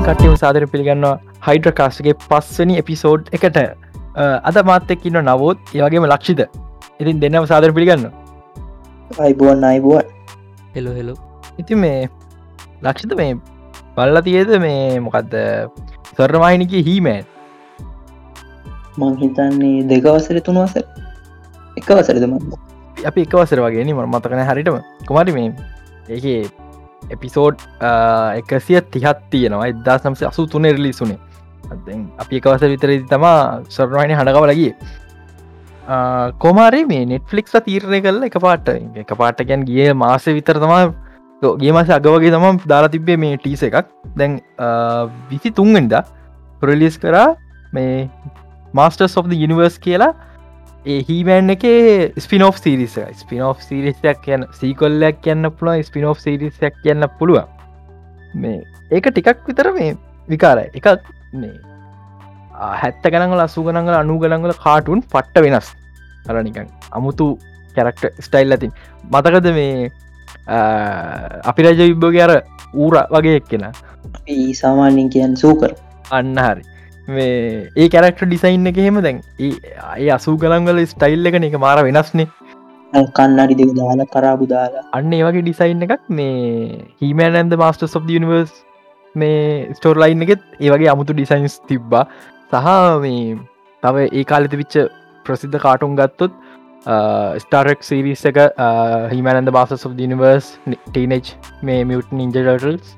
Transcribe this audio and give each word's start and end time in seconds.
ඉතින් 0.00 0.16
කටයම 0.16 0.34
සාදර 0.34 0.64
පිළිගන්න 0.64 1.04
හයිඩ්‍රකාස්ගේ 1.44 2.12
පස්සනි 2.20 2.74
එපිසෝඩ් 2.80 3.26
එකට. 3.36 3.56
අද 4.48 4.56
මාත්තෙක්කින්න 4.68 5.18
නවෝත් 5.20 5.58
ඒවගේම 5.74 6.06
ලක්ෂිත 6.06 6.40
ඉතින් 7.00 7.20
දෙන්නම 7.20 7.44
සාදර 7.44 7.68
පිළිගන්න 7.70 8.06
අයිබුවන් 9.18 9.60
අයිබුවන් 9.62 10.08
හෙලෝ 10.76 10.94
හෙලෝ 10.94 11.16
ඉති 11.58 11.76
මේ 11.76 12.08
ලක්ෂිත 12.82 13.12
මේ 13.18 13.34
බල්ල 13.98 14.22
තියද 14.22 14.54
මේ 14.64 14.96
මොකක්ද 15.00 15.36
සර්රමහිනික 16.14 16.72
හීමෑන් 16.88 17.28
මං 18.96 19.20
හිතන්නේ 19.20 19.84
දෙකවසර 19.84 20.40
තුනවස 20.40 20.80
එක 21.76 21.92
වසරදම 21.92 22.40
අපි 23.04 23.28
එක 23.28 23.36
වසර 23.36 23.66
වගේ 23.66 23.84
ම 23.90 24.02
මතකන 24.06 24.44
හරිටම 24.48 24.80
කොමරි 25.04 25.32
මේ? 25.32 25.52
ඒ 26.08 26.42
එපිසෝඩ් 27.16 27.58
එකසිය 28.40 28.80
තිහත් 28.94 29.18
තියෙනවා. 29.32 29.66
එදදා 29.72 29.98
සම්සේ 29.98 30.28
අසු 30.30 30.46
තුනේ 30.54 30.72
රිලිසුනේ 30.78 31.18
අපි 32.22 32.34
එකවස 32.40 32.62
විතර 32.72 32.90
තමා 33.12 33.36
සොරනයින 33.76 34.16
හඬකව 34.18 34.44
ලගේ 34.50 34.72
කොමාරි 36.44 36.82
මේ 36.92 37.04
නෙට්ෆලික්ස 37.12 37.54
තීරණය 37.66 38.00
කල්ල 38.06 38.22
එක 38.28 38.36
පාට. 38.46 38.68
එක 39.02 39.10
පාටකැන් 39.20 39.66
ගිය 39.68 39.92
මාස 40.04 40.24
විතර 40.38 40.56
තමා 40.64 40.82
ගේ 41.62 41.72
මාස 41.76 41.88
අගවගේ 41.98 42.32
තමම් 42.36 42.56
දාලා 42.72 42.92
තිබේ 42.94 43.18
මේ 43.24 43.36
ටීස 43.36 43.62
එකක්. 43.68 43.86
දැන් 44.18 44.40
විසි 45.30 45.50
තුන්ගෙන්ද 45.60 45.94
ප්‍රලිස් 46.62 46.98
කරා 47.04 47.28
මේ 47.72 48.08
මස්ටර්ස් 48.74 49.16
of 49.18 49.26
යනිවර්ස් 49.26 49.78
කියලා 49.86 50.12
ඒ 50.86 51.00
හිමෑන් 51.04 51.50
එක 51.50 51.64
ස්පිනෝ් 52.18 52.52
සිරිස 52.56 52.98
ස්පිනෝ් 53.14 53.54
සිරිසයක් 53.60 54.20
කියන්න 54.24 54.46
සීකොල්ලයක් 54.60 55.20
කියන්න 55.22 55.50
පුළුව 55.52 55.82
ස්පිනෝ් 55.84 56.14
සිරිසයක් 56.16 56.78
කියන්න 56.82 57.04
පුළුව 57.18 57.44
මේ 58.34 58.62
ඒක 58.90 59.10
ටිකක් 59.10 59.44
විතර 59.46 59.72
මේ 59.72 59.96
විකාර 60.28 60.62
එකක් 60.62 60.86
මේ 61.34 61.52
හැත්ත 62.80 63.04
ගනගල 63.04 63.40
අසු 63.40 63.62
ගනගල 63.62 63.98
අනු 63.98 64.18
ගනගල 64.18 64.54
කාටුන් 64.56 65.02
පට්ට 65.04 65.44
වෙනස්. 65.44 65.68
අරනිකන් 66.28 66.68
අමුතු 66.92 67.26
කැරක්ට 67.76 68.08
ස්ටයිල් 68.20 68.52
ඇතින් 68.52 68.72
මතකද 69.10 69.52
මේ 69.52 69.90
අපි 71.44 71.62
රජ 71.62 71.80
විබ්බෝගේ 71.90 72.24
අර 72.24 72.34
ඌර 72.74 72.96
වගේ 73.10 73.36
එක්කෙන? 73.36 73.68
සාමාන්‍යෙන් 74.54 75.08
කියන්න 75.10 75.36
සූකර. 75.36 75.76
අන්න 76.10 76.36
හරි 76.38 76.69
මේ 77.16 77.34
ඒ 77.76 77.88
කැරක්ට 77.94 78.24
ඩිසයින්න 78.24 78.70
එක 78.70 78.80
හෙම 78.86 79.00
දැන් 79.06 79.20
ඒ 79.48 80.08
අසූ 80.16 80.36
ගලන්ගල 80.44 80.80
ස්ටයිල් 80.92 81.30
එකන 81.30 81.46
එක 81.48 81.56
මාර 81.64 81.76
වෙනස්නේ. 81.88 82.28
කන්නඩි 83.16 83.58
දෙක 83.60 83.72
දාලා 83.78 84.10
කරාබු 84.14 84.50
දාලා. 84.54 84.84
අන්න 84.98 85.14
ඒවගේ 85.18 85.44
ඩිසයින් 85.46 85.86
එකක් 85.86 86.10
මේ 86.10 86.80
හිමෑන්ද 87.02 87.56
මස්ට 87.60 87.90
සොබ් 87.94 88.10
නිවර්ස් 88.16 88.52
මේ 89.14 89.40
ස්ටෝර්ලයින් 89.78 90.26
එකෙත් 90.26 90.44
ඒවගේ 90.60 90.92
අමුතු 90.94 91.16
ඩිසයින්ස් 91.16 91.58
තිබ්බා. 91.70 92.04
සහ 92.52 92.68
මේ 93.04 93.38
තව 93.82 94.06
ඒ 94.12 94.24
කාලෙත 94.24 94.56
විච්ච 94.60 94.78
ප්‍රසිද්ධ 95.26 95.58
කාටුන් 95.66 95.98
ගත්තොත් 95.98 96.32
ස්ටාරෙක් 97.42 97.82
සිරිස් 97.82 98.24
එක 98.24 98.38
හිමනන්ද 99.12 99.52
බාස 99.52 99.74
සොබ් 99.76 99.98
නිවර්ස් 100.04 100.54
ටීනෙච් 100.66 101.36
මේ 101.62 101.84
මියට් 101.84 102.12
නින්ජටල්ස් 102.12 102.96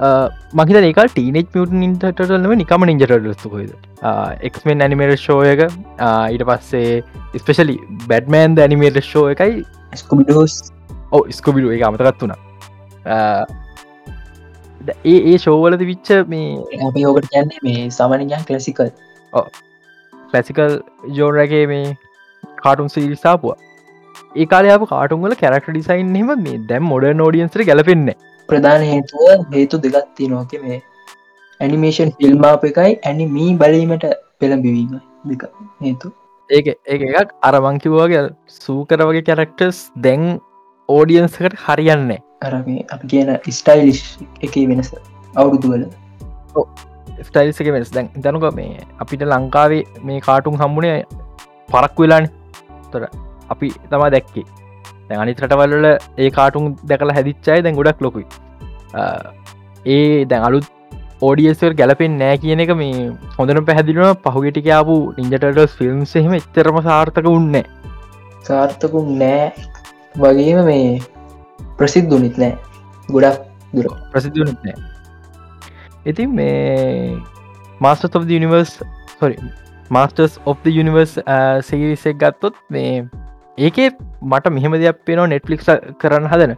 මහිත 0.00 0.76
ඒක 0.80 0.98
ටීනෙච් 1.06 1.54
මියට 1.54 1.72
නින්ටටලම 1.74 2.52
නිකම 2.54 2.84
නිජටලස්තුකොයිද 2.84 3.72
එක්මෙන් 4.42 4.80
ඇනිමේට 4.80 5.18
ෂෝයක 5.18 5.62
ඊට 5.62 6.44
පස්සේ 6.44 7.02
ස්පෙශලි 7.36 7.78
බැඩ්මෑන්ද 8.06 8.58
ඇනිමේට 8.58 9.00
ෂෝ 9.02 9.28
එකයි 9.30 9.64
ස්කුමිඩෝස් 9.94 10.58
ඕ 11.12 11.22
ස්කොබිඩු 11.30 11.72
එක 11.72 11.82
අමතකත් 11.82 12.22
වුණ. 12.22 12.34
ඒ 15.04 15.16
ඒ 15.24 15.36
ෂෝවලද 15.38 15.82
විච්ච 15.82 16.10
මේ 16.26 16.82
අපි 16.88 17.06
යෝකට 17.06 17.30
කියන්නේ 17.30 17.62
මේ 17.62 17.88
සාමනයන් 17.90 18.44
කලසිකල් 18.44 18.92
කලසිකල් 20.32 20.78
ජෝරගේ 21.12 21.64
මේ 21.66 21.96
කාටුන් 22.62 22.88
සිරිසාපුවා 22.88 23.58
ඒ 24.36 24.46
කාලයාප 24.46 24.88
කාටුන්ගල 24.88 25.34
කැරක්ට 25.34 25.70
ඩිසයින් 25.70 26.14
හෙම 26.14 26.34
මේ 26.40 26.58
දැම් 26.70 26.90
මොඩ 26.92 27.08
නෝඩියන්සර 27.16 27.64
ගැලපෙන්නේ 27.64 28.16
ප්‍රධාන 28.48 28.86
හේතුව 28.90 29.44
හේතු 29.54 29.82
දෙගත්ති 29.84 30.30
නොක 30.30 30.54
මේ 30.62 30.78
ඇනිමේෂන් 31.60 32.14
ෆිල්ම්මාප 32.18 32.66
එකයි 32.70 32.96
ඇනි 33.02 33.26
මී 33.36 33.50
බලීමට 33.62 34.06
පෙළඹිවීම 34.40 34.98
දෙක 35.24 35.44
හේතු 35.86 36.12
ඒක 36.50 36.68
ඒ 36.68 36.98
එකක්. 37.14 37.32
අරමංකිවගේ 37.42 38.24
සූකර 38.58 39.00
වගේ 39.02 39.24
කැරක්ටර්ස් 39.28 39.80
දැන් 39.98 40.26
ඕඩියන්සකට 40.88 41.58
හරියන්නේ 41.64 42.20
අරම 42.42 42.68
අප 42.88 43.02
කියන 43.12 43.32
ස්ටයිලිශ් 43.52 44.04
එක 44.42 44.60
වෙනස 44.70 44.92
අවුරුදුවල 45.34 45.82
ස්ටයිල්සක 47.22 47.72
වෙනස්. 47.74 47.90
දැන් 47.90 48.08
දැනුක 48.16 48.46
මේ 48.54 48.86
අපිට 48.98 49.24
ලංකාවේ 49.24 49.82
මේ 50.02 50.20
කාටුන් 50.20 50.60
හම්බුණේ 50.62 50.96
පරක් 51.68 51.96
වෙලාන. 51.98 52.30
තොර 52.92 53.02
අපි 53.50 53.68
තමා 53.90 54.10
දැක්කේ 54.14 54.44
අනිත් 55.16 55.40
රටවල්ල 55.44 55.86
ඒ 56.24 56.30
කාටුන් 56.38 56.74
දැකල 56.90 57.12
හැදිච්චයි 57.18 57.62
දැන් 57.66 57.78
ගොඩක් 57.78 58.02
ලොකුයි. 58.06 58.26
ඒ 59.94 60.24
දැන් 60.24 60.44
අලුත් 60.48 60.66
ඕඩියස්වර් 61.28 61.74
ගැලපෙන් 61.80 62.18
නෑ 62.22 62.38
කියන 62.42 62.60
එක 62.64 62.72
මේ 62.80 63.06
හොඳන 63.38 63.60
පැහැදිලුව 63.68 64.10
පහුගෙටිකාපු 64.26 64.96
ඉන්ජටටස් 65.22 65.76
ෆිල්ම් 65.78 66.02
එහෙම 66.20 66.34
එච්චරම 66.40 66.80
සාර්ථක 66.88 67.30
උන්නේ 67.32 67.64
සාර්ථකුම් 68.48 69.08
නෑ 69.22 69.52
වගේම 70.24 70.60
මේ 70.68 71.00
ප්‍රසිද්ධුනිත් 71.78 72.38
නෑ 72.38 72.54
ගොඩක් 73.08 73.40
දුර. 73.74 73.88
ප්‍රසිද්ධුනත් 74.12 74.60
නෑ 74.64 74.76
ඉතින් 76.04 76.34
මේ 76.34 77.16
මස්ට 77.80 78.16
of 78.16 78.24
නිවර්ස් 78.24 78.74
හොරි 79.22 79.36
මස්ටර්ස් 79.90 80.38
of 80.46 80.68
යනිවර්ස් 80.70 81.16
සිරිසෙක් 81.62 82.16
ගත්තොත් 82.22 82.56
මේ 82.70 82.92
ඒකේ 83.66 83.88
මට 84.32 84.52
මෙහෙම 84.56 84.76
දෙයක් 84.82 85.00
පේනවා 85.08 85.30
නෙට්ලික් 85.32 85.64
කරන්න 86.02 86.30
හදන. 86.32 86.54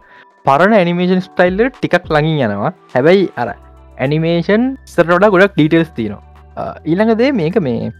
පරණ 0.47 0.77
ඇනිමේෂන් 0.79 1.21
ස්ටයිල්ල 1.27 1.69
ටිකක් 1.77 2.05
ලඟින් 2.15 2.45
යනවා. 2.47 2.71
හැබැයි 2.93 3.25
අර 3.41 3.49
ඇනිමේෂන් 4.03 4.63
සරට 4.93 5.31
ගොඩක් 5.33 5.57
ඩීටල්ස් 5.57 5.91
තියනවා. 5.97 6.69
ඊළඟදේ 6.91 7.31
මේක 7.41 7.57
මේ 7.67 7.91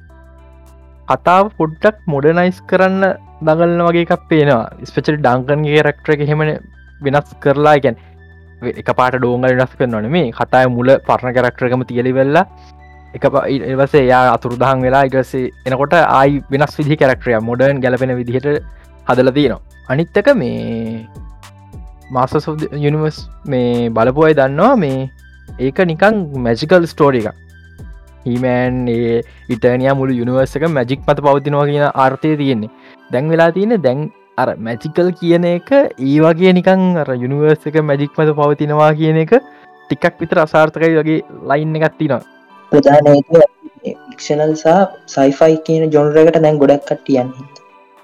කතාව 1.12 1.52
පොඩ්ඩක් 1.60 1.98
මොඩනයිස් 2.14 2.62
කරන්න 2.70 3.04
දගලන 3.48 3.82
වගේ 3.88 4.06
එකක් 4.08 4.28
පේනවා. 4.32 4.66
ස්පෙචල් 4.90 5.18
ඩංකන්ගේ 5.26 5.84
රක්ටර 5.88 6.16
එක 6.16 6.24
හෙමන 6.32 6.52
වෙනස් 7.06 7.32
කරලා. 7.46 7.78
ගැන් 7.86 7.98
එක 8.82 8.92
පාට 9.00 9.18
ඩෝංගල 9.18 9.58
වෙනස් 9.62 9.74
කරනවන. 9.80 10.12
මේ 10.16 10.32
කතාය 10.42 10.70
මුල 10.78 10.90
පරණ 11.08 11.36
කරක්ටරකම 11.38 11.88
තියලි 11.90 12.14
වෙල්ලා 12.20 12.46
එක 13.16 13.24
එවසේ 13.76 14.04
යා 14.12 14.26
අතුරුදහන් 14.36 14.86
වෙලා 14.88 15.08
ඉගසේ 15.10 15.50
එනකොට 15.70 15.96
ආයි 16.02 16.44
වෙනස් 16.54 16.78
විදි 16.80 17.00
කරක්ටරය 17.02 17.40
මොඩර්න් 17.50 17.82
ගැලපෙන 17.86 18.14
විදිහට 18.20 18.48
හදල 19.12 19.32
තියනවා. 19.38 19.62
අනිත්තක 19.90 20.28
මේ 20.42 21.08
මාස 22.12 22.34
යනිවර්ස් 22.80 23.20
මේ 23.54 23.90
බලපුයි 23.98 24.38
දන්නවා 24.40 24.76
මේ 24.84 25.10
ඒක 25.60 25.80
නිකං 25.92 26.24
මැජිකල් 26.46 26.88
ස්ටෝරි 26.94 27.22
එක 27.26 27.38
හිමෑන් 28.26 28.82
ඒ 28.96 29.20
ඉටනිය 29.50 29.94
මුළු 30.00 30.18
යනිවර්සක 30.24 30.66
මැජික් 30.78 31.06
මත 31.08 31.20
පවතිනවා 31.28 31.68
කියන 31.70 31.86
ආර්ථය 31.92 32.34
තියෙන්නේ. 32.42 32.74
දැන් 33.12 33.32
වෙලා 33.32 33.52
තියෙන 33.56 33.78
දැන් 33.86 34.10
අර 34.38 34.50
මැජිකල් 34.58 35.10
කියන 35.20 35.48
එක 35.48 35.72
ඒ 35.72 36.18
වගේ 36.26 36.54
නිකං 36.58 36.84
අර 37.02 37.10
යනිවර්ස 37.16 37.66
එක 37.70 37.80
මැජික් 37.90 38.12
මත 38.18 38.36
පවතිනවා 38.38 38.92
කියන 39.00 39.18
එක 39.24 39.34
ටිකක් 39.90 40.22
විතර 40.22 40.40
අසාර්ථකයි 40.46 40.94
වගේ 41.00 41.18
ලයින්න 41.50 41.80
එකත්තිනවා 41.80 42.22
ප්‍රධාන 42.72 43.10
ක්ෂනල් 44.18 44.54
සහ 44.54 44.78
සයිෆයි 45.16 45.58
කියන 45.68 45.84
ජොනරකට 45.96 46.40
දැන් 46.46 46.62
ගොඩක් 46.62 46.88
කට්ටියන්නේ 46.90 47.50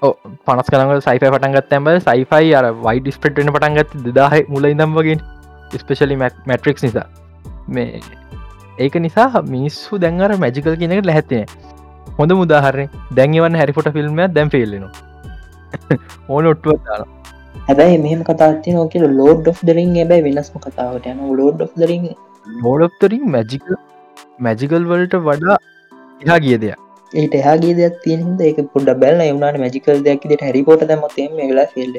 පනස් 0.00 0.68
කරන 0.72 0.94
සයිෆ 1.00 1.24
පටන්ගත් 1.26 1.72
ඇම 1.72 1.88
සයිෆයි 2.02 2.54
අර 2.54 2.66
වයි 2.80 3.00
ඩිස්පටන 3.00 3.50
පටන්ගත් 3.50 3.98
දෙදාහ 4.04 4.32
මුල 4.48 4.66
ඉදම් 4.66 4.94
වගේ 4.94 5.18
ස්පෙශලි 5.76 6.16
මැට්‍රික් 6.16 6.82
නිසා. 6.82 7.06
මේ 7.68 8.00
ඒක 8.78 8.94
නිසා 8.98 9.42
මිනිස්සු 9.48 9.98
දැන්වර 9.98 10.30
මැජිකල් 10.38 10.78
කියනකට 10.80 11.08
ලැහැත්තේ 11.08 11.44
හොඳ 12.18 12.34
මුදාහරය 12.40 12.86
දැන්වන්න 13.12 13.60
හැරිෆොට 13.60 13.90
ෆිල්ම් 13.96 14.20
දැම් 14.32 14.52
ෆෙල්ලෙන 14.54 14.84
ඕන 16.28 16.50
ඔට්ටුව 16.52 16.78
දාන 16.86 17.04
හැබැයි 17.66 18.00
මෙහම 18.04 18.24
කතාති 18.24 18.76
නොක 18.76 18.96
ලෝඩ් 19.12 19.44
ඩ් 19.44 19.68
දරින් 19.68 19.94
ඇබයි 19.96 20.24
වෙනස්ම 20.28 20.58
කතාවට 20.66 21.08
යන 21.12 21.22
ලෝඩ් 21.38 21.62
ඩ් 21.62 21.84
දරින් 21.84 22.10
ලෝඩ්තරින් 22.64 23.24
මැජිකල් 23.34 23.78
මැජිකල් 24.40 24.92
වලට 24.92 25.24
වඩා 25.26 25.58
එහා 26.20 26.38
ගිය 26.38 26.58
දෙයක් 26.58 26.87
ඒට 27.12 27.34
එහගේ 27.34 27.74
දෙයක් 27.74 27.98
තියනද 28.04 28.40
එක 28.40 28.60
පුඩ 28.72 28.92
බැල්ල 29.02 29.20
එවුණට 29.20 29.60
මැජිකල් 29.64 30.04
දෙයක් 30.04 30.28
දෙට 30.32 30.42
හැරිපොට 30.42 30.86
දැමතේ 30.90 31.28
වෙලා 31.32 31.66
ෆෙල්ල 31.74 31.98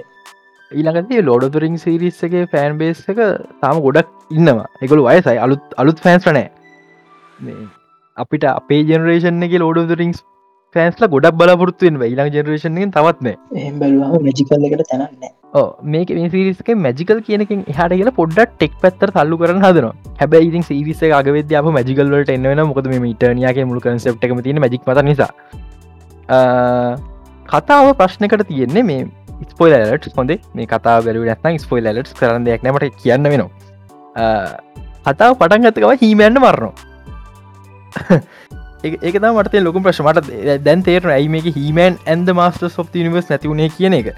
ඊළඟතේ 0.71 1.25
ලෝඩතුරින් 1.25 1.77
සිරිස්සගේ 1.77 2.45
ෆෑන් 2.53 2.77
බේස් 2.77 3.01
එක 3.09 3.19
තාම 3.61 3.81
ගොඩක් 3.81 4.09
ඉන්නවා. 4.31 4.67
එකගොලු 4.81 5.05
වයසයි. 5.07 5.37
අලුත් 5.39 5.61
අලුත් 5.77 5.99
ෆෑන්ස් 5.99 6.27
නෑ 6.29 6.49
අපිට 8.17 8.45
අපේ 8.51 8.83
ජෙනරේෂන් 8.83 9.43
එක 9.43 9.55
ලෝඩතුරින්ස් 9.63 10.21
ෆෑන්ස්ල 10.75 11.05
ගොඩක් 11.13 11.37
බලාපොරත්තුවෙන් 11.39 11.99
ඊලාං 12.07 12.31
ජෙනරේෂන්ෙන් 12.33 12.91
තවත්නෑ 12.95 13.61
එහම 13.61 13.77
බැලුවම 13.81 14.25
මැජිකල් 14.27 14.65
එකට 14.67 14.83
තැනන්න 14.89 15.29
මේක 15.93 16.09
සිරිස්ක 16.33 16.69
මැජිකල් 16.85 17.21
කියනකින් 17.27 17.63
හට 17.67 17.97
කියල 17.99 18.11
පොඩ්ඩ 18.19 18.51
ටෙක් 18.51 18.73
පැත්තර 18.83 19.11
තල්ලු 19.15 19.39
කරන 19.41 19.63
හදන 19.65 19.87
හැබයි 20.19 20.49
ඉතින් 20.49 20.65
සිරිස 20.69 21.01
අගවෙද 21.19 21.53
අප 21.61 21.69
මැජිකල්ලට 21.77 22.33
එන්නවන 22.35 22.61
මොකද 22.71 22.89
මේ 22.91 23.13
ඉටනියගේ 23.13 23.65
මුළු 23.69 23.81
කන්සප්ටම 23.85 24.43
තියෙන 24.47 24.61
මජික් 24.65 24.85
මත 24.85 25.05
නිසා. 25.09 25.31
කතාව 27.49 27.89
ප්‍රශ්නකට 28.01 28.45
තියෙන්නේ 28.51 28.83
මේ 28.83 29.01
ස්පොයිලට 29.51 30.05
හොඳ. 30.17 30.31
මේ 30.53 30.67
කතා 30.73 30.97
බැලු 31.07 31.25
නැත්න 31.29 31.57
ස්පොයිලට් 31.65 32.13
කරන 32.19 32.45
දෙයක් 32.49 32.67
නමට 32.67 33.01
කියන්න 33.01 33.31
වෙනවා. 33.33 33.49
කතාව 35.07 35.33
පටන් 35.41 35.65
ගතකව 35.65 35.97
හීමයන්න 36.03 36.37
මරනවා 36.37 36.87
ඒක 38.83 39.15
මට 39.21 39.61
ලොක 39.63 39.77
ප්‍රශ්මට 39.85 40.27
දැන් 40.65 40.83
තේර 40.87 41.07
ඇයි 41.15 41.29
මේක 41.35 41.47
හිමන් 41.55 41.97
ඇන්ද 42.07 42.29
මස්ට 42.33 42.69
සොප් 42.75 42.93
නිවස් 42.95 43.31
නැතිවුණේ 43.31 43.69
කියන 43.77 43.95
එක. 43.99 44.13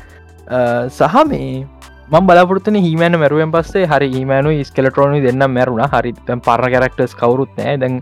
සහ 0.98 1.16
මේ 1.30 1.66
මං 2.12 2.28
බලාපොරත්තන 2.30 2.78
හිමෑන 2.88 3.18
මැරුවෙන් 3.24 3.54
පස්සේ 3.56 3.88
හරි 3.94 4.10
හිමෑනු 4.18 4.58
ස්කලටරෝනි 4.70 5.24
දෙන්න 5.28 5.46
මැරුණ. 5.58 5.86
හරි 5.94 6.14
පරණ 6.28 6.74
කැරක්ටර්ස් 6.76 7.16
කවරුත් 7.22 7.58
නෑ 7.58 7.78
දැන් 7.86 8.02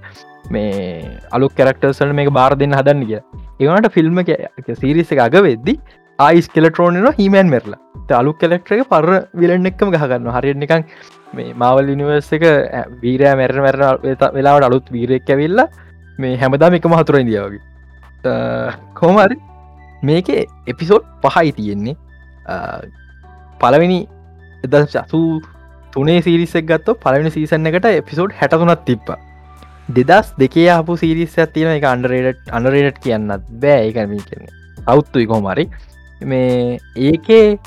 මේ 0.49 1.03
අලු 1.31 1.49
කැරක්ටර්සල් 1.59 2.13
මේ 2.19 2.35
බාර 2.39 2.57
දෙන්න 2.63 2.75
හදන්න 2.79 3.05
කිය 3.09 3.21
ඒවනට 3.61 3.93
ෆිල්ම් 3.97 4.23
සිරිස 4.81 5.11
එක 5.15 5.25
අග 5.27 5.39
වෙද්දි 5.49 5.79
ආයිස් 6.19 6.49
කෙලටරෝනන 6.55 7.13
හිමෑන් 7.19 7.49
මෙරලා. 7.55 7.79
අලු 8.21 8.33
කෙලෙක්ටර 8.41 8.73
එක 8.75 8.87
පර 8.93 9.07
විලන්න 9.41 9.69
එක්කම 9.69 9.91
ගහගන්න 9.95 10.31
හරියට 10.35 10.59
නිකං 10.63 10.83
මේ 11.37 11.53
මවල් 11.53 11.91
නිවර්ස 11.99 12.31
එක 12.37 12.45
වීරය 13.03 13.35
මැර 13.39 13.53
මැරණ 13.65 14.33
වෙලාවට 14.37 14.67
අලුත් 14.69 14.87
වීරෙක් 14.95 15.29
ඇවිල්ලා 15.35 15.67
මේ 16.19 16.37
හැමදාම 16.43 16.77
එකම 16.79 16.95
හතුර 16.99 17.19
ඉදියාවගේ 17.21 17.61
කෝමරි 18.99 19.37
මේක 20.03 20.29
එපිසෝඩ් 20.73 21.07
පහයි 21.23 21.55
තියෙන්නේ. 21.59 21.95
පලවෙනි 23.61 23.99
එද 24.63 24.75
සසූ 24.85 25.41
තුනේ 25.93 26.21
සිරිසක් 26.21 26.69
ගත්ත 26.69 26.97
පලවෙනි 27.03 27.33
සීසන්න 27.37 27.71
එකට 27.71 27.89
එපිසෝඩ් 27.93 28.37
හැටතුනත් 28.41 28.85
තිප්ප 28.85 29.09
දෙදස් 29.89 30.31
දෙකේ 30.37 30.69
අපපු 30.69 30.97
සිරිස් 30.97 31.35
ඇතින 31.39 31.73
එක 31.75 31.85
අන්ඩරේට 31.93 32.51
අනරේට් 32.51 32.99
කියන්නත් 33.03 33.51
බෑ. 33.61 33.81
ඒකමී 33.87 34.23
කියන්නේ. 34.29 34.53
අවුත්තුයි 34.87 35.27
කොහමරි 35.33 35.69
මේ 36.21 36.79
ඒකේ 37.09 37.57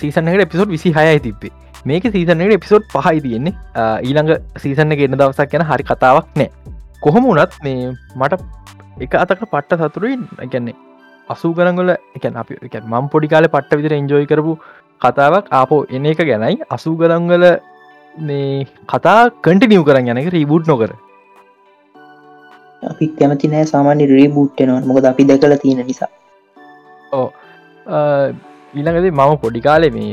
සීසනකට 0.00 0.46
එපිසෝඩ් 0.46 0.74
විසි 0.76 0.94
හයයි 0.98 1.20
තිබ්බේ. 1.26 1.52
මේක 1.84 2.08
සීසනකට 2.14 2.56
එපිසෝඩ් 2.58 2.88
පහයි 2.94 3.20
තියෙන්නේ. 3.26 3.54
ඊළඟ 4.02 4.34
සීසන්න 4.64 4.98
ගෙන්න්න 5.00 5.20
දවසක් 5.20 5.50
ගැන 5.52 5.66
හරි 5.70 5.88
කතාවක් 5.90 6.34
නෑ. 6.36 6.50
කොහොම 7.02 7.26
වනත් 7.28 7.64
මේ 7.64 7.90
මට 8.16 8.42
එක 9.00 9.14
අතක 9.14 9.42
පට්ට 9.44 9.82
සතුරුයි 9.84 10.16
ගැන්නේ 10.44 10.76
අසූ 11.30 11.52
කරගල 11.54 11.90
එක 12.16 12.24
අපි 12.34 12.60
මම් 12.82 13.08
පොඩිකාල 13.12 13.48
පට්ට 13.48 13.78
විදිර 13.80 13.94
එන්ජෝයි 13.94 14.30
කරපු 14.30 14.54
කතාවක් 15.02 15.52
ආපෝ 15.52 15.82
එන 15.90 16.08
එක 16.12 16.22
ගැනයි 16.30 16.56
අසූ 16.70 16.94
ගරංගල 16.96 17.44
මේ 18.14 18.66
කතා 18.86 19.20
කටිනියව 19.40 19.84
කරන්න 19.88 20.10
යනක 20.14 20.32
රීබුට් 20.36 20.66
නොකර. 20.66 20.90
අපි 22.82 23.06
කැමති 23.20 23.52
නෑ 23.52 23.68
සාමාන්‍ය 23.72 24.08
රීබුට්ටනවා 24.12 24.80
මොකද 24.90 25.06
අපි 25.12 25.28
දැකල 25.30 25.56
තියෙන 25.64 25.84
නිසා. 25.86 26.10
ඕ 27.12 27.28
ඊළඟද 28.74 29.10
මම 29.12 29.38
පොඩිකාලේ 29.44 29.92
මේ 29.92 30.10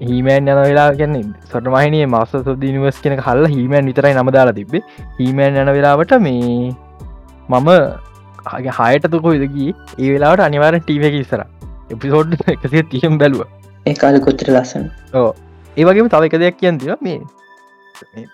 හීමෑන් 0.00 0.48
යන 0.48 0.58
වෙලා 0.60 0.88
කියන්නේ 0.94 1.22
සටමහිනේ 1.44 2.06
මස්ස 2.06 2.44
සොදනිවස් 2.44 2.98
කෙන 3.04 3.14
හල්ල 3.18 3.46
හීමෑන් 3.48 3.88
විතරයි 3.90 4.14
නමදාලා 4.14 4.56
තිබේ 4.58 4.82
හීමෑන් 5.18 5.56
යන 5.62 5.70
වෙලාවට 5.76 6.12
මේ 6.20 6.74
මම 7.48 7.70
හයට 8.78 9.08
තුක 9.10 9.26
විදගී 9.26 9.70
ඒ 9.98 10.10
වෙලාට 10.12 10.42
අනිවාරෙන් 10.42 10.84
ටීව 10.84 11.06
එක 11.08 11.16
ඉස්සර 11.20 11.42
එපිසෝඩ් 11.90 12.36
එකසිේ 12.54 12.84
තියම් 12.92 13.18
බැලුව. 13.18 13.42
ඒ 13.86 13.94
කාල 13.94 14.20
කොච්චර 14.20 14.52
ලස්සන. 14.52 14.86
ඕ 15.14 15.30
ඒවගේම 15.76 16.12
තව 16.12 16.28
එක 16.28 16.38
දෙයක් 16.42 16.60
කියන්තිව 16.60 16.94
මේ 17.00 17.18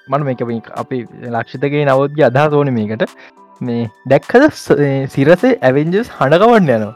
මන 0.09 0.27
මේක 0.29 0.45
අපි 0.75 1.01
ලක්ෂිතගේ 1.31 1.87
නවෝද්‍ය 1.87 2.27
අදහා 2.29 2.51
ඕන 2.53 2.73
මේකට. 2.73 3.07
මේ 3.61 3.89
දැක්කද 4.07 4.45
සිරසේ 5.09 5.55
ඇවෙන්ජස් 5.63 6.13
හඬකවන්න 6.19 6.71
යනවා? 6.71 6.95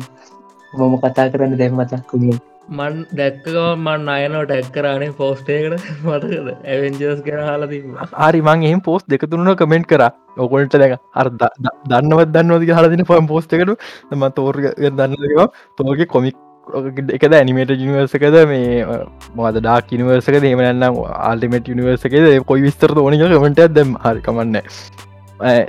මොම 0.78 0.98
කතා 1.00 1.26
කරන්න 1.32 1.58
දැම්මතක් 1.58 2.04
කුමිය 2.10 2.36
මන් 2.68 2.94
දැක්කව 3.18 3.56
මන් 3.76 4.08
අයනෝ 4.12 4.44
ටැක් 4.44 4.70
කරනේ 4.74 5.12
පෝස්ටේකට 5.18 5.84
මටකද 6.04 6.48
ඇවෙන්ජස් 6.66 7.20
කර 7.26 7.42
හලා 7.42 7.68
තිබ 7.72 7.84
හරි 8.14 8.40
මං 8.42 8.64
එහෙම 8.68 8.80
පෝස් 8.88 9.04
දෙකතුරුණ 9.12 9.52
කමෙන්ට් 9.60 9.86
කර. 9.92 10.02
ඔකොල්ට 10.38 10.74
දැක. 10.82 10.98
අර 11.14 11.26
දන්නවත් 11.30 12.32
දන්නවද 12.34 12.74
හලදින 12.78 13.04
පම් 13.04 13.28
පෝස්්කට 13.30 13.54
ම 14.12 14.26
තෝර්ග 14.40 14.66
දන්නවා 14.98 15.46
තෝර්ග 15.78 16.02
කොමික් 16.14 16.36
එකද 17.16 17.36
ඇනිමේට 17.38 17.72
ජනිවර්සකද 17.82 18.36
මේ 18.52 18.84
මොද 19.36 19.60
ඩාක් 19.60 19.94
නිවර්සක 20.00 20.40
දේමනන්නම් 20.46 20.98
ආල්ටිමට 21.06 21.70
නිවර්සකද 21.80 22.26
කොයි 22.50 22.66
විස්තර 22.66 22.96
ඕනික 22.98 23.22
කමට 23.34 23.68
දැම් 23.78 23.94
හරිකමන්න 24.04 24.60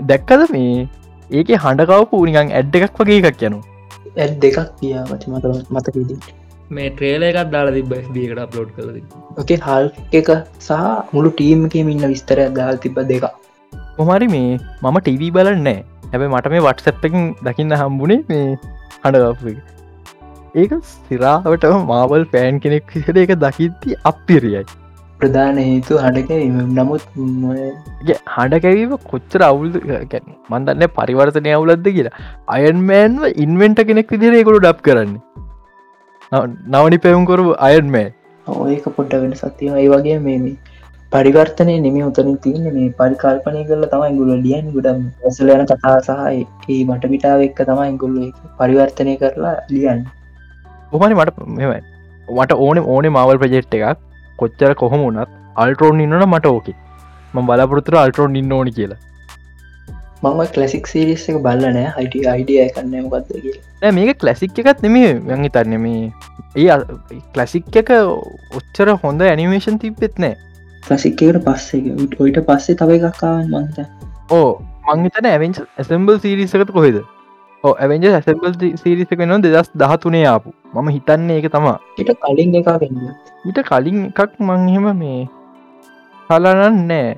දැක්කද 0.10 0.50
මේ? 0.56 0.88
ඒක 1.30 1.50
හඬකවපු 1.64 2.26
නිකන් 2.26 2.52
ඇඩ් 2.58 2.76
එකක් 2.82 3.00
වගේ 3.00 3.22
එකක් 3.32 3.48
යනු 3.48 3.62
ඇත් 4.18 4.36
දෙකක් 4.44 4.60
කියා 4.82 5.06
මති 5.14 5.32
මත 5.32 5.56
මතකදී 5.70 6.20
මේ 6.69 6.90
ට්‍රේල 6.92 7.28
එකත් 7.28 7.52
දාලා 7.52 7.75
තිබ 7.78 7.94
බියකට 8.16 8.42
අප්ලෝඩ් 8.46 8.72
කලද 8.75 8.98
ඕකේ 9.38 9.60
හල් 9.68 9.92
එක 10.14 10.31
සහ 10.62 10.81
මුළු 11.14 11.36
ටීම්කම 11.36 11.94
ඉන්න 11.94 12.10
විස්තරයක් 12.14 12.52
දාල් 12.58 12.81
තිබ 12.86 13.00
දෙක 13.12 13.30
කොමරි 13.98 14.28
මේ 14.36 14.52
මම 14.81 14.98
ටීවී 15.00 15.31
බලන්නෑ 15.38 15.80
හැබයි 16.12 16.34
මට 16.34 16.54
මේ 16.54 16.66
වටසැප්පකින් 16.66 17.31
දකින්න 17.46 17.78
හම්බුණේ 17.81 18.22
මේ 18.30 18.46
හඬගපු 19.04 19.56
ඒක 20.56 20.75
සිරාවට 20.90 21.66
මාවල් 21.88 22.28
පෑන් 22.34 22.60
කෙනෙක් 22.62 22.94
හිට 22.98 23.18
එක 23.24 23.34
දකිත්ති 23.44 23.98
අපිරියයි. 24.12 24.64
ප්‍රධාන 25.19 25.60
හේතු 25.62 26.00
හඩක 26.04 26.31
නමුත් 26.78 27.04
හඬකැවීම 28.36 28.94
කොච්චර 29.12 29.44
අවුල් 29.50 29.69
මන්දන්න 30.52 30.88
පරිවර්තනය 30.98 31.54
අවුලද්ද 31.58 31.90
කියලා. 31.98 32.16
අයන්මෑන්ව 32.56 33.28
ඉන්වෙන්ට 33.46 33.84
කෙනෙක් 33.90 34.16
විදිරේකුළු 34.16 34.64
ඩප් 34.66 34.88
කරන්නේ 34.88 35.47
නවනි 36.32 36.98
පැවුම්කරු 37.04 37.44
අයන්මෑ 37.66 38.08
ඒක 38.72 38.88
පොඩ්ඩ 38.96 39.22
වෙන 39.22 39.36
සතිය 39.42 39.70
ඒ 39.74 39.86
වගේ 39.92 40.18
මේ 40.26 40.56
පරිවර්තනය 41.12 41.76
නෙම 41.86 41.98
උතන 42.08 42.32
තියන්න. 42.46 42.66
මේ 42.76 42.90
පරිකල්පනය 43.00 43.62
කරල 43.70 43.86
තමයි 43.94 44.18
ගුල 44.18 44.32
ලියන් 44.46 44.68
ගොඩම් 44.74 45.00
ඇසල 45.26 45.52
යන 45.54 45.64
කතා 45.70 45.94
සහයි 46.08 46.44
ඒ 46.69 46.81
මට 46.88 47.12
පිටාව 47.14 47.46
එක්ක 47.48 47.62
තමයි 47.69 47.96
ගොල්ල 48.04 48.18
පරිවර්තනය 48.60 49.16
කරලා 49.24 49.56
ලියන්න. 49.69 50.04
ඔහනි 50.92 51.19
මට 51.19 51.48
මෙමයි 51.54 51.81
මට 52.38 52.60
ඕන 52.68 52.84
ඕනේ 52.86 53.16
මවල් 53.16 53.42
ප්‍රජෙට් 53.44 53.80
එකක්. 53.80 54.04
කොච්චර 54.40 54.76
කොහොම 54.84 55.07
වනත් 55.07 55.30
අල්ටරෝන් 55.56 56.06
ඉන්නන 56.07 56.28
මට 56.28 56.56
ඕකි. 56.56 56.76
ම 57.34 57.46
බලාපොරතුර 57.48 58.02
අල්ටරෝන් 58.04 58.40
ඉන්න 58.42 58.57
ඕනි 58.60 58.76
කියලා 58.80 59.00
මම 60.24 60.40
කලසික් 60.54 60.88
සිරිස් 60.88 61.28
එක 61.30 61.38
බල්ලනෑ 61.42 61.90
හයිට 61.97 62.16
අයිඩිය 62.28 62.64
කන්න 62.69 63.06
මොකක්ද 63.06 63.33
කිය 63.36 63.92
මේක 63.92 64.18
කලසික් 64.18 64.62
එකත් 64.64 64.81
නෙමේ 64.81 65.12
යඟි 65.16 65.50
තරන්න 65.50 65.81
මේ 65.81 66.12
ඒ 66.56 66.78
කලසික් 67.33 67.76
එක 67.76 67.92
ඔච්චර 68.57 68.94
හොඳ 69.04 69.21
ඇනිමේෂන් 69.24 69.78
තිබ්බෙත් 69.78 70.18
නෑ. 70.18 70.36
කලසික්කට 70.83 71.44
පස්සේ 71.45 71.97
ඔයිට 72.19 72.42
පස්සේ 72.47 72.80
තව 72.80 72.97
එකක්කාවන් 73.00 73.54
මන්ත 73.54 73.86
ඕ 74.31 74.50
මංහිතන 74.88 75.28
ඇවෙන්ච 75.28 75.62
ඇසම්බල් 75.78 76.19
සිරිසකත 76.19 76.74
කොහෙද? 76.74 76.97
ඇවෙන්ජ 77.64 78.09
ඇසම්බල් 78.09 78.54
සිරිසක 78.76 79.19
නවා 79.19 79.42
දෙදස් 79.45 79.69
දහතුනේ 79.76 80.26
ආපු. 80.26 80.54
මම 80.74 80.90
හිතන්නේ 80.90 81.38
ඒක 81.38 81.52
තමා 81.52 81.78
ට 81.97 82.18
කලින් 82.18 82.56
එක 82.56 82.68
ඊට 83.45 83.59
කලින් 83.69 84.00
එකක් 84.07 84.33
මංහෙම 84.40 84.88
මේ 84.97 85.21
හලනන් 86.30 86.83
නෑ 86.88 87.16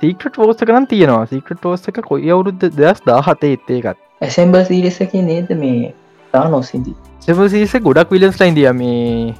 සීකට 0.00 0.38
ෝස්ස 0.38 0.64
කරන 0.68 0.86
තියෙනවා. 0.86 1.26
සීකට 1.26 1.66
ෝස්ස 1.66 1.88
එක 1.90 2.00
කොයි 2.08 2.30
අවුරුද්ධ 2.30 2.66
දස් 2.78 3.02
දාහතේ 3.08 3.52
එත්තේ 3.56 3.80
එකත් 3.80 3.98
ඇසම්බල් 4.20 4.64
සිරිසක 4.70 5.14
නේද 5.30 5.50
මේ 5.62 5.94
තා 6.34 6.44
නොසිදී 6.48 6.96
සෙපසිස 7.20 7.74
ගොඩක් 7.86 8.10
විලස් 8.10 8.40
ලයින්දිය 8.40 8.72
මේ 8.74 9.34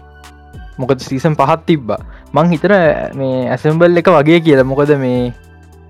මොකද 0.78 1.00
සීසන් 1.00 1.36
පහත් 1.40 1.66
තිබ්බා. 1.66 2.00
මං 2.34 2.52
හිතර 2.52 2.72
මේ 3.20 3.48
ඇසම්බල් 3.48 4.00
එක 4.02 4.08
වගේ 4.10 4.40
කියලා. 4.46 4.70
මොකද 4.72 4.94
මේ 5.04 5.32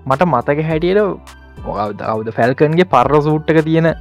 මට 0.05 0.21
මතක 0.25 0.67
හැටියට 0.71 0.99
මොකවද? 1.65 2.01
අවද 2.03 2.27
ෆැල්කන්ගේ 2.37 2.91
පර්ර 2.93 3.21
සූට්ටක 3.27 3.63
තියෙන 3.69 3.93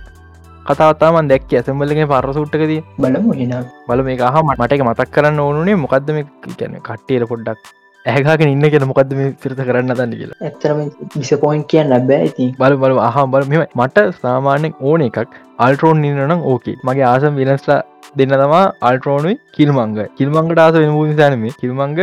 කතාවතාමන් 0.66 1.30
දැක් 1.30 1.54
ඇසම්බලගේ 1.54 2.10
පර්ර 2.12 2.34
සුට්ටක 2.36 2.66
දී 2.70 2.82
බලමු 2.98 3.38
හිනා 3.40 3.62
බල 3.88 4.02
මේ 4.02 4.18
හම 4.34 4.52
මට 4.52 4.76
එක 4.76 4.84
මතක් 4.88 5.10
කරන්න 5.14 5.40
ඕනුනේ 5.40 5.76
මොකක්ද 5.76 6.12
මේ? 6.16 6.28
කියන 6.50 6.78
කට්ටියට 6.80 7.28
පොඩ්ඩක් 7.32 7.83
ඇහකාගෙන 8.06 8.48
ඉන්න 8.48 8.66
කියෙන 8.66 8.84
මොකක්ද 8.88 9.12
මේ 9.18 9.28
සිරත 9.42 9.60
කරන්න 9.60 9.90
දන්න 9.90 10.10
කියලා? 10.16 10.38
ඇත්තරම 10.42 10.80
විසපොයින්් 11.14 11.62
කියන්න 11.70 11.92
ලැබෑ 11.92 12.18
ඇති 12.24 12.48
බල 12.58 12.76
බල 12.82 12.98
අහම් 13.02 13.30
බල 13.34 13.46
මෙම 13.52 13.62
මට 13.76 14.04
සාමාන්‍යෙන් 14.18 14.74
ඕන 14.82 15.04
එකක් 15.04 15.38
අල්ටරෝන් 15.66 16.04
ඉන්නනම් 16.08 16.42
ඕකේ 16.46 16.74
මගේ 16.84 17.06
ආසම් 17.10 17.38
විලස්ලා 17.40 17.78
දෙන්න 18.16 18.34
තමා 18.34 18.64
අල්ටරෝනුයි 18.88 19.38
කිල්මංග 19.54 19.96
කිල්මංගට 20.18 20.60
ආස 20.64 20.76
වෙන 20.76 20.92
නිසානම 21.04 21.46
කිල්මංග 21.62 21.96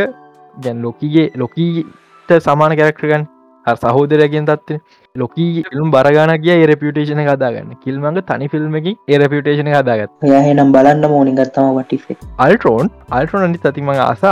ගැන් 0.56 0.82
ලොකගේ 0.82 1.28
ලොකීට 1.36 2.34
සමාන 2.40 2.76
කැරක්ටරගන් 2.80 3.28
සහෝදරයගෙන් 3.66 4.46
තත්ව 4.46 4.78
ලොකී 5.16 5.64
ිල්ම් 5.72 5.90
බරගාන 5.90 6.32
කිය 6.40 6.66
රපියටේෂන 6.66 7.22
කදාගන්න 7.24 7.76
කිල්මඟ 7.82 8.18
තනි 8.28 8.48
ෆිල්ම්මකින් 8.48 8.98
එරපියටේෂන 9.10 9.70
කදාගත් 9.74 10.26
යහෙනම් 10.30 10.74
බලන්න 10.74 11.08
මෝනි 11.08 11.36
ගත්තම 11.38 11.78
වටිේ 11.78 12.18
අල්ටරෝන් 12.40 12.90
අල්ටරෝන් 13.12 13.46
අනි 13.48 13.62
තතිම 13.64 13.94
අස 14.00 14.26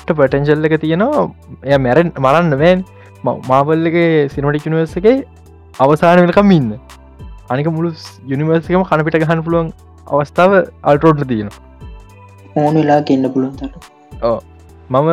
අල්ටරෝන්ට 0.00 0.18
පටන්ශල්ල 0.18 0.64
එක 0.68 0.74
තියෙනවා? 0.80 1.24
එය 1.64 1.78
මැරෙන් 1.78 2.12
මරන්න 2.16 2.54
වෑන් 2.62 2.84
මාවල්ලගේ 3.48 4.28
සිනොටිකනිවර්සගේ 4.34 5.16
අවසාන 5.76 6.22
වෙලකම් 6.24 6.52
ඉන්න. 6.52 6.70
අනික 7.50 7.66
මුළු 7.76 7.90
යුනිවර්සකම 8.32 8.84
කණපිට 8.84 9.20
ගහන්න 9.22 9.44
පුළුවන් 9.46 9.72
අවස්ථාව 10.06 10.56
අල්ටරෝඩ්ට 10.84 11.28
තියෙනවා. 11.28 11.60
ඕන 12.56 12.74
වෙලා 12.74 13.00
ගන්න 13.02 13.32
පුළුවන්තට 13.34 13.74
මම 14.90 15.08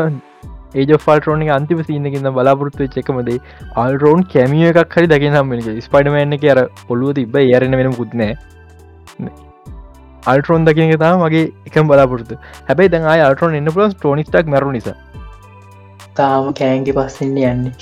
ඒජ 0.76 0.94
ෆල්ටරෝනික 0.98 1.52
අන්තිම 1.58 1.84
සිීනකින්න 1.84 2.30
බලාපොරත්තු 2.38 2.88
චෙකමදේ 2.96 3.40
අල්රෝන් 3.84 4.24
කැමිය 4.36 4.70
එකක් 4.72 4.96
හරි 4.96 5.12
දකි 5.14 5.34
සම්මක 5.34 5.84
ස්පයිඩමන්න 5.88 6.40
අර 6.56 6.64
පොල්ලුව 6.88 7.14
තිබ 7.20 7.38
යරන 7.44 7.78
වෙන 7.82 7.94
පුත්නෑ 8.00 8.34
අල්ටරෝන් 10.32 10.66
දකින 10.68 10.94
තා 11.04 11.14
මගේ 11.24 11.46
එකම් 11.70 11.90
බලාපොරතු 11.92 12.40
හැබයි 12.70 12.90
දැන් 12.94 13.08
අයි 13.14 13.22
අල්ටරෝන් 13.28 13.58
එන්න 13.60 13.72
පුලන් 13.76 13.94
ටෝනිස්ටක් 13.94 14.52
මරු 14.54 14.72
නිසා. 14.78 14.96
තාම 16.18 16.54
කෑන්ගේ 16.60 16.98
පස්සෙන්ට 16.98 17.40
යන්නේ. 17.52 17.74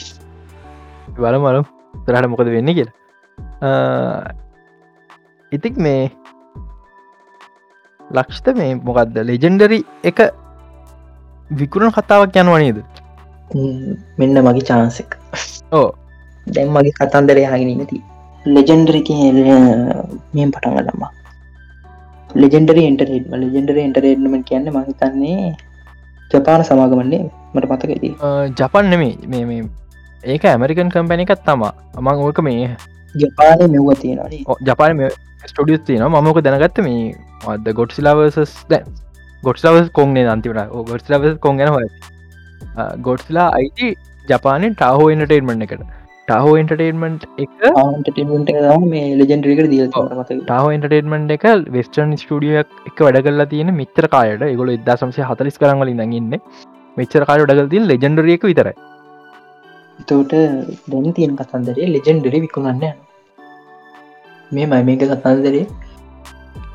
වල 1.24 1.38
මලු 1.46 1.62
තරහට 2.06 2.30
මොකද 2.34 2.50
වෙන්න 2.56 2.74
කියලා. 2.78 2.94
ඉතික් 5.52 5.76
මේ 5.88 6.02
ලක්ෂත 8.02 8.48
මේ 8.60 8.72
මොකක්ද 8.90 9.18
ලෙජෙන්ඩරි 9.30 9.80
එක 10.12 10.20
විකුණන 11.50 11.96
කතාවක් 11.98 12.38
යනවා 12.44 12.60
නේද? 12.64 12.80
මෙන්න 14.20 14.38
මගේ 14.46 14.68
චාන්සෙක් 14.70 15.18
ඕ 15.80 15.88
දැන් 16.48 16.70
මගේ 16.76 16.98
කතන්දර 17.00 17.38
යහගෙන 17.44 17.84
නති 17.84 18.02
ලෙජෙන්ඩරික 18.46 19.10
මෙම් 20.36 20.50
පටන්ග 20.56 20.80
ලම්මා 20.86 21.12
ලෙජෙන්ඩරි 22.36 22.84
එන්ටරේටම 22.90 23.34
ලෙජෙන්ඩර 23.36 23.78
එන්ටරේටම 23.78 24.36
කියන්න 24.42 24.68
මහිතන්නේ 24.70 25.54
ජපාන 26.32 26.64
සමාගමන්නේ 26.64 27.24
මට 27.54 27.70
මතකදී 27.72 28.14
ජපන් 28.60 28.90
නෙමේ 28.90 29.14
මේ 29.28 29.46
මේ 29.46 29.62
ඒක 30.24 30.46
ඇමරිකන් 30.46 30.92
කම්පැනි 30.92 31.26
එකත් 31.28 31.46
තමා 31.46 31.74
අමං 31.94 32.26
ඕක 32.26 32.42
මේ 32.42 32.68
ජපාන 33.16 33.66
මෙව්ව 33.70 33.90
තියෙනවා 34.02 34.58
ජපාන 34.62 35.02
ස්ටඩියස් 35.46 35.82
තියන 35.82 36.06
මමක 36.10 36.46
දැනගත්ත 36.46 36.80
මේ 36.80 37.02
අද 37.48 37.68
ගොඩ්සිලාවසස් 37.74 38.56
දැ 38.70 38.84
ගොඩ්ස්ලාවස් 39.44 39.90
කොන්ගේ 39.92 40.28
අන්තිමට? 40.28 40.62
ගොඩ්ස්ලාවස් 40.90 41.38
කොන් 41.40 41.58
ගැන 41.58 41.70
හොය 41.70 41.88
ගොඩ්ස්ලා 43.02 43.48
අයිති 43.52 43.90
ජපානෙන් 44.26 44.76
ටහෝ 44.76 45.08
එන්ටේන්මට් 45.12 45.66
එකට 45.68 46.05
ටහෝ 46.30 46.54
එන්ටර්ටේන්මන්ට් 46.60 47.24
එක? 47.44 47.52
මේ 48.94 49.10
ලෙජෙන්ඩරික 49.20 49.60
දිය 49.74 49.84
ටහෝ 49.96 50.70
එන්ටර්ටේන්මන්ට් 50.76 51.34
එක 51.36 51.44
වෙස්ටර්න් 51.76 52.14
ස්ටඩියක් 52.22 52.70
එක 52.90 53.00
වැඩ 53.06 53.20
කරලා 53.26 53.50
තියෙන 53.52 53.70
මිත්‍ර 53.80 54.08
කායට 54.16 54.46
ගොල 54.62 54.72
එදා 54.76 54.96
සම්සේ 55.02 55.28
හතලිස් 55.32 55.60
කරංගලින් 55.62 56.02
දඟන්න 56.02 56.34
මෙච්චර 57.00 57.26
කාය 57.30 57.40
ඩගල්තින් 57.42 57.86
ලෙජෙන්ඩරියක 57.92 58.44
විතරයි. 58.50 58.76
තෝට 60.10 60.34
දැන් 60.92 61.10
තියෙන 61.18 61.36
කතන්දරේ 61.42 61.90
ලෙජෙන්ඩරි 61.96 62.40
විකුණන්න 62.46 62.86
මේ 64.52 64.66
මයි 64.72 64.84
මේක 64.90 65.04
කතන්දරේ 65.12 65.64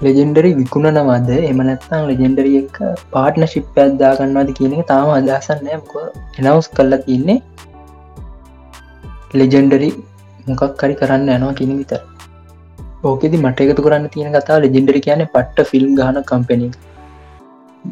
ලෙජෙන්ඩරි 0.07 0.50
විකුණනවාද? 0.61 1.30
එමනැත්තං 1.50 2.07
ලෙජෙන්ඩරිය 2.11 2.61
එක 2.62 2.78
පාට්න 3.16 3.49
ශිප්පයක් 3.54 3.99
දාගන්නවාද 4.04 4.54
කියන 4.61 4.78
එක 4.78 4.87
තාම 4.92 5.11
අදසන්නයක 5.16 5.92
එනවස් 6.40 6.71
කල්ලා 6.78 7.02
තියන්නේ 7.09 7.38
ලෙජෙන්ඩරි 9.30 9.88
මොකක් 10.46 10.72
කරි 10.78 10.94
කරන්න 11.00 11.28
යනවා 11.34 11.56
කියන 11.58 11.72
විතර 11.80 12.00
ඕකෙදි 13.04 13.38
මට 13.38 13.64
එකතු 13.64 13.84
කරන්න 13.87 14.06
තියෙන 14.14 14.32
කතා 14.37 14.58
ලෙජෙන්ඩරි 14.64 15.00
කියන 15.04 15.22
පට්ට 15.26 15.70
ෆිල්ම් 15.70 15.92
ගහන 15.99 16.18
කම්පෙන 16.30 16.64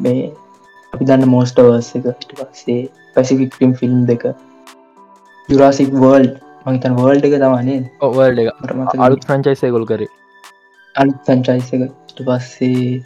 මේ 0.01 0.25
අපි 0.93 1.07
දන්න 1.07 1.31
මෝස්ටවර්ස 1.33 1.89
එක 1.99 2.07
ට 2.21 2.39
පස්සේ 2.39 2.81
පැසිෆික්ටම් 3.15 3.73
ෆිල්ම් 3.79 4.01
දෙක. 4.09 4.25
ජුරාසික් 5.49 5.93
වර්ල්ඩ් 5.95 6.35
මහිතන් 6.65 6.99
වර්ල්ඩ් 6.99 7.29
එක 7.29 7.37
තමානේ 7.37 7.79
ඔවල්ඩ 8.01 8.99
අලුත් 9.05 9.23
ප්‍රංචයිසය 9.27 9.71
ගොල් 9.75 9.87
කරේ. 9.91 10.11
අලුත් 10.95 11.19
සංචයිස 11.25 11.71
එක. 11.75 11.83
ට 12.09 12.27
පස්සේ 12.27 13.01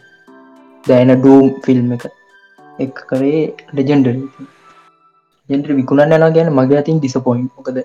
දැන 0.83 1.15
ඩූම් 1.15 1.47
ෆිල්ම් 1.67 1.95
එක. 1.97 2.09
එක 2.79 3.05
කරේ 3.09 3.41
ලෙජෙන්ඩරි 3.73 4.17
ජෙන්ට 5.49 5.67
විකුණන්න 5.77 6.21
ලා 6.21 6.35
ගැන 6.35 6.49
මගේ 6.53 6.79
අතින් 6.79 6.99
ඩිසපොයින් 6.99 7.47
මොකද 7.49 7.77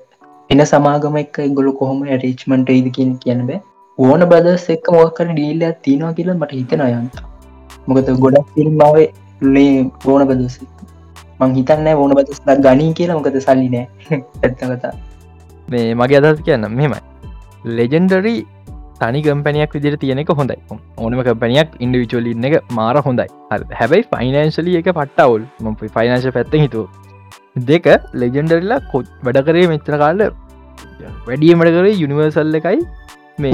එන 0.51 0.65
සමාගම 0.65 1.17
එක 1.23 1.39
ගොල 1.57 1.69
කොහොම 1.81 1.99
රීච්මට 2.25 2.71
ඉද 2.75 2.89
කියන 2.97 3.11
කියන 3.25 3.41
බෑ. 3.49 3.61
ඕන 3.99 4.25
බදස් 4.33 4.67
එක් 4.75 4.91
මොකර 4.97 5.27
ඩීල්ල 5.31 5.65
තිනවා 5.87 6.13
කියලා 6.19 6.37
මට 6.37 6.59
හිතන 6.59 6.85
අයන්ත 6.85 7.17
මොකද 7.89 8.11
ගොඩක් 8.25 8.53
ෆිල්ම්මාවේ 8.55 9.09
ලේ 9.55 9.75
ඕන 10.07 10.25
බදස 10.31 10.57
මං 11.41 11.57
හිතන්න 11.59 11.91
ඕන 11.95 12.15
බදස් 12.19 12.41
ගනී 12.67 12.93
කියලා 12.93 13.19
මොකද 13.19 13.41
සල්ලි 13.41 13.69
නෑ. 13.75 13.87
ඇත්තකතා 14.45 14.93
මේ 15.69 15.89
මගේ 15.95 16.23
අදස් 16.23 16.45
කියන්න 16.47 16.69
මෙමයි 16.73 17.03
ලෙජෙන්ඩරි 17.73 18.35
තනි 19.01 19.21
කම්පනයක් 19.23 19.75
විදිර 19.77 19.97
තියෙනෙක 20.05 20.33
හොඳයි. 20.39 20.57
ඕනම 20.99 21.21
කම්පනයක් 21.23 21.77
ඉන්ඩවිචුවල 21.81 22.31
ඉන්න 22.33 22.49
එක 22.49 22.73
මාර 22.73 22.97
හොඳයි. 23.09 23.29
හැබැයි 23.81 24.09
ෆයිනන්ශලි 24.13 24.79
එක 24.81 24.89
පට්ටවුල් 24.93 25.45
ම 25.65 25.77
ෆයිනන්ශ 25.97 26.31
පැත්ත 26.37 26.57
හිතුව 26.57 26.87
දෙක 27.71 27.87
ලෙජෙන්ඩරලා 28.23 28.81
කොත් 28.93 29.07
වැඩ 29.27 29.41
කරේ 29.49 29.71
මෙච්චර 29.73 29.99
කාල්ල 30.03 30.23
වැඩියමට 31.29 31.73
කරේ 31.77 31.97
යුනිවර්සල් 32.03 32.59
එකයි 32.61 32.81
මේ 33.39 33.53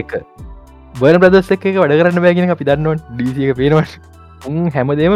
එක. 0.00 0.12
බන 0.94 1.16
ප්‍රදස් 1.22 1.50
එක 1.56 1.64
වැඩ 1.82 1.96
කරන්න 2.00 2.22
බෑගෙන 2.26 2.54
අපි 2.56 2.68
දන්නවා 2.68 2.96
ඩීසික 3.18 3.56
පේනවට 3.60 3.94
උන් 4.48 4.70
හැමදේම 4.76 5.14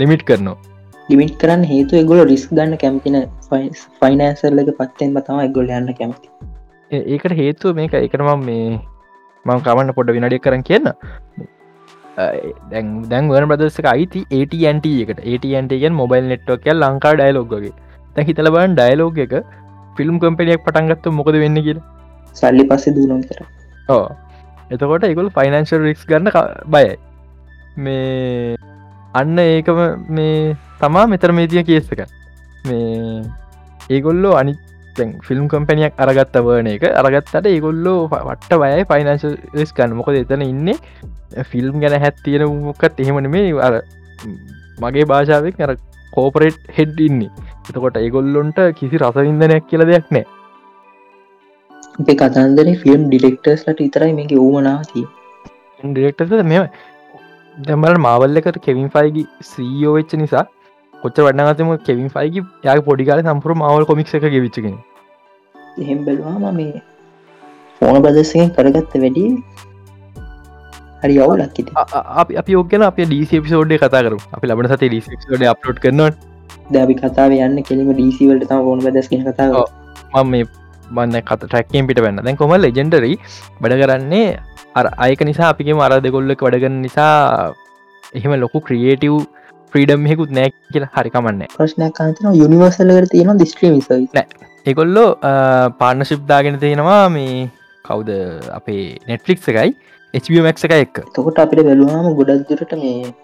ලිමිට් 0.00 0.24
කරනවා. 0.28 0.56
ලිමිට් 1.10 1.34
කරන්න 1.42 1.64
හේතු 1.72 1.98
එගොල 2.02 2.22
රිස් 2.30 2.44
ගන්න 2.50 2.78
කැමතින 2.82 3.18
ෆයිනන්සල්ලක 4.00 4.70
පත්තෙන් 4.80 5.16
බතම 5.16 5.42
එගොල්ල 5.46 5.74
යන්න 5.78 5.92
කැමති. 6.00 6.28
ඒකට 7.14 7.36
හේතුව 7.42 7.76
මේක 7.80 7.94
එකනම 7.98 8.30
මේ 8.48 8.78
මං 9.46 9.60
කමන්න 9.66 9.94
පොඩ 9.98 10.14
විනඩිය 10.16 10.42
කරන්න 10.46 10.66
කියන්න 10.70 10.88
දැන් 12.16 12.92
දැන් 13.10 13.30
වන 13.32 13.48
ප්‍රදස්සක 13.50 13.88
අයිති 13.94 14.20
ATන්ට 14.38 14.86
එකට. 15.02 15.20
ATන්ටගෙන් 15.32 15.94
මොබයිල් 16.00 16.28
නෙට්වක් 16.32 16.68
ලංකා 16.74 17.14
ඩයිලෝගගේ 17.20 17.72
තැ 18.16 18.26
හිතල 18.28 18.50
බන් 18.56 18.76
ඩයිලෝග 18.78 19.18
එක 19.26 19.34
ෆිල්ම් 19.96 20.20
කම්පනියක් 20.22 20.64
පටන්ගත්ත 20.66 21.10
මොකද 21.18 21.40
වෙන්න 21.44 21.62
කිය 21.66 21.80
සල්ලි 22.34 22.64
පස්සේ 22.70 22.94
දුනම් 22.96 23.22
කර 23.28 23.42
ඕ 23.88 24.06
එතකොට 24.70 25.04
එකකුල් 25.08 25.28
ෆයිනන්ශල් 25.36 25.84
රික්ස් 25.88 26.06
ගන්න 26.10 26.30
බයයි. 26.74 26.94
මේ 27.78 28.56
අන්න 29.14 29.38
ඒකම 29.38 29.80
මේ 30.10 30.56
තමා 30.80 31.06
මෙතර 31.12 31.32
මේතිය 31.38 31.64
කේස්සක 31.70 32.00
මේ 32.64 33.22
ඒගොල්ලෝ 33.90 34.34
අනි 34.40 34.54
ෆිල්ම් 35.22 35.48
කම්පනියක් 35.48 35.98
අරගත්ත 35.98 36.38
වන 36.42 36.70
එක. 36.72 36.86
අරගත්තට 36.94 37.46
ඒගොල්ලෝ 37.46 37.98
වට්ට 38.10 38.60
වයයි 38.62 38.86
ෆයිනන්ශ 38.90 39.26
ස් 39.58 39.72
කන්න 39.72 39.98
මොකද 39.98 40.16
එතන 40.16 40.44
ඉන්න 40.44 40.72
ෆිල්ම් 41.44 41.82
ගැන 41.82 41.98
හැත්තියෙන 42.00 42.46
මොකත් 42.62 43.04
එහෙමන 43.04 43.30
මේ 43.30 43.52
අර 43.62 43.82
මගේ 44.80 45.06
භාෂාවක් 45.06 45.60
අර 45.60 45.76
කෝපරේට් 46.12 46.72
හෙඩ් 46.76 46.98
ඉන්නේ. 47.00 47.30
එතකොට 47.68 47.96
ඒගොල්ලොන්ට 47.98 48.58
කිසි 48.74 48.98
රසවින්දනයක් 48.98 49.70
කියල 49.70 49.84
දෙයක් 49.88 50.10
නෑ 50.10 50.26
අපේ 52.00 52.16
කතන්දර 52.16 52.68
ෆිල්ම් 52.82 53.06
ඩිරෙක්ටර්ස් 53.06 53.62
ලට 53.66 53.86
ඉතරයි 53.86 54.12
මේක 54.18 54.34
ඕමනාති 54.38 55.02
ඩිරෙක්ටර්ද 55.80 56.44
මෙම 56.44 56.68
දැමල 57.56 57.98
මාවල්ලකට 58.00 58.58
කෙවින් 58.60 58.90
ෆයිගි 58.90 59.24
සීයෝවෙච්ච 59.50 60.14
නිසා 60.22 60.44
කොච්ච 61.02 61.22
වන්නගතම 61.22 61.72
කෙවින් 61.86 62.12
ෆයිගි 62.14 62.44
යා 62.64 62.76
පොඩිකාල 62.82 63.24
සම්පුර 63.24 63.56
මවල් 63.56 63.88
කොමික් 63.90 64.14
එක 64.20 64.28
ගෙවිච්චගෙන 64.36 64.76
එහෙම් 65.78 66.04
බැලවාම 66.04 66.46
මේ 66.54 66.84
ෆෝන 67.80 68.00
බදස්සෙන් 68.02 68.54
කරගත්ත 68.54 68.96
වැඩි 69.02 69.26
හරි 71.02 71.18
අවුලක් 71.24 71.60
ඉති 71.60 71.82
අපි 72.16 72.40
අපි 72.42 72.56
යෝගන 72.56 72.88
අප 72.88 73.02
ඩීසි 73.02 73.44
පිසෝඩ් 73.44 73.76
කතා 73.78 74.06
කරු 74.06 74.22
අපි 74.32 74.52
ලබන 74.52 74.72
සති 74.72 74.90
ඩිසිෝඩ 74.90 75.46
අප්ලෝඩ් 75.52 75.84
කරනවා 75.84 76.14
දැබි 76.70 76.94
කතාව 76.98 77.34
යන්න 77.38 77.62
කෙලිම 77.62 77.90
ඩීසිවලට 77.92 78.46
තම 78.48 78.62
ෆෝන 78.66 78.82
බදස්ගෙන 78.82 79.22
කතාව. 79.26 79.54
මම 80.14 80.30
මේ 80.30 80.44
බන්න 80.90 81.22
කට 81.22 81.46
ටැක්කෙන් 81.46 81.86
පිට 81.86 82.00
වෙන්න. 82.00 82.18
දැන් 82.18 82.36
කොම 82.36 82.54
ලෙජෙන්ඩරි 82.56 83.12
වැඩ 83.60 83.76
කරන්නේ? 83.82 84.38
අර 84.74 84.86
අයක 84.98 85.22
නිසා 85.22 85.50
අපිගේ 85.52 85.76
මර 85.76 86.00
දෙගොල්ලක් 86.00 86.42
වැඩගන්න 86.42 86.82
නිසා 86.82 87.52
එහෙම 88.12 88.36
ලොකු 88.42 88.60
ක්‍රියේටව් 88.60 89.14
්‍රීඩම් 89.72 90.06
හෙකුත් 90.06 90.32
නෑ 90.32 90.52
කියලා 90.68 90.90
හරිකමන්න 90.96 91.44
ප්‍රශ්නයක් 91.54 91.94
කාතන 91.94 92.32
යුනිවර්සල්ලකට 92.34 93.12
තියෙන 93.12 93.38
දිස්ත්‍රීම 93.38 93.78
එකොල්ලෝ 94.66 95.08
පාර්ණශිප්දාගෙන 95.80 96.58
තියෙනවා 96.58 97.02
මේ 97.10 97.36
කවුද? 97.84 98.10
අපේ 98.52 98.98
නෙට්ලික් 99.08 99.46
එකයි 99.48 99.70
HBමක් 100.14 100.66
එක 100.66 100.74
එක් 100.78 100.98
තකොට 101.12 101.38
අපිට 101.38 101.62
බැලුවාම 101.62 102.10
ගොඩක් 102.14 102.50
දුරට 102.50 102.74
මේ 102.76 103.14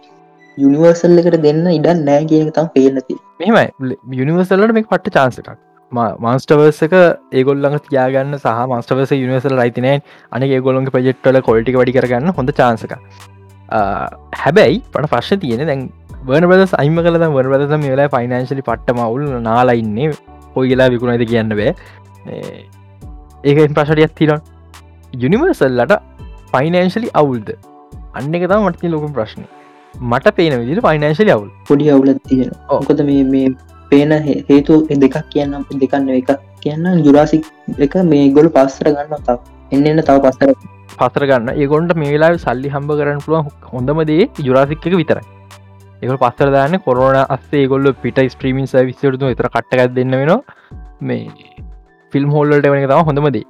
යුනිවර්සල් 0.58 1.18
එකට 1.18 1.36
දෙන්න 1.42 1.66
ඉඩන් 1.70 2.06
නෑ 2.08 2.24
කියන 2.30 2.50
තම් 2.52 2.72
පේනති 2.74 3.18
මෙම 3.42 3.92
යුනිවර්සල්ලට 4.12 4.74
මේ 4.78 4.88
පට්ට 4.88 5.14
චාන්සකක් 5.16 5.52
මාස්ටවර්සක 5.92 6.94
ඒගොල්ලඟ 7.32 7.78
තියාගන්න 7.86 8.38
සහ 8.38 8.60
මස්ටවස 8.68 9.14
යනිවසල් 9.18 9.56
රයිතිනෑ 9.60 10.02
අනි 10.32 10.50
ඒගොලොන්ගේ 10.56 10.94
ප්‍රජෙක්්ටල 10.96 11.40
කොල්ටි 11.48 11.76
වැඩි 11.78 11.96
කරගන්න 11.98 12.36
හොඳ 12.38 12.52
චාන්සක 12.60 12.94
හැබැයි 14.42 14.78
පට 14.88 15.12
ප්‍රශ්න 15.12 15.42
තියෙන 15.44 15.66
දැන් 15.66 15.82
වන 16.26 16.44
බද 16.50 16.64
අයිම 16.80 16.98
කල 17.04 17.16
වන 17.20 17.32
බද 17.52 17.78
වෙලා 17.84 18.10
ෆයිනන්ශලි 18.14 18.62
පට්ට 18.68 18.94
මවුල් 18.98 19.22
නාලයින්නේ 19.46 20.10
ඔයගලා 20.60 20.86
විකුණයිද 20.94 21.24
කියන්න 21.30 21.50
බෑ. 21.58 21.72
ඒක 23.44 23.58
ප්‍රශටියක් 23.78 24.14
තිරන් 24.20 24.38
යුනිවර්සල්ලට 25.12 25.94
ෆයිනන්ශලි 26.52 27.10
අවුල්ද? 27.22 27.50
අන්න 28.14 28.38
එක 28.38 28.46
තම 28.52 28.68
මටති 28.68 28.92
ලොකුම් 28.94 29.12
ප්‍රශ්න. 29.18 29.48
මට 30.10 30.34
පේන 30.38 30.56
විදිට 30.60 30.84
ෆයිනන්ශලි 30.86 31.34
අවුල්. 31.36 31.50
පොඩි 31.66 31.90
අවුලත් 31.96 32.22
තියෙන 32.30 32.54
ඕකොද 32.70 33.04
මේ 33.10 33.26
මේ 33.32 33.50
පේන 33.90 34.16
හේතු 34.50 34.78
දෙකක් 35.04 35.18
කියන්න 35.34 35.58
දෙකන්න 35.82 36.08
එකක් 36.20 36.32
කියන්න 36.62 37.04
ජුරාසික් 37.08 37.52
එක 37.80 37.98
මේ 38.14 38.30
ගොලු 38.38 38.56
පස්සර 38.60 38.94
ගන්න 38.94 39.28
තව. 39.28 39.38
එන්නන්න 39.72 40.06
තව 40.06 40.18
පස්සර 40.24 40.54
පසර 40.96 41.30
ගන්න. 41.30 41.54
ඒගොන්ට 41.58 42.00
මේ 42.02 42.16
වෙලා 42.16 42.34
සල්ලි 42.48 42.74
හම්බ 42.76 42.98
කරන්න 42.98 43.22
පුළුව 43.28 43.72
හොඳමදේ 43.74 44.24
ජුරාසික් 44.48 44.90
එක 44.90 45.00
විතරයි 45.02 45.41
ඒක 46.02 46.22
පස්සර 46.22 46.48
දාන්න 46.54 46.78
කොරන 46.80 47.18
අස්සේ 47.28 47.66
ගොල්ල 47.66 47.88
පිට 48.02 48.18
ස්ත්‍රීමින් 48.28 48.66
විසිරතු 48.84 49.28
එතර 49.28 49.48
කට්ටක් 49.48 49.94
දෙන්න 49.94 50.16
වෙන 50.20 50.32
මේ 51.02 51.20
ෆිල්ම් 52.12 52.30
හෝල්ලට 52.30 52.66
වන 52.66 52.86
තම 52.86 53.04
හොඳමදේ 53.08 53.44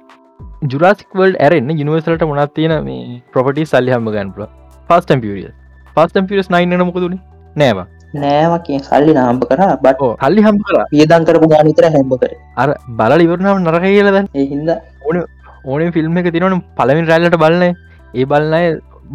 ජුරාසික්වල් 0.67 1.33
ඇරෙන්න්න 1.39 1.73
යනිවර්සලට 1.75 2.27
මොනත් 2.29 2.53
තියෙන 2.53 2.75
මේ 2.85 3.17
ප්‍රපටි 3.33 3.65
සල්ලි 3.65 3.95
හම්බ 3.95 4.13
ගන්නපුල 4.15 4.47
පස්ටම් 4.89 5.25
පිරිය 5.25 5.51
පස්ටම් 5.95 6.29
පිරස් 6.29 6.49
නයින්න 6.49 6.83
මොකදුන 6.83 7.19
නෑවා 7.55 7.87
නෑවකිය 8.15 8.79
සල්ලි 8.81 9.13
නාම්ප 9.13 9.45
කර 9.49 9.61
බට 9.79 10.09
හල්ලි 10.23 10.41
හම්බ 10.45 10.63
කර. 10.67 10.79
වියදන් 10.91 11.27
කරපු 11.27 11.49
ගානිතර 11.49 11.89
හැම්බ 11.89 12.13
කර. 12.21 12.33
අර 12.57 12.69
බල 12.99 13.25
ඉවරනාව 13.25 13.59
නරක 13.59 13.85
කියලද 13.87 14.17
එහින්ද 14.35 14.69
ඕන 15.03 15.23
ඕන 15.65 15.91
ෆිල්ම් 15.91 16.17
එක 16.21 16.29
තිරවන 16.29 16.59
පලමින් 16.77 17.09
රැල්ලට 17.09 17.39
බලන 17.43 17.63
ඒ 17.63 18.25
බලන්නය 18.25 18.63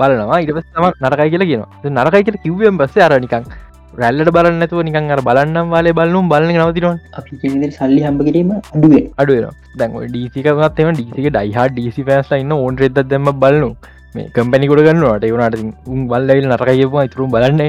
බලනවා. 0.01 0.43
ඉට 0.45 0.61
තම 0.75 0.87
නරකයි 1.05 1.31
කියලා 1.33 1.51
කියන 1.51 1.99
නරකයි 1.99 2.27
කියල 2.29 2.39
කිව්වම් 2.45 2.79
බස්ස 2.81 3.05
අරනිකං 3.09 3.51
රැල්ලට 3.95 4.31
බලන්න 4.37 4.65
ඇතුව 4.65 4.81
නිකන් 4.87 5.13
අර 5.15 5.21
බලන්නම් 5.29 5.71
වාලේ 5.75 5.95
බලනුම් 5.99 6.27
බලන 6.33 6.51
නවතිරවා 6.55 6.97
අපි 7.19 7.71
සල්ලි 7.79 8.01
හම්බ 8.07 8.21
කිරීම 8.29 8.51
අඩුවේ 8.57 9.05
අඩුව 9.23 9.47
දැන් 9.81 9.97
ඩීසිකත්ම 10.13 10.91
ඩීසික 10.99 11.29
ඩයිහ 11.31 11.65
ඩීසි 11.73 12.05
පෑස්ල 12.09 12.37
ඉන්න 12.43 12.55
ඕන් 12.59 12.79
රෙද 12.83 13.01
දෙම 13.13 13.31
බලනු 13.45 13.71
මේ 14.15 14.29
කම්පැනිකුට 14.37 14.85
ගන්නවට 14.87 15.29
ඒවනට 15.29 15.89
උන් 15.95 16.03
බල්ලවිල් 16.13 16.49
නරකයපවා 16.53 17.07
ඉතුරුම් 17.09 17.33
බලන්න 17.35 17.61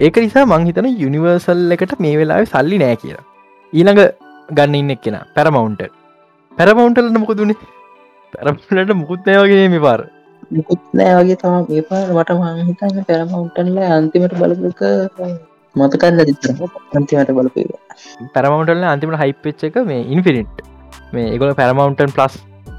ඒක 0.00 0.16
නිසා 0.24 0.44
මංහිතන 0.52 0.88
යුනිවර්සල් 1.04 1.74
එකට 1.76 1.94
මේ 2.04 2.16
වෙලා 2.20 2.42
සල්ලි 2.52 2.82
නෑ 2.82 2.96
කියලා. 3.02 3.24
ඊළඟ 3.72 4.02
ගන්න 4.48 4.76
ඉන්න 4.80 4.94
එක්කෙන 4.96 5.16
පැරමවුන්ට 5.36 5.82
පැරමවුන්ටලට 6.58 7.66
මොක 8.32 8.42
දුනේ 8.42 8.66
පැරමලට 8.68 8.96
මුකුත්නෑවගේ 9.00 9.68
මේ 9.68 9.82
පාර. 9.86 10.00
මුකුත් 10.50 10.82
නෑ 10.94 11.14
වගේ 11.18 11.38
තම 11.42 11.70
ඒ 11.70 11.82
පාර. 11.90 12.06
මට 12.14 12.30
මංහිතන්න 12.40 13.06
පැරමවුන්ටන්ල 13.10 13.78
අන්තිමට 13.90 14.34
බලපක 14.40 14.82
මතකන්න 15.74 16.20
දිතර 16.28 16.50
අන්තිමට 16.94 17.32
බලපේ 17.38 17.66
පැරමවුන්ටල්ල 18.34 18.84
අන්තිමට 18.92 19.22
හයිපච්ච 19.22 19.64
එක 19.70 19.80
මේ 19.86 20.04
ඉන්ෆිනිට් 20.16 20.62
මේ 21.12 21.32
ඒගොල 21.32 21.54
පැරමවුන්ටන් 21.54 22.14
ප්ලස් 22.18 22.36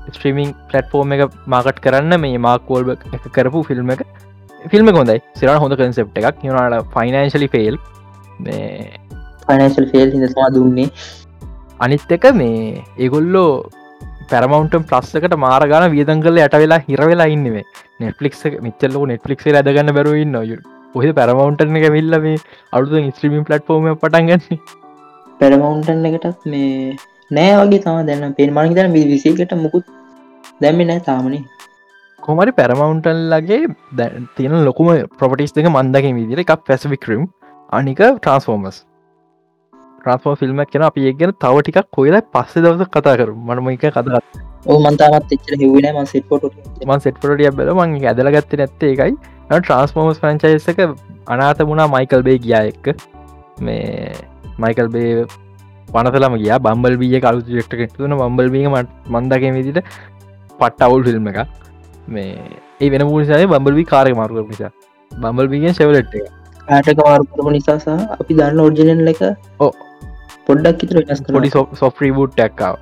ස්ට්‍රීමිං 0.09 0.53
පලට්ෆෝර්ම් 0.69 1.17
එක 1.17 1.35
මාකට් 1.47 1.83
කරන්න 1.85 2.21
මේ 2.25 2.37
මාකෝල්බ 2.39 2.93
එක 2.93 3.27
කරපු 3.35 3.63
ෆිල්ම් 3.69 3.91
එක. 3.95 4.05
ෆිල්ම් 4.71 4.93
හොඳයි. 4.93 5.19
සිරට 5.33 5.61
හොඳ 5.63 5.77
කන්සෙප් 5.81 6.17
එකක්. 6.21 6.43
යනට 6.43 6.93
ෆයිනන්ශලි 6.95 7.49
ෆෙල් 7.55 7.79
මේ 8.39 8.93
ෆනශල් 9.47 9.89
ෆෙල් 9.91 10.13
හිදවා 10.15 10.49
දුන්නේ. 10.55 10.89
අනිත් 11.79 12.11
එක 12.11 12.25
මේ 12.33 12.83
ඒගොල්ලෝ 12.97 13.69
පැරමවන්ටම් 14.29 14.83
ප්ලස්සකට 14.85 15.35
මාරගන 15.39 15.85
වියදන් 15.91 16.23
කල 16.23 16.39
යට 16.39 16.57
වෙලා 16.57 16.81
හිරවෙලා 16.85 17.29
ඉන්නවේ 17.33 17.63
නෙට්ලික් 17.99 18.35
මිචල්ලක 18.61 19.05
නෙට්ලික් 19.07 19.45
ඇදගන්න 19.51 19.93
බැරුවන්න 19.93 20.35
ඔහ 20.95 21.05
පැරමවන්ටන 21.13 21.79
එක 21.79 21.87
මිල්ල 21.91 22.19
මේ 22.21 22.41
අලුතු 22.73 23.03
ස්ත්‍රීමින් 23.11 23.45
පලට්ෆෝර්ම 23.45 23.87
පටන්ගන්න 23.95 24.59
පැරමවුන්ටන් 25.39 26.09
එකටත් 26.09 26.47
මේ 26.47 26.95
නෑ 27.31 27.53
වගේ 27.61 27.81
තම 27.81 27.99
දැන්න 28.07 28.33
පෙන් 28.33 28.53
මනිතන 28.55 28.93
විසිකට 28.95 29.55
මුකුත් 29.57 29.93
දැම්මි 30.61 30.87
නෑ 30.89 31.01
තාමනේ 31.01 31.43
කොමරි 32.19 32.53
පැරමවුන්ටල්ලගේ 32.53 33.61
තියෙන 34.35 34.57
ලොකුම 34.63 34.91
ප්‍රපටිස් 35.15 35.53
දෙක 35.53 35.69
මන්දකින් 35.69 36.19
විදිර 36.19 36.43
එකක් 36.43 36.53
පැසිවික්‍රම් 36.65 37.25
අනික 37.71 38.01
ට්‍රන්ස්ෆෝර්මස් 38.05 38.79
ට්‍රන්ස්ෆෝ 40.07 40.35
ෆිල්ම් 40.35 40.65
කෙන 40.67 40.85
අපි 40.89 41.07
ඒගෙන 41.07 41.33
තව 41.37 41.61
ටිකක් 41.61 41.89
කොයිලා 41.91 42.25
පස්සේ 42.33 42.63
දවස 42.63 42.91
කතා 42.91 43.15
කරු 43.15 43.39
මනම 43.45 43.71
එක 43.71 43.87
කතා 43.91 44.21
ඕ 44.65 44.77
මන්තාමත් 44.81 45.33
එච්චර 45.35 45.57
හෙවන 45.61 45.89
ම 45.93 46.05
සෙට්පොට 46.11 46.53
මන් 46.85 47.01
සෙට්පොටිය 47.01 47.51
බල 47.57 47.73
මං 47.75 47.97
ඇදලගත්ත 48.05 48.55
නැත්තේ 48.61 48.93
එකයි 48.93 49.17
ට්‍රන්ස්ෆෝර්මස් 49.49 50.19
ෆ්‍රංචයිසක 50.19 50.79
අනාත 51.27 51.59
මුණා 51.63 51.87
මයිකල් 51.87 52.23
බේ 52.23 52.37
ගියා 52.37 52.63
එක්ක. 52.71 52.87
මේ 53.59 54.13
මයිකල් 54.59 54.89
බේ 54.89 55.25
පනසලම 55.87 56.35
ගිය. 56.37 56.51
බම්බල් 56.59 56.97
බිය 56.97 57.21
කලු 57.21 57.59
ෙක්ට 57.59 57.97
තුන. 57.97 58.11
බම්බල් 58.13 58.49
බීම 58.49 58.75
මන්දක 59.09 59.43
විදිට 59.57 59.79
පට්ට 60.59 60.81
අවුල් 60.81 61.03
ෆිල්ම් 61.03 61.27
එක 61.27 61.39
මේ 62.07 62.33
ඒ 62.81 62.89
වෙන 62.89 63.07
පුනිසාය 63.07 63.47
බම්බල්වි 63.47 63.85
කාරය 63.85 64.13
මාරුක 64.13 64.49
නිසා. 64.49 64.71
බම්බල් 65.11 65.47
බිගෙන් 65.47 65.73
සෙවලට් 65.73 66.13
එක 66.13 66.27
ආටක 66.67 67.01
මාරුකරපු 67.01 67.55
නිසා 67.55 67.79
සහ 67.79 68.15
අපි 68.15 68.39
දන්න 68.39 68.63
ඔර්ජනල් 68.63 69.11
එක 69.13 69.23
ඕ 69.59 69.71
පොඩ්ඩක් 70.47 70.87
ඉතර 70.87 71.01
වෙනස් 71.01 71.25
පොඩි 71.29 71.51
සොෆ්‍රී 71.81 72.13
බූට් 72.17 72.33
ටැක්කාව 72.33 72.75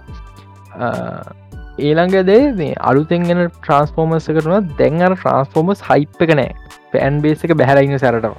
ඒළඟදේ 1.79 2.43
මේ 2.57 2.75
අලුතෙන්ගෙන 2.89 3.41
ට්‍රන්ස්ෆෝර්මස් 3.45 4.27
කරන 4.31 4.69
දැන්ර 4.75 5.15
ට්‍රන්ස්ෆෝර්මස් 5.15 5.87
හයිප් 5.87 6.21
එක 6.25 6.37
නෑ. 6.39 6.51
පෑන් 6.91 7.17
බේස 7.23 7.43
එක 7.43 7.55
බැහරයින්න 7.61 8.03
සැරටම. 8.03 8.37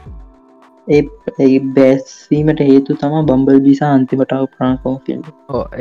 ඒ 0.88 1.58
බැස්වීමට 1.76 2.62
හේතු 2.62 2.96
තම 3.00 3.18
බම්බල් 3.28 3.60
බිසා 3.64 3.90
අන්තිමටාව 3.94 4.46
ප්‍රාන්ෆෝම් 4.54 4.96
ෆිල්ම් 5.06 5.22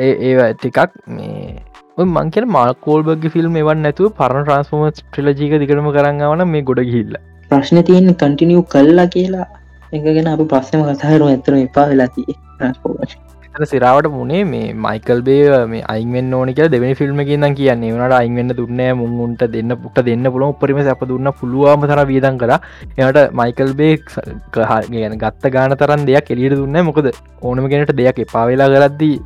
ඒ 0.00 0.52
ටිකක් 0.54 0.98
මේ 1.10 2.06
මංකෙන 2.10 2.48
මාකෝල්බග 2.50 3.30
ෆිල්ම් 3.36 3.56
එවන් 3.62 3.82
නැතුව 3.84 4.12
පරණ 4.18 4.44
ට්‍රන්ස්ෆෝර්මස් 4.44 5.00
ට්‍රලජීක 5.02 5.56
දිකරම 5.62 5.90
කරන්නවන 5.94 6.46
මේ 6.50 6.66
ගොඩ 6.70 6.84
හිල්ල 6.90 7.16
ප්‍රශ්න 7.50 7.84
තියෙන් 7.84 8.14
කටිනියව් 8.14 8.64
කල්ලා 8.68 9.06
කියලා. 9.08 9.46
එකගෙන 9.92 10.28
අප 10.28 10.42
පස්සම 10.48 10.82
කතාරු 10.90 11.28
ඇතරම 11.28 11.60
එපා 11.60 11.86
ට්‍රන්ස්ෆෝර්මශ 12.08 13.16
සිරාවට 13.64 14.08
මුණේ 14.10 14.40
මේ 14.44 14.72
මයිකල් 14.76 15.20
බේ 15.22 15.60
මේ 15.66 15.82
අයිෙන් 15.88 16.34
ඕනික 16.34 16.58
දෙවනි 16.68 16.94
ෆිල්ම් 16.94 17.20
කියන්න. 17.22 17.46
කියන්නේ 17.56 17.92
වනට 17.92 18.14
අයිවෙන්න 18.14 18.52
දුන්න 18.52 18.82
මුන්ට 19.12 19.44
දෙන්න 19.54 19.76
පුට 19.76 20.00
දෙන්න 20.04 20.30
පුළො 20.32 20.48
උපරිම 20.48 20.80
අප 20.86 21.04
දුන්න 21.04 21.30
පුළුවම 21.34 21.86
තර 21.86 22.02
වියදන් 22.04 22.38
කර 22.38 22.52
එයට 22.98 23.20
මයිකල් 23.32 23.72
බේක් 23.74 24.04
ගැන 24.52 25.18
ගත්ත 25.18 25.52
ගාන 25.52 25.76
තරන් 25.76 26.06
දෙයක් 26.06 26.30
එලියට 26.30 26.56
දුන්න 26.56 26.82
මොකද 26.84 27.10
ඕනම 27.42 27.68
ගෙනට 27.68 27.94
දෙයක් 27.94 28.20
එපාවෙලා 28.20 28.68
කරද්දී 28.68 29.16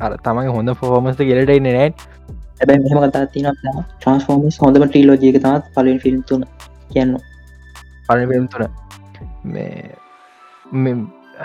අර 0.00 0.12
තමයි 0.20 0.50
හොඳ 0.50 0.74
ෆෝමස්ට 0.76 1.24
ගෙලට 1.24 1.56
එන්න 1.56 1.70
නෑ 1.70 1.88
ඇබැයි 2.60 2.84
මෙහම 2.84 3.02
කතා 3.04 3.26
තින 3.28 3.50
ට්‍රන්ස්ෆෝර්මස් 3.54 4.60
හොඳම 4.60 4.86
ට්‍රීලෝජයක 4.86 5.38
තත් 5.38 5.74
පලින් 5.74 5.98
ෆිල්ම් 5.98 6.22
තුන 6.24 6.46
කියන්න 6.92 7.16
ෆිල්ම් 8.10 8.46
තුන 8.52 8.64
මේ 9.54 10.94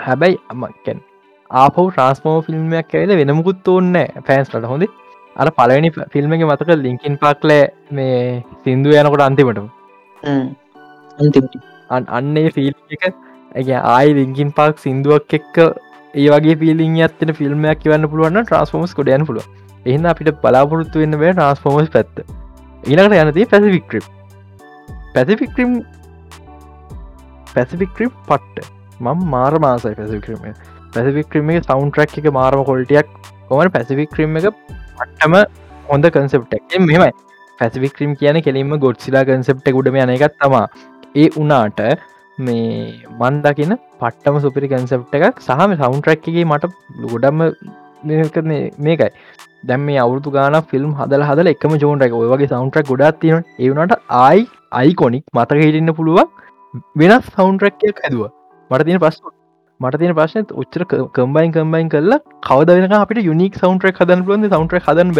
හැබැයි 0.06 0.38
අමකැන් 0.52 1.02
ආපව 1.50 1.88
ට්‍රන්ස්මෝ 1.88 2.36
ෆිල්ම්මයක් 2.46 2.94
ඇල 3.00 3.12
වෙනමුකුත් 3.20 3.68
ඕන්න 3.74 3.98
ෆෑන්ස්ලට 4.28 4.68
හොඳ? 4.72 4.86
අර 5.36 5.48
පලනි 5.58 5.90
ෆිල්ම් 6.14 6.36
එක 6.36 6.44
මතක 6.48 6.78
ලිංකින් 6.84 7.18
පාක්ලෑ 7.24 7.64
මේ 7.92 8.20
සිින්දු 8.64 8.96
යනකොට 9.00 9.26
අන්තිමට. 9.28 9.60
අන්නේ 12.18 12.48
ෆිල් 12.56 12.72
එක. 12.98 13.04
ඇ 13.56 13.82
ආයි 13.88 14.16
ලිංකින් 14.20 14.50
පාක් 14.56 14.82
සිින්දුවක් 14.84 15.36
එක්ක 15.38 15.58
ඒ 16.14 16.28
වගේ 16.32 16.56
පිලිින් 16.62 16.96
ඇත්තන 17.00 17.32
ෆිල්ම්මයක් 17.38 17.80
කියවන්න 17.82 18.08
පුළුවන් 18.12 18.40
ට්‍රන්ස්ෆෝමස් 18.40 18.96
කොඩයන 18.98 19.26
පුළුව 19.28 19.46
එහින්න 19.86 20.10
අපිට 20.12 20.30
බලාපොරොත්තු 20.42 21.02
වෙන්න 21.02 21.18
වේ 21.22 21.32
ට්‍රන්ස්ෆෝමස් 21.32 21.90
පැත්ත. 21.96 22.16
ඊනකට 22.84 23.16
යනති 23.22 23.46
පැසිෆික්්‍රිප් 23.52 24.04
පැසිෆික්්‍රිම් 25.14 25.70
පැසිෆික්්‍රිප් 27.56 28.24
පට්ට. 28.26 28.72
මං 29.00 29.28
මාර 29.28 29.52
මාසයි 29.60 29.94
පැසික්‍රීම 29.94 30.56
පැසිෆික් 30.94 31.30
ක්‍රීම 31.30 31.52
එක 31.52 31.62
සවන්් 31.62 31.90
ට්‍රක් 31.90 32.18
එක 32.20 32.28
මාරම 32.32 32.64
කොල්ටියක් 32.64 33.14
කොමට 33.48 33.72
පැසිෆික් 33.72 34.12
ක්‍රීම් 34.14 34.36
එක 34.40 34.50
පට්ටම 34.98 35.34
හොඳ 35.86 36.10
කන්සෙප්ටක් 36.10 36.76
මෙමයි 36.82 37.10
පැසිෆික් 37.58 37.96
ක්‍රීම් 37.96 38.12
කියන 38.20 38.42
කෙලින්ම 38.42 38.76
ගොඩ්සිලා 38.84 39.24
කන්සෙප්ට 39.30 39.72
ගුඩම 39.78 39.98
යන 40.02 40.14
එකත් 40.16 40.38
තමා 40.42 40.66
ඒ 41.16 41.28
උනාට 41.42 41.82
මේ 42.38 42.68
මන්දකින 43.20 43.76
පට්ටම 44.00 44.38
සුපිරි 44.40 44.72
කන්සෙප්ට 44.72 45.18
එකක් 45.20 45.42
සහම 45.46 45.76
සවන්් 45.76 46.00
ට්‍රක්ගේ 46.00 46.46
මට 46.46 46.72
ගොඩම්ම 47.06 47.44
මේකයි. 48.80 49.10
දැම් 49.64 49.86
මේ 49.86 49.98
අවුතු 49.98 50.32
ගාන 50.32 50.58
ෆිල්ම් 50.72 50.90
හදල 50.98 51.26
හදල 51.28 51.52
එකම 51.52 51.76
ජෝන්ටක 51.84 52.18
ඔයගේ 52.18 52.50
සවන්ට්‍රක් 52.50 52.90
ගොඩත් 52.90 53.20
තියෙන 53.22 53.46
ඒවනට 53.58 53.94
ආයි 54.18 54.48
අයිකොනික් 54.72 55.24
මතක 55.34 55.62
හිටන්න 55.62 55.96
පුළුවන්. 56.00 56.28
වෙනස් 56.96 57.26
සවන්ට්‍රක්යක් 57.28 58.00
ඇදවා 58.00 58.30
මට 58.70 58.86
තියෙන 58.86 59.00
පස් 59.00 59.20
මට 59.80 60.00
තියෙන 60.02 60.14
ප්‍රශ්න 60.14 60.48
උච්චර 60.54 60.86
කම්බයින් 61.14 61.52
කම්බයින් 61.52 61.90
කරලා 61.90 62.20
කවද 62.42 62.78
වෙන 62.78 62.96
අපිට 62.98 63.22
යුනික් 63.24 63.60
සවන්ට්‍රක් 63.60 64.00
හදන් 64.02 64.24
පුලුවන් 64.24 64.48
සවන්ට්‍ර 64.48 64.82
හදන් 64.82 65.12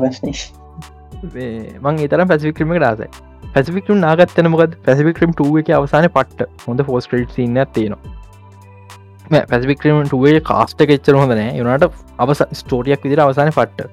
ප්‍රශ්නේශ් 0.00 0.44
මං 1.82 2.02
ඒතර 2.02 2.26
පැසිික්‍රම 2.26 2.76
රාසයි 2.78 3.08
පැසිික්‍රම් 3.54 4.00
නාගත්තන 4.00 4.48
මොකද 4.50 4.74
පැසිික්‍රම් 4.84 5.32
ටුව 5.32 5.58
එක 5.60 5.70
අවසාන 5.72 6.06
පට්ට. 6.08 6.48
හොඳ 6.66 6.80
ෆෝස්ට්‍රේට් 6.88 7.34
සින්න 7.36 7.60
තියෙනවා. 7.72 9.42
පැසිික්‍රම 9.50 10.00
ටුවේ 10.04 10.40
කාස්ට 10.42 10.82
එච්චර 10.86 11.18
හොඳනෑ 11.20 11.52
යනට 11.60 11.86
අවස 12.18 12.42
ස්ටෝටියක් 12.60 13.06
විදිර 13.06 13.22
අවසාන 13.22 13.52
පට්ට. 13.52 13.88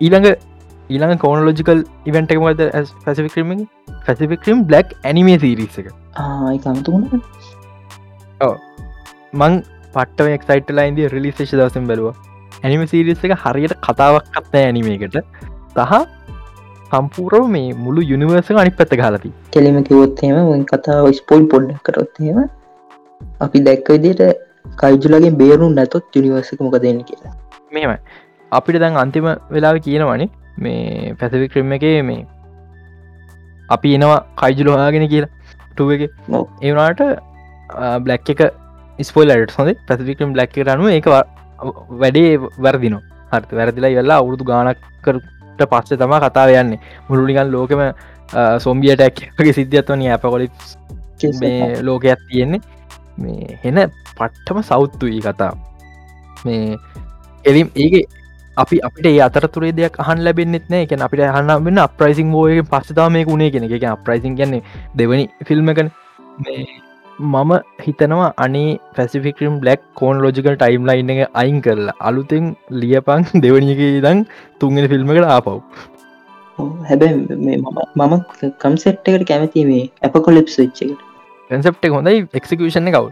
ඊළඟ 0.00 0.28
ඊළඟ 0.90 1.20
කෝනලෝජිකල් 1.24 1.82
ඉවෙන්ට 2.10 2.32
එකමද 2.34 2.62
පැසිික්‍රම 3.04 3.50
පැසිික්‍රම් 4.06 4.64
බ්ලක් 4.70 4.96
ඇනිමේ 5.10 5.38
සිරිස 5.44 5.76
එක. 5.82 5.92
ආයිකමතුුණ 6.22 7.04
මං 9.40 9.60
පට්ටම 9.94 10.32
එක්සයිට 10.36 10.72
ලයින්ද 10.78 11.00
රිලිසේෂ 11.14 11.54
දවසම් 11.54 11.86
බැලවා. 11.90 12.14
ඇනිම 12.64 12.82
සිරිස 12.92 13.22
එක 13.26 13.36
හරියට 13.44 13.74
කතාවක් 13.86 14.32
කත්නෑ 14.34 14.64
ඇනිමේකට 14.70 15.20
සහ 15.76 15.92
සම්පූරව 16.90 17.44
මේ 17.54 17.68
මුළු 17.84 18.06
යුනිවර්ස 18.12 18.50
අනි 18.62 18.72
පැත්ත 18.78 18.96
කාලති 19.02 19.30
කෙලිම 19.52 19.78
කිවොත්හෙම 19.88 20.64
කතාව 20.72 21.06
ස්පොයිල් 21.20 21.46
පොඩ්ඩක් 21.52 21.84
කරොත්හෙම 21.88 22.40
අපි 23.46 23.64
දැක්ක 23.68 23.92
විදිට 23.94 24.22
කයිජුලගේ 24.82 25.32
බේරුම් 25.40 25.78
නැතොත් 25.78 26.18
යුනිවර්සික 26.18 26.60
මොක 26.66 26.76
දෙන්න 26.84 27.00
කියලා. 27.04 27.34
මෙම 27.72 27.96
අපිට 28.52 28.82
දැන් 28.84 29.00
අන්තිම 29.04 29.28
වෙලාව 29.54 29.82
කියනවනේ 29.86 30.30
මේ 30.64 31.14
පැසිවි 31.20 31.48
ක්‍රම 31.52 31.72
එක 31.76 31.84
මේ 32.08 32.26
අපි 33.76 33.94
එනවා 33.96 34.20
කයිජුලොහාගෙන 34.40 35.06
කියලා. 35.12 35.30
ටුව 35.72 35.90
එක. 35.94 36.02
ඒවනාට 36.62 37.00
බ්ලක් 38.04 38.30
එක 38.34 38.40
ස්පොයිලට 39.08 39.54
හොඳ. 39.58 39.70
පැසිිකම් 39.88 40.32
බ්ලක් 40.34 40.56
රනුව 40.66 40.88
ඒක 40.96 41.06
වැඩේ 42.02 42.38
වර්දින 42.64 42.96
හරත 43.32 43.50
වැරදිලා 43.58 43.94
වෙල්ලා 43.98 44.18
අවුරුදු 44.22 44.44
ගානක්කරට 44.50 45.62
පස්සේ 45.72 45.98
තම 46.00 46.14
කතාව 46.26 46.50
යන්නේ. 46.60 46.80
මුළුනිකන් 47.08 47.52
ලෝකම 47.54 47.82
සොම්බිය 48.64 48.94
ටැක්ගේ 48.96 49.56
සිද්ධියත්වන 49.58 50.02
ඇපකොලි 50.10 50.48
මේ 51.40 51.82
ලෝකයක් 51.86 52.20
තියෙන්නේ. 52.28 52.60
මේ 53.22 53.58
හෙන 53.64 53.78
පට්ටම 54.18 54.58
සෞත්තුයි 54.70 55.20
කතා 55.26 55.52
මේ 56.44 56.76
එලිම් 57.44 57.68
ඒක 57.82 57.94
අපි 58.60 58.82
අපිට 58.82 59.06
ඒ 59.06 59.16
අතරතුරේ 59.20 59.72
දෙයක් 59.72 59.98
අහන් 59.98 60.24
ලැබෙන්න්නෙත් 60.26 60.68
නෑ. 60.68 60.84
එක 60.84 60.94
අපිට 61.00 61.24
හන්න 61.28 61.64
වෙන්න 61.64 61.80
අප්‍රයිසිං 61.80 62.34
ෝය 62.34 62.60
පස්සතාව 62.66 63.10
මේ 63.12 63.26
උුණේ 63.26 63.50
කෙන 63.50 63.66
එක. 63.68 63.88
අප්‍රයිසින් 63.90 64.36
ගන්නේ 64.36 64.62
දෙවනි 64.96 65.26
ෆිල්ම්මකන 65.44 65.92
මම 67.18 67.50
හිතනවා 67.80 68.28
අනේ 68.38 68.68
පැසිෆිකම් 68.94 69.56
බ්ලක් 69.60 69.80
කෝන් 69.94 70.22
ලෝජිකල් 70.22 70.54
ටයිම් 70.54 70.86
ලයින්න 70.86 71.12
එක 71.14 71.20
අයින් 71.34 71.58
කරලා 71.60 71.96
අලුතෙන් 72.00 72.46
ලියපං 72.74 73.26
දෙවනික 73.44 73.82
දං 74.00 74.24
තුන්ගෙන 74.60 74.88
ෆිල්ම්මකට 74.88 75.28
ආපව් 75.28 75.50
හැබැ 76.84 77.12
මම 77.50 78.16
කම්සෙට්කට 78.58 79.26
කැමති 79.26 79.66
මේ 79.66 79.84
ඇප 80.02 80.18
කොලිප් 80.22 80.48
ච්චකට 80.48 81.06
කන්සප්ට 81.50 81.88
හොඳයි 81.90 82.26
එක්සිකෂන 82.34 82.90
කව් 82.90 83.04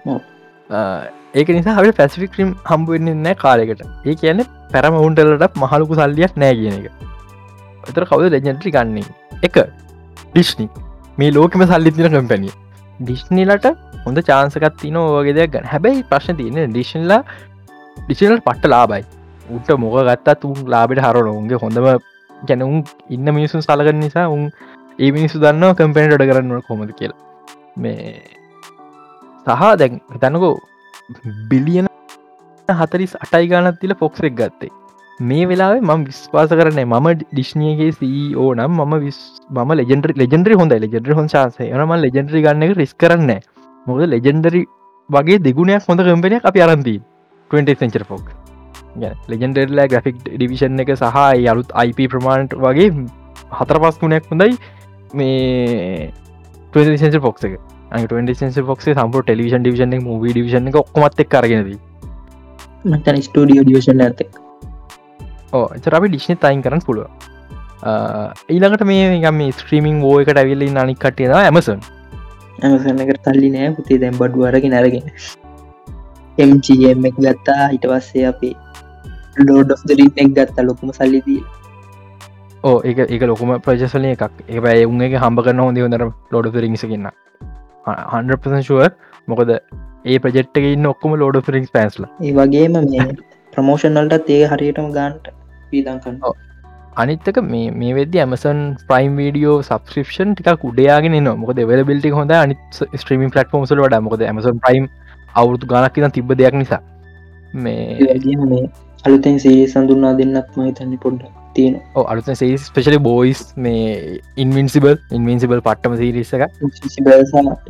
ඒක 1.34 1.48
නිසා 1.56 1.76
හට 1.76 1.96
පැසිෆික්‍රීම් 1.96 2.50
හම්බුවෙන්නේ 2.70 3.16
නෑ 3.16 3.36
කාලෙකට 3.42 3.82
ඒ 3.82 4.14
කියන්න 4.14 4.44
පැරම 4.72 4.94
උන්ටලට 5.00 5.58
මහලුකු 5.62 5.98
සල්ලියක් 6.00 6.36
නෑ 6.36 6.54
කියන 6.60 6.78
එක. 6.78 6.86
එතර 7.84 8.04
කවද 8.10 8.30
ලෙජෙන්ට්‍රි 8.34 8.72
ගන්නේ? 8.76 9.04
එක. 9.42 9.56
ඩිශ්නි 10.32 10.66
මේ 11.18 11.30
ලෝකම 11.30 11.64
සල්ලිතින 11.72 12.08
කම්පැනිය 12.14 12.54
ඩිශ්නිලට 13.00 13.66
හොඳ 14.04 14.22
චාන්සකත් 14.28 14.78
තින 14.80 14.96
ඕගේ 14.96 15.34
දෙයක් 15.38 15.52
ගන්න. 15.52 15.68
හැබැයි 15.72 16.04
ප්‍රශ්න 16.10 16.38
තියන 16.40 16.72
ඩිෂන්ලා 16.72 17.20
ඩිසිනල් 17.98 18.40
පට්ට 18.40 18.72
ලාබයි 18.74 19.04
උට 19.48 19.68
මොක 19.82 19.98
ගත්තා 20.08 20.38
තුන් 20.42 20.56
ලාබෙට 20.66 21.02
හරන 21.04 21.30
උන්ගේ 21.34 21.60
හොඳම 21.64 21.86
ගැනඋන් 22.48 22.82
ඉන්න 23.10 23.34
මිනිසුන් 23.36 23.64
සලගන්න 23.66 24.00
නිසා 24.04 24.26
උන් 24.28 24.48
ඒ 24.98 25.10
මිනිසු 25.12 25.44
දන්න 25.44 25.76
කම්පැනට 25.78 26.16
ඩ 26.16 26.30
කරන්න 26.30 26.66
කොමද 26.68 26.96
කියලා. 26.98 27.20
මේ 27.76 28.16
සහ 29.46 29.62
දැන් 29.80 30.00
හිතනකෝ 30.14 30.54
බිලියන 31.50 31.86
හතරිස් 32.68 33.14
අටයි 33.16 33.48
ගානත් 33.48 33.80
තිල 33.80 33.94
පොක්සෙක් 33.94 34.34
ගත්තේ. 34.34 34.70
මේ 35.20 35.46
වෙලාවේ 35.46 35.80
මම 35.80 36.02
විස්වාස 36.04 36.50
කරන 36.50 36.80
මම 36.80 37.06
ඩිශ්නයගේ 37.22 37.92
සෝ 37.92 38.48
නම් 38.54 38.74
මම 38.78 38.94
විස් 39.04 39.20
ම 39.50 39.70
ලෙජෙන්ඩරි 39.72 40.12
ලෙජෙන්ඩරි 40.14 40.54
හොඳ 40.54 40.74
ලෙජෙන්ඩරි 40.76 41.14
හොන් 41.14 41.28
ශාසය 41.28 41.70
නම 41.70 41.94
ලෙජෙන්ඩරි 42.04 42.42
ගන්න 42.42 42.66
එක 42.66 42.74
රිස් 42.76 42.92
කරන්න 42.94 43.32
මොද 43.86 44.02
ලෙජෙන්ඩරි 44.06 44.62
වගේ 45.10 45.38
දෙගුණයක් 45.38 45.88
හොඳ 45.88 46.04
කම්පෙනයක් 46.08 46.44
අපි 46.44 46.60
අරන්ති 46.60 46.96
20 47.50 47.80
සෙන්චර 47.82 48.04
ෆෝක් 48.04 48.28
ලෙජෙන්ඩරලා 49.28 49.88
ග්‍රෆික් 49.88 50.20
ඩිවිෂන් 50.26 50.84
එක 50.84 50.94
සහ 50.94 51.18
අලුත් 51.52 51.72
IP 51.84 51.98
ප්‍රමාණට 52.12 52.54
වගේ 52.66 52.92
හතර 53.52 53.80
පස් 53.82 53.98
ගුණයක් 53.98 54.30
හොඳයි 54.30 54.54
මේ 55.14 56.12
සෙන්ච 56.98 57.20
ෆොක්ස 57.20 57.44
එක. 57.44 57.58
ස 57.90 58.60
ෆොක්සේ 58.62 58.94
සම්පර 58.94 59.22
ටෙලිවිෂන් 59.22 59.62
ඩිවිෂන් 59.62 59.98
මූවී 60.02 60.32
ඩිවිෂන් 60.32 60.70
ඔක්කොමත් 60.76 61.20
එක් 61.20 61.28
කරගෙනද 61.28 61.74
මතන 62.84 63.22
ස්ටඩියෝ 63.22 63.64
ඩියෂන් 63.64 64.00
ඇතෙක් 64.00 64.40
ඕ 65.52 65.66
අපි 65.92 66.08
ඩිශ්නි 66.08 66.36
තයින් 66.38 66.62
කරන්න 66.62 66.84
පුළුව 66.84 67.06
ඊළඟට 68.48 68.84
මේ 68.86 69.20
ගම 69.20 69.46
ස්ත්‍රීමිං 69.52 70.02
ෝ 70.04 70.18
එකට 70.20 70.36
ඇවිල්ල 70.36 70.66
අනික් 70.78 70.98
කටියද 70.98 71.36
ඇමසන් 71.36 71.86
ඇමසන 72.60 73.00
එකට 73.00 73.20
තල්ලි 73.24 73.50
නෑ 73.50 73.74
පුතේ 73.74 73.98
දැම් 74.02 74.16
බඩු 74.18 74.46
අරගෙන 74.46 74.74
අරගෙන. 74.74 75.12
එම්ජම් 76.38 77.06
එක 77.10 77.16
ගත්තා 77.18 77.68
හිට 77.68 77.86
පස්සේ 77.86 78.24
අපි 78.26 78.50
ලෝඩ් 79.40 79.74
රීනෙක් 79.90 80.34
ගත්තා 80.34 80.66
ලොකුම 80.66 80.92
සල්ලිදී 80.92 81.38
ඕ 82.64 82.76
එක 82.82 83.04
එක 83.06 83.22
ලොකුම 83.22 83.54
ප්‍රජසලය 83.60 84.10
එකක්. 84.10 84.42
ඒ 84.48 84.84
උන්ගේ 84.86 85.14
හම්බ 85.14 85.44
කරන්න 85.44 85.64
හොඳ 85.64 85.78
හොඳර 85.78 86.06
ලෝඩ 86.32 86.56
රිිසකින්න 86.56 87.08
හන්ුව 87.86 88.90
මොකද 89.28 89.54
ඒ 90.06 90.18
ප්‍රජෙට්ක 90.18 90.66
ඉන්න 90.66 90.86
ඔක්කම 90.86 91.16
ලෝඩ 91.16 91.40
රිික්ස් 91.48 91.72
පැස්ල 91.72 92.10
ඒ 92.22 92.34
වගේම 92.34 92.76
මේ 92.84 93.08
ප්‍රමෝෂන්වලට 93.52 94.30
ඒ 94.30 94.44
හරියටම 94.46 94.92
ගාන්ට 94.92 95.32
පීදන් 95.70 95.98
කන්න 96.00 96.46
අනිත්තක 96.96 97.36
මේ 97.44 97.70
මේ 97.72 97.94
වෙද 97.94 98.14
ඇමසන් 98.16 98.60
ප්‍රයිම් 98.88 99.12
වීඩියෝ 99.16 99.56
සබස්ක්‍රපෂන් 99.62 100.30
ටික 100.34 100.64
උඩයාගෙන 100.64 101.16
න 101.18 101.28
මොකද 101.42 101.60
වෙල 101.64 101.82
බිල්ටි 101.84 102.10
හොඳ 102.10 102.32
අනි 102.34 102.56
ස්ට්‍රීම 102.72 103.22
පලටෆෝම් 103.28 103.66
සල 103.66 103.82
වඩ. 103.84 104.00
මොකද 104.00 104.22
ඇමසන් 104.22 104.58
ප්‍රයිම් 104.64 104.88
අවුරතු 105.34 105.66
ගනක් 105.66 105.96
න 106.00 106.10
තිබ 106.10 106.32
දෙයක් 106.34 106.54
නිසා. 106.54 106.80
මේ 107.54 108.64
අලුතෙන් 109.04 109.38
සේ 109.38 109.66
සඳුන්නා 109.66 110.12
දෙන්නත් 110.14 110.56
මහිතන්න 110.56 110.96
පොඩ්ඩ 110.98 111.30
තියෙන 111.58 111.78
අලුත 112.04 112.30
සේ 112.34 112.50
ස්පේශලි 112.64 113.00
බෝයිස් 113.06 113.42
මේ 113.58 113.84
ඉන්වින්සිබල් 114.38 114.94
ඉන්වින්සිබල් 115.12 115.62
පට්ටම 115.62 115.96
සිරිසක 116.00 116.42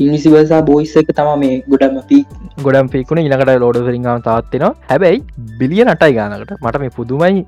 ඉනිසිබසා 0.00 0.62
බෝයිස් 0.64 0.96
එක 1.02 1.12
තම 1.12 1.32
මේ 1.44 1.60
ගොඩම 1.68 2.00
පී 2.08 2.22
ගොඩම් 2.62 2.92
පිකුණ 2.94 3.22
ඉනකට 3.22 3.54
ලෝඩ 3.58 3.80
රිංගාව 3.90 4.24
තාත්වෙනවා 4.24 4.74
හැබැයි 4.88 5.24
බිලිය 5.60 5.84
නටයි 5.86 6.12
ගානකට. 6.14 6.52
මට 6.58 6.80
මේ 6.80 6.94
පුදුමයි 6.98 7.46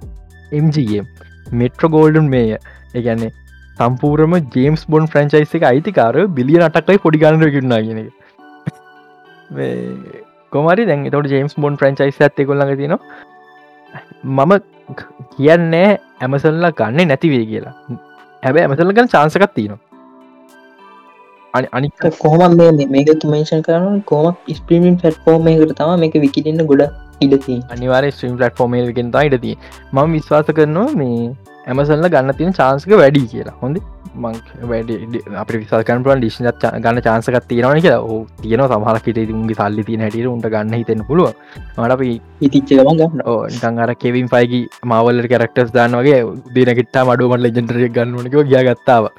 MGම් 0.60 1.06
මෙට්‍ර 1.54 1.92
ගෝල්ඩන් 1.94 2.28
මේය 2.28 2.50
ඒගැන්නේ 2.94 3.30
සම්පූරම 3.78 4.34
ජේම්ස් 4.56 4.82
බොන් 4.86 5.06
ෆ්‍රන්චයිස 5.06 5.54
එක 5.58 5.64
අයිතිකාර 5.64 6.16
බිලිය 6.38 6.58
නටක්ලයි 6.60 7.02
පොඩි 7.04 7.22
ගන්නර 7.22 7.52
කිරුණා 7.54 7.80
කියෙන 7.82 8.00
කොමරි 10.52 10.86
දැන් 10.86 11.06
තොට 11.10 11.30
ජේම්ස් 11.34 11.56
බොන් 11.56 11.78
ෆ්‍රන්චයිස 11.80 12.20
ඇත්තේ 12.20 12.48
කොල්ලඟ 12.50 12.74
තින 12.76 12.96
මම 14.38 14.52
කියන්නේ 15.34 15.88
ඇමසල්ලා 16.20 16.72
ගන්න 16.72 17.08
නැතිවේ 17.08 17.44
කියලා. 17.46 17.74
හැබැ 18.42 18.62
ඇමසල්ල 18.62 18.92
ගන්න 18.92 19.08
චාන්සකත් 19.08 19.54
තියනවා. 19.54 19.80
අනි 21.54 21.68
අනික 21.72 22.08
කොහොම 22.18 22.58
මේක 22.88 23.12
තුමේෂන් 23.20 23.62
කරන 23.62 24.02
කොම 24.04 24.26
ස්ප්‍රීමින් 24.54 24.98
ෆැට්ෆෝර්ම 24.98 25.48
එකට 25.48 25.76
තම 25.76 25.94
මේක 25.98 26.18
විකිටන්න 26.24 26.66
ගොඩ 26.66 26.84
ඉඩති 27.20 27.56
අනිවාර 27.70 28.02
ස්ට්‍රීම් 28.10 28.36
ලට්ෆෝර්ම 28.38 28.76
ගෙන්තා 28.94 29.24
ඉඩති 29.28 29.54
ම 29.92 30.02
විශ්වාස 30.12 30.52
කරනවා 30.52 30.88
මේ 30.94 31.16
ඇමසල්ල 31.70 32.06
ගන්න 32.14 32.36
තියෙන 32.38 32.54
චාන්සක 32.58 32.92
වැඩි 33.00 33.22
කියලා. 33.32 33.56
හොඳ 33.62 33.80
මං 34.22 34.36
වැඩ 34.70 34.90
අප 35.42 35.50
විසාකන් 35.54 36.04
පල 36.06 36.22
ඩිෂ්න 36.22 36.48
ගන්න 36.84 37.02
චාන්සකත් 37.06 37.48
තියෙනවන 37.50 37.82
කියලා. 37.86 38.00
ඕ 38.02 38.20
තියන 38.42 38.64
සමහලකට 38.66 39.20
උන්ගේ 39.36 39.58
සල්ලි 39.60 39.86
තින 39.90 40.04
හැට 40.04 40.18
උන්ට 40.32 40.48
ගන්න 40.54 40.78
හිතෙන 40.80 41.04
පුළුව 41.10 41.30
මට 41.76 41.92
අපි 41.96 42.10
ඉතිච්ච 42.48 42.74
ගමන් 42.80 43.84
අර 43.86 43.94
කෙවින් 44.04 44.32
පයිකි 44.34 44.62
මවල්ල 44.92 45.28
කරක්ටස් 45.34 45.74
දාන්න 45.76 45.98
වගේ 46.00 46.20
දිනකිටා 46.56 47.06
මඩුවමට 47.10 47.44
ලෙජෙන්ටරය 47.46 47.92
ගන්නනක 47.98 48.36
ගිය 48.52 48.64
ගත්තාව 48.70 49.10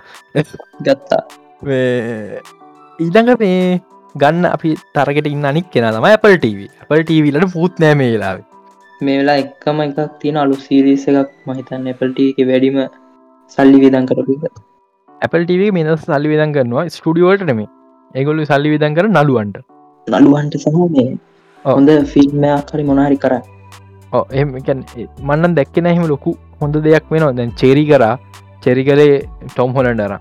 ගත්තා. 0.87 1.23
ඊළඟ 2.99 3.33
මේ 3.39 3.81
ගන්න 4.15 4.45
අපි 4.55 4.77
තරකට 4.95 5.35
ඉන්න 5.35 5.51
අනික් 5.51 5.67
කෙන 5.73 5.91
තම 5.97 6.07
Apple 6.13 6.39
TV 6.45 6.71
Apple 6.83 7.03
TVලට 7.03 7.53
පුූත් 7.53 7.83
නෑ 7.83 7.95
මේ 9.07 9.07
මේ 9.07 9.19
වෙලා 9.19 9.37
එක්කම 9.43 9.79
එකක් 9.85 9.99
තියෙන 10.21 10.39
අලු 10.43 10.57
සිරිස 10.65 11.05
එකක් 11.11 11.31
මහිතන්න 11.49 11.87
Apple 11.93 12.11
TV 12.17 12.27
එක 12.33 12.41
වැඩිම 12.49 12.77
සල්ලි 13.57 13.79
විදන් 13.83 14.09
කරපු 14.09 14.35
TV 15.51 15.69
මෙනස් 15.77 16.03
සල්ලි 16.09 16.33
විදන් 16.33 16.53
කරනවා 16.57 16.85
ස්ටඩියෝට 16.95 17.45
නෙමේ 17.51 17.69
ඒගොල්ලු 18.15 18.49
සල්ලි 18.51 18.73
විදන් 18.75 18.97
කර 18.99 19.07
නළුවන්ට. 19.09 19.57
නළුවන්ට 20.07 20.59
සහ 20.63 20.77
මේ. 20.97 21.07
හොඳ 21.65 21.91
ෆිල්ම්මයක් 22.13 22.75
හරි 22.75 22.85
මොනාරි 22.91 23.17
කර 23.25 23.33
එම 24.41 24.49
මන්නන් 24.59 25.57
දැක්ක 25.59 25.77
නැහිම 25.87 26.05
ලොකු 26.13 26.33
හොඳ 26.61 26.75
දෙයක් 26.87 27.15
වෙනවා. 27.15 27.33
දැන් 27.39 27.57
චෙරි 27.63 27.85
කරා. 27.91 28.15
චෙරි 28.65 28.83
කරේ 28.87 29.13
ටොම් 29.53 29.71
හොලන්ඩර 29.77 30.13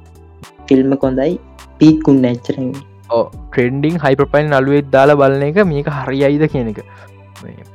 ෆිල්ම 0.68 0.92
කොඳයි 1.02 1.32
පීකුන්න 1.80 2.26
ඇච්චරෙන් 2.28 2.68
ට්‍රෙන්ඩිං 3.10 3.96
හයිපපයින් 4.04 4.52
නලුවෙත් 4.52 4.86
දාලා 4.94 5.18
බලන 5.22 5.44
එක 5.48 5.58
මේක 5.72 5.88
හරියයිද 5.98 6.44
කියන 6.52 6.70
එක 6.72 6.80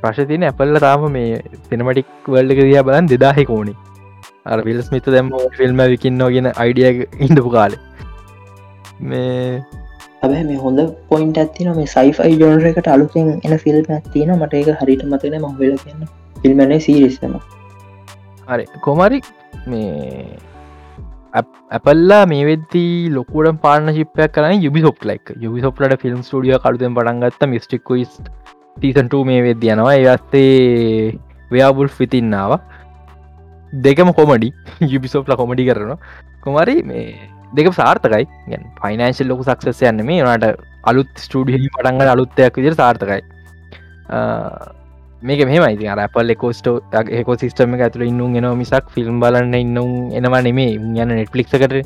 ප්‍රශතින 0.02 0.46
ඇපල්ල 0.48 0.80
තාම 0.84 1.06
මේ 1.16 1.42
සිනමටික් 1.70 2.08
වල්ඩක 2.34 2.60
දිය 2.68 2.82
බලන් 2.88 3.10
දෙදාහෙ 3.12 3.44
කෝණි 3.50 3.74
අර 4.52 4.58
විල්ස් 4.68 4.92
මිත 4.94 5.08
දැම 5.14 5.32
ෆිල්ම් 5.58 5.82
විකින්නෝ 5.92 6.30
ගෙන 6.36 6.48
අයිඩිය 6.54 7.08
ඉඳපු 7.26 7.50
කාලේ. 7.56 7.80
මේ 9.00 9.62
හැබැ 10.22 10.44
මේ 10.50 10.60
හොඳ 10.64 10.82
පොයින්ට 11.10 11.42
ඇතින 11.42 11.72
මේ 11.78 11.92
සයිෆයි 11.94 12.40
ජෝනර 12.42 12.66
එකට 12.72 12.90
අලුතෙන් 12.94 13.32
එන 13.44 13.58
ෆිල්ම් 13.64 13.92
ඇතින 13.98 14.34
මට 14.38 14.62
ඒක 14.62 14.82
හරිට 14.82 15.06
මතන 15.10 15.38
මහවෙල 15.44 15.78
කියන්න. 15.84 16.10
ෆිල්ම්නේ 16.42 16.80
සීරිස්සම 16.88 17.38
හරි. 18.48 18.66
කොමරි 18.86 19.20
මේ 19.66 20.38
ඇපල්ලා 21.76 22.22
මේ 22.32 22.44
වෙද්දී 22.50 22.90
ලොකුට 23.16 23.60
පාන 23.64 23.94
ශිපයක් 23.96 24.34
කරන 24.36 24.66
යුබි 24.66 24.84
සොප් 24.86 25.06
ලයික් 25.10 25.34
යුබි 25.44 25.64
සොප්ලට 25.64 25.96
ෆිල්ම් 26.04 26.20
ටිය 26.22 26.58
කරුතෙන් 26.64 26.94
පටන්ගත්ත 26.98 27.48
මිස්ටික්කොයිස් 27.54 28.12
තීසන්ට 28.76 29.14
මේ 29.24 29.42
වෙද්‍යනවා 29.42 29.94
ඒවස්තේ 29.94 31.18
ව්‍යාබුල් 31.50 31.88
ෆිතින්නාව 31.90 32.58
දෙකම 33.72 34.12
කොමඩි 34.12 34.52
යුබිසෝප්ල 34.86 35.34
කොමඩි 35.34 35.66
කරන 35.66 35.96
කොමරි 36.40 36.76
මේ 36.82 37.06
දෙක 37.52 37.72
සාර්ථකයි. 37.72 38.24
ෆයිනන්ශල් 38.80 39.28
ලොකු 39.28 39.44
සක්සස 39.44 39.82
යන්න 39.82 40.04
මේ 40.04 40.22
නට 40.24 40.54
අලුත් 40.84 41.10
ස්ටඩිය 41.16 41.68
පටන්ග 41.68 42.02
අලුත්තයක් 42.06 42.56
විදිර 42.56 42.74
සාර්ථකයි. 42.74 43.22
මේක 45.22 45.40
මෙමයි 45.42 45.88
අර 45.88 46.02
පල් 46.08 46.30
එකෝස්ටෝ 46.30 46.76
ඒකෝ 47.10 47.36
සිස්ටම 47.36 47.74
එක 47.74 47.86
ඇතුළ 47.86 48.06
ඉන්නුම් 48.06 48.36
එනවා 48.36 48.54
මිසක් 48.54 48.90
ෆිල්ම් 48.90 49.20
බලන්න 49.20 49.54
ඉන්නුම් 49.56 50.12
එනවා 50.12 50.42
නෙමේ 50.42 50.76
යන 50.76 51.12
නෙට්ලික්කට 51.12 51.76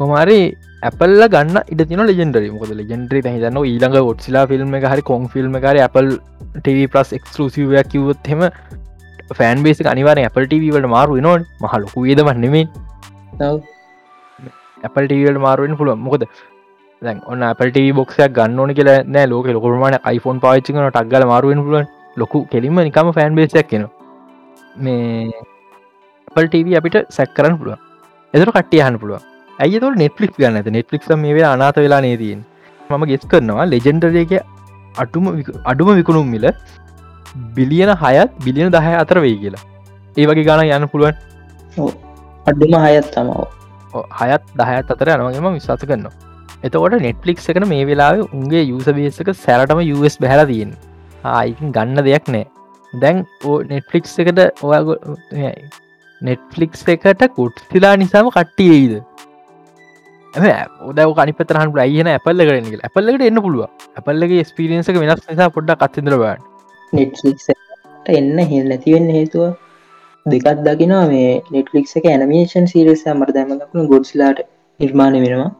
කොමාරි 0.00 0.40
ඇපල්ල 0.82 1.22
ගන්න 1.34 1.56
ඉට 1.72 1.82
තින 1.90 2.02
ලෙජෙන්ඩරි 2.10 2.50
මොකද 2.54 2.72
ලෙජෙන්ඩරි 2.80 3.20
හිතන්න 3.26 3.58
ඊළඟ 3.62 3.96
ොට්සිලා 4.02 4.44
ෆිල්ම් 4.52 4.76
හරි 4.84 5.02
කොන් 5.10 5.26
ෆිල්ම් 5.34 5.58
කර 5.64 5.76
Apple 5.86 6.10
TV 6.66 6.86
පලස් 6.94 7.10
එක්ස්ලසිවයක් 7.18 7.90
කිවොත් 7.94 8.30
හෙම 8.32 8.44
ෆෑන් 9.38 9.64
බේසි 9.66 9.88
අනිවාර 9.94 10.18
Apple 10.28 10.48
TVවට 10.52 10.92
මාරු 10.94 11.20
නොන් 11.28 11.44
මහලොකු 11.64 12.06
ඒදමන් 12.12 12.40
නෙමේ 12.46 12.64
Apple 14.88 15.06
TVට 15.12 15.40
මාරුවෙන් 15.46 15.78
පුළුව 15.80 16.04
මොකද 16.08 16.24
දැන් 17.02 17.22
ඔන්න 17.32 17.46
Apple 17.52 17.72
TV 17.76 17.96
බොක්ෂයක් 18.00 18.36
ගන්න 18.38 18.60
ඕන 18.60 18.74
කියලා 18.78 18.98
නෑ. 19.14 19.26
ලෝක 19.32 19.46
ලොකුරමට 19.56 20.12
iPhone 20.16 20.38
පාච්චිකන 20.44 20.82
ටක්ගල 20.82 21.26
මාරුවෙන් 21.32 21.64
පුළුවන්. 21.64 21.88
ලොකු 22.16 22.38
කෙලින්ම 22.52 22.80
නිකම 22.88 23.10
ෆෑන් 23.16 23.34
බේසයක් 23.38 23.68
කෙන 23.70 23.84
මේ 24.76 25.30
Apple 26.28 26.48
TV 26.54 26.76
අපිට 26.80 26.96
සැක් 27.16 27.30
කරන්න 27.36 27.58
පුළුව 27.60 27.78
එදර 28.34 28.50
කට්ටියහන්න 28.56 28.98
පුළුව 29.02 29.29
ඇයි 29.64 29.80
තුො 29.82 29.90
නෙට්ලික් 30.02 30.32
ගන්න 30.38 30.58
ඇත 30.60 30.68
නෙට්ලික් 30.76 31.06
මේ 31.24 31.44
අනාත 31.48 31.78
වෙලා 31.84 32.00
නේදීන් 32.06 32.40
මම 32.90 33.04
ගෙස් 33.10 33.24
කරනවා 33.32 33.66
ලෙජෙන්ඩරක 33.72 34.32
අටුම 35.02 35.26
අඩුම 35.72 35.90
විකුණුම් 35.98 36.30
මිල 36.34 36.46
බිලියන 37.56 37.92
හයත් 38.02 38.30
බිලියන 38.46 38.72
දහය 38.76 38.94
අතර 39.02 39.18
වෙයි 39.24 39.38
කියලා. 39.42 39.64
ඒ 40.16 40.26
වගේ 40.30 40.46
ගාන 40.48 40.64
යන්න 40.66 40.88
පුළුවන්? 40.92 41.16
අඩුම 42.46 42.76
හයත් 42.86 43.10
තමාව 43.16 43.44
හයත් 44.20 44.54
දහයත් 44.60 44.94
අතර 44.94 45.12
යනවගේම 45.16 45.50
විශවාස 45.58 45.84
කරනවා. 45.90 46.14
එතකොට 46.64 46.96
නෙට්ලික් 47.08 47.44
එකන 47.52 47.68
මේ 47.74 47.84
වෙලාව 47.90 48.24
උන්ගේ 48.28 48.64
යුසබේසක 48.70 49.34
සැරටම 49.44 49.84
යස් 49.84 50.16
බැහලා 50.24 50.48
තියෙන් 50.52 50.72
ආයිකින් 51.34 51.76
ගන්න 51.76 52.06
දෙයක් 52.08 52.32
නෑ. 52.36 52.46
දැන් 52.92 53.22
ඕ 53.44 53.60
නෙට්ලික්ස් 53.74 54.18
එකට 54.24 54.64
ඔයා 54.64 54.82
නෙට්ෆලික්ස් 56.20 56.82
එකට 56.94 57.22
කුට්තිලා 57.36 57.94
නිසාම 57.96 58.26
කට්ටියයිද 60.32 60.68
ඔදව 60.88 61.14
කනිපතරහන් 61.16 61.72
අයන 61.78 62.08
ඇපල්ල 62.08 62.44
කරන 62.48 62.68
ඇපල්ලට 62.80 63.26
එන්න 63.28 63.42
පුළුව 63.42 63.66
ඇපල්ලගේ 63.96 64.44
ස්පිරියන්සක 64.44 64.96
වෙනස් 64.96 65.26
නිසා 65.26 65.50
පොඩ්ඩ 65.50 65.80
කත්තිදරවාට 65.82 66.46
නෙට්ලික්ට 66.92 67.50
එන්න 68.10 68.38
හෙල් 68.50 68.68
නැතිවෙන්න 68.68 69.10
හේතුව 69.10 69.50
දෙකත් 70.26 70.62
දකිනවා. 70.64 71.06
මේ 71.08 71.42
නෙට්ලික් 71.50 71.90
එක 71.96 72.06
ඇනමේෂන් 72.06 72.66
සිරිස 72.66 73.04
මට 73.08 73.34
දැමකුණු 73.34 73.88
ගොඩ්ස්ලාට 73.88 74.46
නිර්මාණය 74.80 75.20
වෙනවා. 75.24 75.50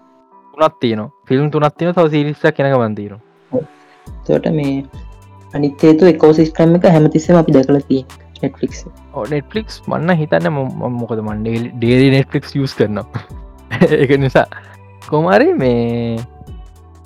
තුනත් 0.55 0.81
තියන 0.81 1.05
ෆිල්ම් 1.27 1.51
තුනත් 1.51 1.77
තියන 1.77 1.93
තව 1.93 2.07
සිරිස්ස 2.11 2.43
කෙනක 2.53 2.77
බන්දීර 2.77 3.15
තොට 4.27 4.51
මේ 4.53 4.75
අනිත්තේතු 5.55 6.07
එකෝසිස්ටම් 6.07 6.75
එක 6.79 6.89
හැමතිස්සම 6.89 7.37
අපි 7.37 7.53
දැකලති 7.53 8.01
නෙට්ලික් 8.43 8.73
නෙට්ලික්ස් 9.31 9.83
මන්න 9.87 10.17
හිතන්න 10.17 10.51
මොකද 10.95 11.21
මන්ඩේ 11.21 11.71
ඩේරි 11.75 12.11
නෙට්ලික්ස් 12.17 12.57
යස් 12.57 12.75
කරන 12.75 13.01
එක 14.03 14.15
නිසා. 14.19 14.47
කොමාරි 15.07 15.51
මේ 15.55 16.19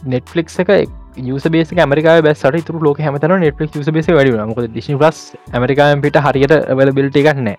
නෙට්ලික් 0.05 0.53
එක 0.59 0.91
යුස 1.21 1.45
බේස 1.47 1.73
මරිකා 1.73 2.21
බැස්ට 2.23 2.67
තුර 2.67 2.81
ලෝක 2.81 2.99
හැමතන 2.99 3.39
නෙට්ලික් 3.41 3.75
යුස 3.75 3.91
බේස 3.91 4.11
වැඩ 4.11 4.35
මොක 4.47 4.61
දිශි 4.73 4.95
ලස් 4.95 5.25
මරිකායම් 5.55 6.03
පිට 6.03 6.17
හරියට 6.19 6.55
වල 6.73 6.93
බිල්ට 6.93 7.17
එකක්න 7.17 7.55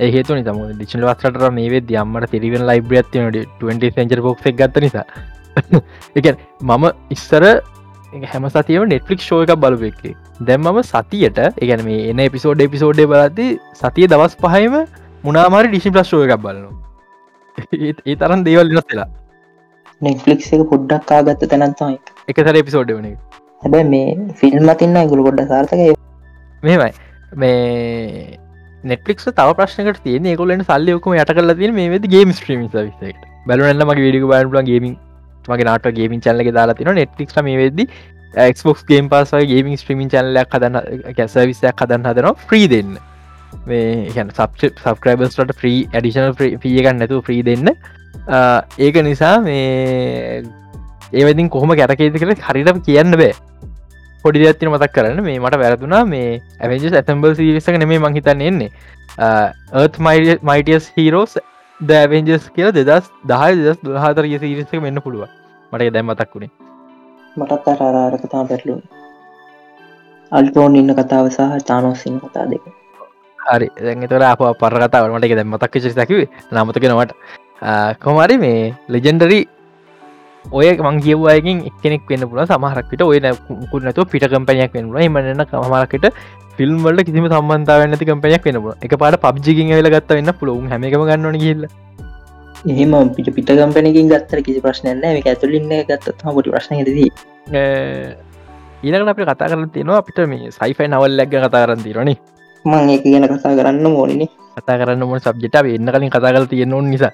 ඒහතු 0.00 0.34
නිතම 0.34 0.58
දිශල් 0.78 1.06
වස්ට 1.06 1.52
මේ 1.52 1.70
වෙද 1.70 1.92
අම්මට 1.96 2.30
තිරිවෙන් 2.30 2.66
ලයිබ්‍ර 2.66 2.98
ඇතිනට 3.00 3.38
20 3.60 3.94
සෙන්චර 3.94 4.22
පොක් 4.22 4.42
ගත්ත 4.42 4.82
නිසා. 4.82 5.04
එක 6.18 6.26
මම 6.62 6.84
ඉස්සර 7.10 7.44
හැම 8.24 8.48
සතියම 8.48 8.88
නෙට්ලික් 8.88 9.20
ෂෝ 9.20 9.42
එකක් 9.44 9.54
බලප 9.56 9.82
එකේ. 9.90 10.14
දැම්මම 10.40 10.82
සතියට 10.82 11.38
එකන 11.38 11.84
මේ 11.84 12.10
එන 12.10 12.18
එපිසෝඩ් 12.20 12.60
එපිසෝඩ් 12.60 13.04
බලති 13.04 13.46
සතිය 13.74 14.08
දවස් 14.08 14.34
පහයිම 14.36 14.74
මුණනාමාරි 15.24 15.70
ඩිසි 15.70 15.90
ප්ලස්්ෝ 15.90 16.24
එකක් 16.26 16.40
බලනවා. 16.40 16.93
ඒ 17.58 18.16
තරන් 18.16 18.44
දේවල් 18.46 18.72
වෙනස්සලා 18.72 19.08
නෙක්ලික් 20.00 20.46
එක 20.48 20.64
පොඩ්ඩක් 20.70 21.08
කාගත්ත 21.10 21.44
තැනත්තමයි 21.46 21.98
එක 22.28 22.40
සර 22.40 22.60
එපිසෝඩ් 22.62 22.94
වන 22.94 23.10
හැබැ 23.62 23.84
මේ 23.86 24.14
ෆිල්ම් 24.34 24.72
අතින්න 24.74 25.02
ගුළු 25.12 25.26
ගොඩ 25.28 25.44
සාර්ථකය 25.46 25.90
මෙමයි 26.62 26.90
මේ 27.36 28.38
නෙටලික් 28.84 29.22
තව 29.22 29.56
ප්‍රශ්නකට 29.60 30.02
තියන 30.02 30.30
කොලට 30.36 30.66
සල්ලයකම 30.66 31.16
යට 31.16 31.32
කල 31.32 31.54
තින 31.54 31.74
මේ 31.74 32.02
ගේම 32.08 32.32
ස්ට්‍රීම 32.32 32.66
විසට 32.66 33.22
බලන්න 33.46 33.84
මගේ 33.84 34.06
විඩික 34.06 34.26
බලපුල 34.26 34.60
ගේමින් 34.64 34.98
මගේ 35.48 35.70
නාට 35.70 35.88
ගේමින් 35.92 36.20
චල්ලක 36.20 36.52
දාලා 36.52 36.76
තින 36.76 36.92
නෙට්ලික් 36.94 37.34
මේ 37.42 37.56
වෙද 37.62 37.88
Xbox 38.34 38.84
game 38.86 39.08
pass 39.08 39.46
gaming 39.46 39.76
streaming 39.76 40.10
චල්ලක් 40.10 40.54
හදන්න 40.54 41.14
කැසවිසයක් 41.14 41.82
හදන්න 41.82 42.06
හදනවා. 42.06 42.34
ෆ්‍රී 42.46 42.68
දෙන්න 42.68 42.96
මේ 43.70 44.10
සබ් 44.24 44.50
සබස්ක්‍රබස්ට 44.68 45.62
්‍රී 45.62 45.80
ඇඩිෂනල් 45.92 46.34
පියගන්න 46.64 47.00
නැතු 47.02 47.22
්‍රී 47.28 47.42
දෙන්න. 47.48 47.72
ඒක 48.78 48.96
නිසා 49.08 49.34
මේ 49.48 50.42
ඒවදින් 51.12 51.50
කොහොම 51.56 51.74
කැරකේද 51.80 52.18
කළ 52.20 52.34
හරිට 52.48 52.84
කියන්න 52.88 53.18
බෑ. 53.22 53.32
පොඩි 54.24 54.46
ඇත්තින 54.48 54.70
මතක් 54.72 54.92
කරන්න. 54.96 55.22
මේ 55.28 55.38
මට 55.38 55.60
වැරදුනා 55.62 56.04
මේ 56.12 56.28
ඇවෙන්ජස් 56.60 56.94
ඇතම්බල් 57.00 57.34
සිරිසක 57.40 57.76
නෙමේ 57.82 58.00
මංහිතන්න 58.04 58.44
එන්නේ. 58.50 58.70
ඒත් 59.80 59.98
මයිටියස් 60.50 60.90
හීරෝස් 60.96 61.38
දෑවෙන්ජස් 61.80 62.50
කියල 62.56 62.70
දෙදස් 62.78 63.10
දහය 63.30 63.50
දෙදස් 63.62 63.80
දහතර 63.86 64.30
සිරිසක 64.44 64.76
මෙන්න 64.86 65.02
පුළුව 65.06 65.28
මට 65.72 65.92
දැම් 65.96 66.10
මතක් 66.10 66.30
වුණේ. 66.34 66.52
මටත් 67.36 67.68
අරාරක 67.72 68.24
තම 68.32 68.48
පැටලුන් 68.50 68.80
අල්ටෝන් 70.32 70.76
ඉන්න 70.80 70.94
කතාව 70.98 71.28
සහ 71.30 71.66
චානෝසින්න 71.68 72.18
කතා 72.24 72.46
දෙක. 72.52 72.64
හරි. 73.48 73.68
දැතර 73.78 74.22
අප 74.28 74.44
පර 74.60 74.76
කතාව 74.84 75.10
මට 75.14 75.40
දැම් 75.40 75.50
මතක් 75.54 75.82
ශ 75.82 75.98
දැකිවේ 76.00 76.28
නමතකෙනවට 76.52 77.12
කොමරි 78.04 78.38
මේ 78.38 78.74
ලෙජෙන්ඩරි 78.88 79.40
ඔය 80.44 80.66
මං 80.76 81.00
කියවයකින් 81.00 81.60
එක්කෙනෙක් 81.70 82.02
වෙන්න 82.08 82.28
පුල 82.30 82.44
සමහරක්ට 82.46 83.02
ඔය 83.02 83.20
කුන්නතු 83.72 84.04
පිට 84.12 84.26
කම්පනයක් 84.32 84.74
වෙන්න 84.76 84.90
මන්න 84.90 85.40
මරකට 85.40 86.10
ෆිල්ම් 86.56 86.82
වලට 86.84 87.06
කිසිම 87.06 87.26
සම්බන්ධාව 87.30 87.86
නැති 87.86 88.10
කම්පනයක් 88.10 88.44
වෙන 88.48 88.60
එක 88.82 88.92
පාට 88.98 89.16
පබ්ජිකින් 89.22 89.72
වෙල 89.78 89.90
ගත්ත 89.94 90.18
වෙන්න 90.18 90.32
පුළුවන්. 90.40 90.68
හැමකම 90.70 91.06
ගන්නන 91.08 91.40
කියල්ල 91.40 91.64
එහෙම 92.66 92.92
පිට 93.16 93.28
පිට 93.36 93.50
කම්පනකින් 93.50 94.12
ගත්තර 94.12 94.44
කිසි 94.44 94.60
ප්‍රශ්නයන්න 94.60 95.02
එක 95.08 95.26
ඇතුලින්න 95.32 95.72
ගත්ත 95.88 96.14
පොටි 96.22 96.52
ප්‍රශ්න 96.52 96.84
දී 96.90 97.10
ඊලකට 98.84 99.10
අපි 99.12 99.24
කතා 99.24 99.48
කරන්න 99.48 99.72
තියෙනවා 99.74 99.98
අපිට 100.02 100.20
මේ 100.28 100.52
සයිෆයි 100.52 100.88
නවල් 100.88 101.16
ලැග 101.18 101.34
කතා 101.34 101.64
කරන්න 101.64 101.84
තිරනේ 101.86 102.16
මං 102.64 102.90
ඒක 102.90 103.04
ගැන 103.04 103.26
කතා 103.30 103.54
කරන්න 103.58 103.86
ඕනනේ. 103.90 104.28
කතා 104.56 104.76
කරන්න 104.80 105.06
මොන 105.08 105.20
සබ්ජට 105.20 105.56
එන්න 105.70 105.92
කලින් 105.94 106.12
කතා 106.12 106.34
කර 106.34 106.46
තියෙන 106.52 106.74
ඕ 106.74 106.82
නිසා. 106.82 107.12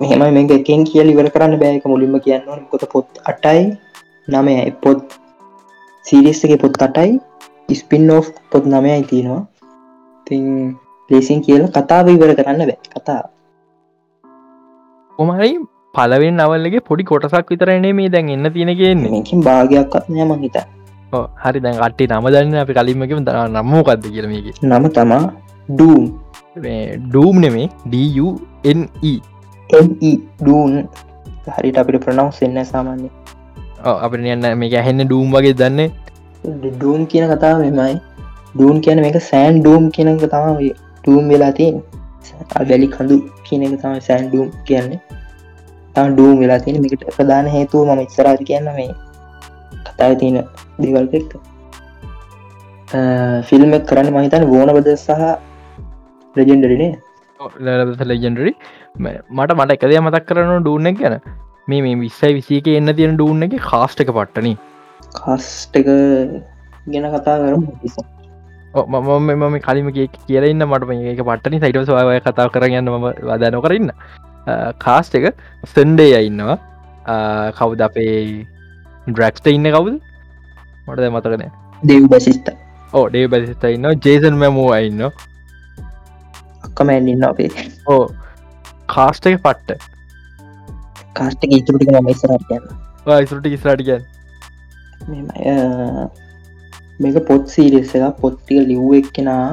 මෙහෙම 0.00 0.24
මේ 0.36 0.46
එකෙන් 0.58 0.86
කියල 0.90 1.12
ඉවර 1.12 1.28
කරන්න 1.34 1.60
බෑක 1.62 1.84
මුලින්ම 1.86 2.16
කියන්න 2.20 2.64
කොත 2.70 2.86
පොත් 2.92 3.20
අටයි 3.24 3.66
නමයයි 4.28 4.72
පොත් 4.82 5.18
සිරිස්සක 6.04 6.56
පොත් 6.62 6.82
අටයි. 6.82 7.20
ස්පින් 7.74 8.10
ඕ් 8.10 8.24
පොත් 8.50 8.64
නමයයි 8.66 9.02
තියෙනවා. 9.10 9.44
තින් 10.26 10.42
ලේසින් 11.10 11.44
කියල 11.46 11.68
කතාව 11.76 12.08
ඉවර 12.08 12.34
කරන්න 12.34 12.66
බෑ. 12.68 12.80
කතා 12.94 13.22
කොමහරි 15.18 15.54
පලවෙන් 15.94 16.38
නවල්ලගේ 16.40 16.86
පොඩි 16.86 17.04
කොටසක් 17.04 17.50
විතරනේ 17.52 17.92
මේ 17.98 18.12
දැන් 18.12 18.30
එන්න 18.34 18.52
තියෙන 18.52 18.72
කියන්නේ 18.76 19.10
මේකින් 19.14 19.42
භාගයක්වත් 19.46 20.06
නෑම 20.08 20.32
හිත 20.44 20.56
හරි 21.42 21.60
දැන් 21.60 21.80
අට්ටි 21.86 22.08
නම 22.10 22.26
දන්න 22.34 22.58
අපි 22.64 22.76
කලින්මකම 22.78 23.20
නම්මෝකක්ද 23.56 24.04
කියලමක 24.14 24.46
නම 24.62 24.84
තමා 24.98 25.24
ඩූම් 25.68 26.04
ඩූම් 27.06 27.36
නෙමේ 27.44 27.68
DUNE 27.92 29.12
ඩූන් 30.40 30.72
හරිට 31.56 31.78
අපිට 31.82 32.04
ප්‍රනවස් 32.04 32.42
එන්න 32.46 32.64
සාමාන්‍ය 32.64 33.08
අප 33.82 34.14
යන්න 34.14 34.46
මේක 34.58 34.74
ඇහෙන්න 34.80 35.04
ඩූම් 35.04 35.32
වගේ 35.34 35.54
දන්නේ. 35.54 35.90
ඩූම් 36.44 37.06
කියන 37.06 37.26
කතාව 37.30 37.62
මෙමයි 37.62 37.96
ඩූන් 38.54 38.80
කියන 38.84 39.00
මේක 39.04 39.18
සෑන් 39.30 39.60
ඩූම් 39.60 39.90
කියන 39.90 40.08
එක 40.12 40.26
තම 40.34 40.60
ටූම් 40.98 41.28
වෙලා 41.28 41.52
තියෙන් 41.52 41.82
බැලි 42.68 42.86
කඳු 42.94 43.16
කියන 43.46 43.62
එක 43.66 43.74
තම 43.82 43.98
සෑන් 44.08 44.28
ඩූම් 44.28 44.48
කියන්නේ. 44.66 45.00
ඩූම් 45.94 46.36
වෙලා 46.42 46.60
තියෙන 46.64 46.80
මේකට 46.82 47.04
ප්‍රධාන 47.16 47.48
හේතුව 47.54 47.88
මම 47.88 48.04
ඉස්සරාට 48.06 48.44
කියන්න 48.50 48.68
මේ 48.76 48.90
කතාව 50.02 50.18
තියෙන 50.20 50.38
දෙවල්ප 50.82 51.14
එක්ක? 51.20 51.32
ෆිල්ම් 53.48 53.72
කරන්න 53.90 54.12
මහිතන 54.16 54.44
වෝන 54.52 54.70
බද 54.76 54.94
සහ 54.96 55.22
රජෙන්ඩරිනේ 56.36 56.92
ලෙජෙන්ඩරි 58.10 58.52
මට 58.98 59.50
මට 59.58 59.70
එකදය 59.76 60.00
මතක් 60.00 60.24
කරන 60.30 60.52
ඩූන්න 60.62 60.96
ගැන. 61.00 61.16
මේ 61.68 61.82
මේ 61.84 62.00
විස්සයි 62.02 62.32
විසික 62.38 62.68
එන්න 62.78 62.94
තියෙන 62.98 63.14
ඩූන්න 63.16 63.46
එක 63.46 63.54
කාස්ට 63.68 64.02
එක 64.04 64.10
පට්ටන 64.16 64.56
කස්ට 65.18 65.80
එක 65.82 65.88
ගැන 66.92 67.08
කතා 67.14 67.36
කරම 67.42 67.64
මම 68.74 69.30
මම 69.36 69.56
කලිම 69.66 69.88
කියලන්න 70.26 70.66
මට 70.68 70.90
මේක 70.90 71.22
පටනි 71.30 71.62
සයිට 71.64 71.80
සවාය 71.90 72.20
කතා 72.26 72.50
කරගන්න 72.56 72.92
ම 72.94 73.08
වදන 73.30 73.60
කරන්න. 73.66 73.90
කාස්ට 74.84 75.14
එක 75.20 75.26
සන්ඩේ 75.74 76.22
ඉන්නවා. 76.28 76.58
කවුද 77.58 77.80
අපේ 77.88 78.46
ඩ්‍රක්ස්ට 79.06 79.46
ඉන්න 79.52 79.68
කවුද? 79.74 79.94
මටද 80.86 81.06
මතකන 81.10 81.44
දෙව් 81.82 82.04
බසිස්ත 82.12 82.46
ඕ 82.92 83.04
ඩේ 83.08 83.30
බසිස්ත 83.32 83.64
ඉන්න 83.70 83.88
ජේසන් 84.04 84.36
මැමූ 84.42 84.68
ඉන්න 84.88 85.02
අක්කමැන් 86.66 87.08
ඉන්න 87.14 87.24
අපේ. 87.30 87.50
ඕ 87.86 88.04
කාස්ට 88.94 89.26
එක 89.26 89.36
පට්ට. 89.46 89.80
කාස්ට 91.18 91.40
එක 91.44 91.52
ඉතුරටික 91.58 91.90
ම 91.94 92.10
ඉස්සරට 92.14 92.44
කියන්න 92.48 92.66
ඉසුරට 93.24 93.46
ඉස්රටිකන් 93.50 94.02
මේක 97.00 97.16
පොත් 97.28 97.44
සීරෙස 97.54 97.90
එක 97.98 98.04
පොත්ටික 98.22 98.62
ලිව්ව 98.70 98.90
එක්කෙනා 99.00 99.46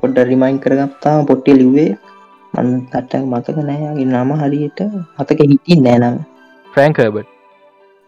පොඩ්ඩ 0.00 0.26
රිමයින් 0.30 0.58
කරගත්තා 0.64 1.16
පොට්ටිය 1.30 1.56
ලිව්වේ. 1.60 1.92
මන් 2.54 2.68
තට්ටක් 2.90 3.24
මතක 3.30 3.56
නෑගේ 3.68 4.06
නම 4.06 4.30
හරියට 4.42 4.80
මතක 5.16 5.40
හිටින් 5.50 5.80
නෑනම 5.86 6.20
ෆ්‍රෑන්කබට 6.72 7.35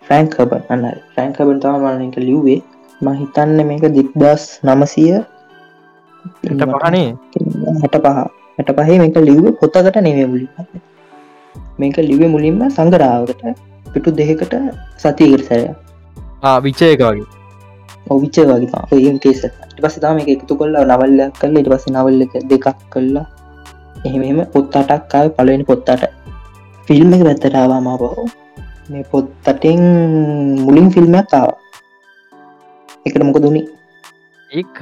ෆ්‍රෑන්කබ 0.08 0.52
අන්න 0.72 0.84
ෆ්‍රෑන්කබන් 1.12 1.60
තම 1.62 1.86
මනක 1.86 2.16
ලිව්වේ. 2.28 2.60
ම 3.00 3.08
හිතන්න 3.20 3.58
මේක 3.70 3.86
දික්දස් 3.96 4.44
නමසය. 4.66 5.06
පහනේ 6.74 7.08
හැට 7.80 7.96
පහ 8.04 8.18
හැට 8.58 8.70
පහේ 8.78 8.98
මේක 9.02 9.18
ලිව්ව 9.28 9.46
පොතකට 9.60 9.98
නෙවේ 10.06 10.28
මුලි 10.32 10.46
මේක 11.78 11.98
ලිවේ 12.10 12.30
මුලින්ම 12.34 12.62
සංගරාවකට 12.70 13.42
පිටු 13.92 14.16
දෙකට 14.20 14.54
සතියකට 15.02 15.44
සැරය 15.48 15.68
විච්චයක 16.64 17.02
වගේ. 17.02 17.26
ඔවිච්ච 18.14 18.36
වගේ 18.50 19.00
ඒම් 19.00 19.16
කේස 19.24 19.40
පස 19.82 19.96
තම 20.02 20.18
එක 20.22 20.30
එකතු 20.34 20.58
කොල්ලා 20.60 20.84
නවල්ල 20.90 21.20
කල්ල 21.40 21.60
ඉට 21.60 21.70
පස 21.72 21.86
නවල්ල 21.92 22.20
දෙකක් 22.50 22.68
කල්ලා 22.92 23.26
එහෙම 24.06 24.38
පොත්තාටක් 24.54 25.08
කාව 25.12 25.26
පලවෙනි 25.36 25.64
පොත්තාට 25.70 26.04
ෆිල්ම් 26.88 27.16
එක 27.16 27.22
පැත්තටාවා 27.28 27.80
මා 27.86 27.96
බහෝ 28.02 28.26
මේ 28.88 29.04
පොත්තටෙන් 29.12 29.80
මුලින් 30.66 30.90
ෆිල්ම්යක් 30.90 31.26
තාව 31.32 31.50
එකට 33.06 33.22
මොක 33.28 33.40
දුනි 33.44 33.62
ඒක 34.50 34.80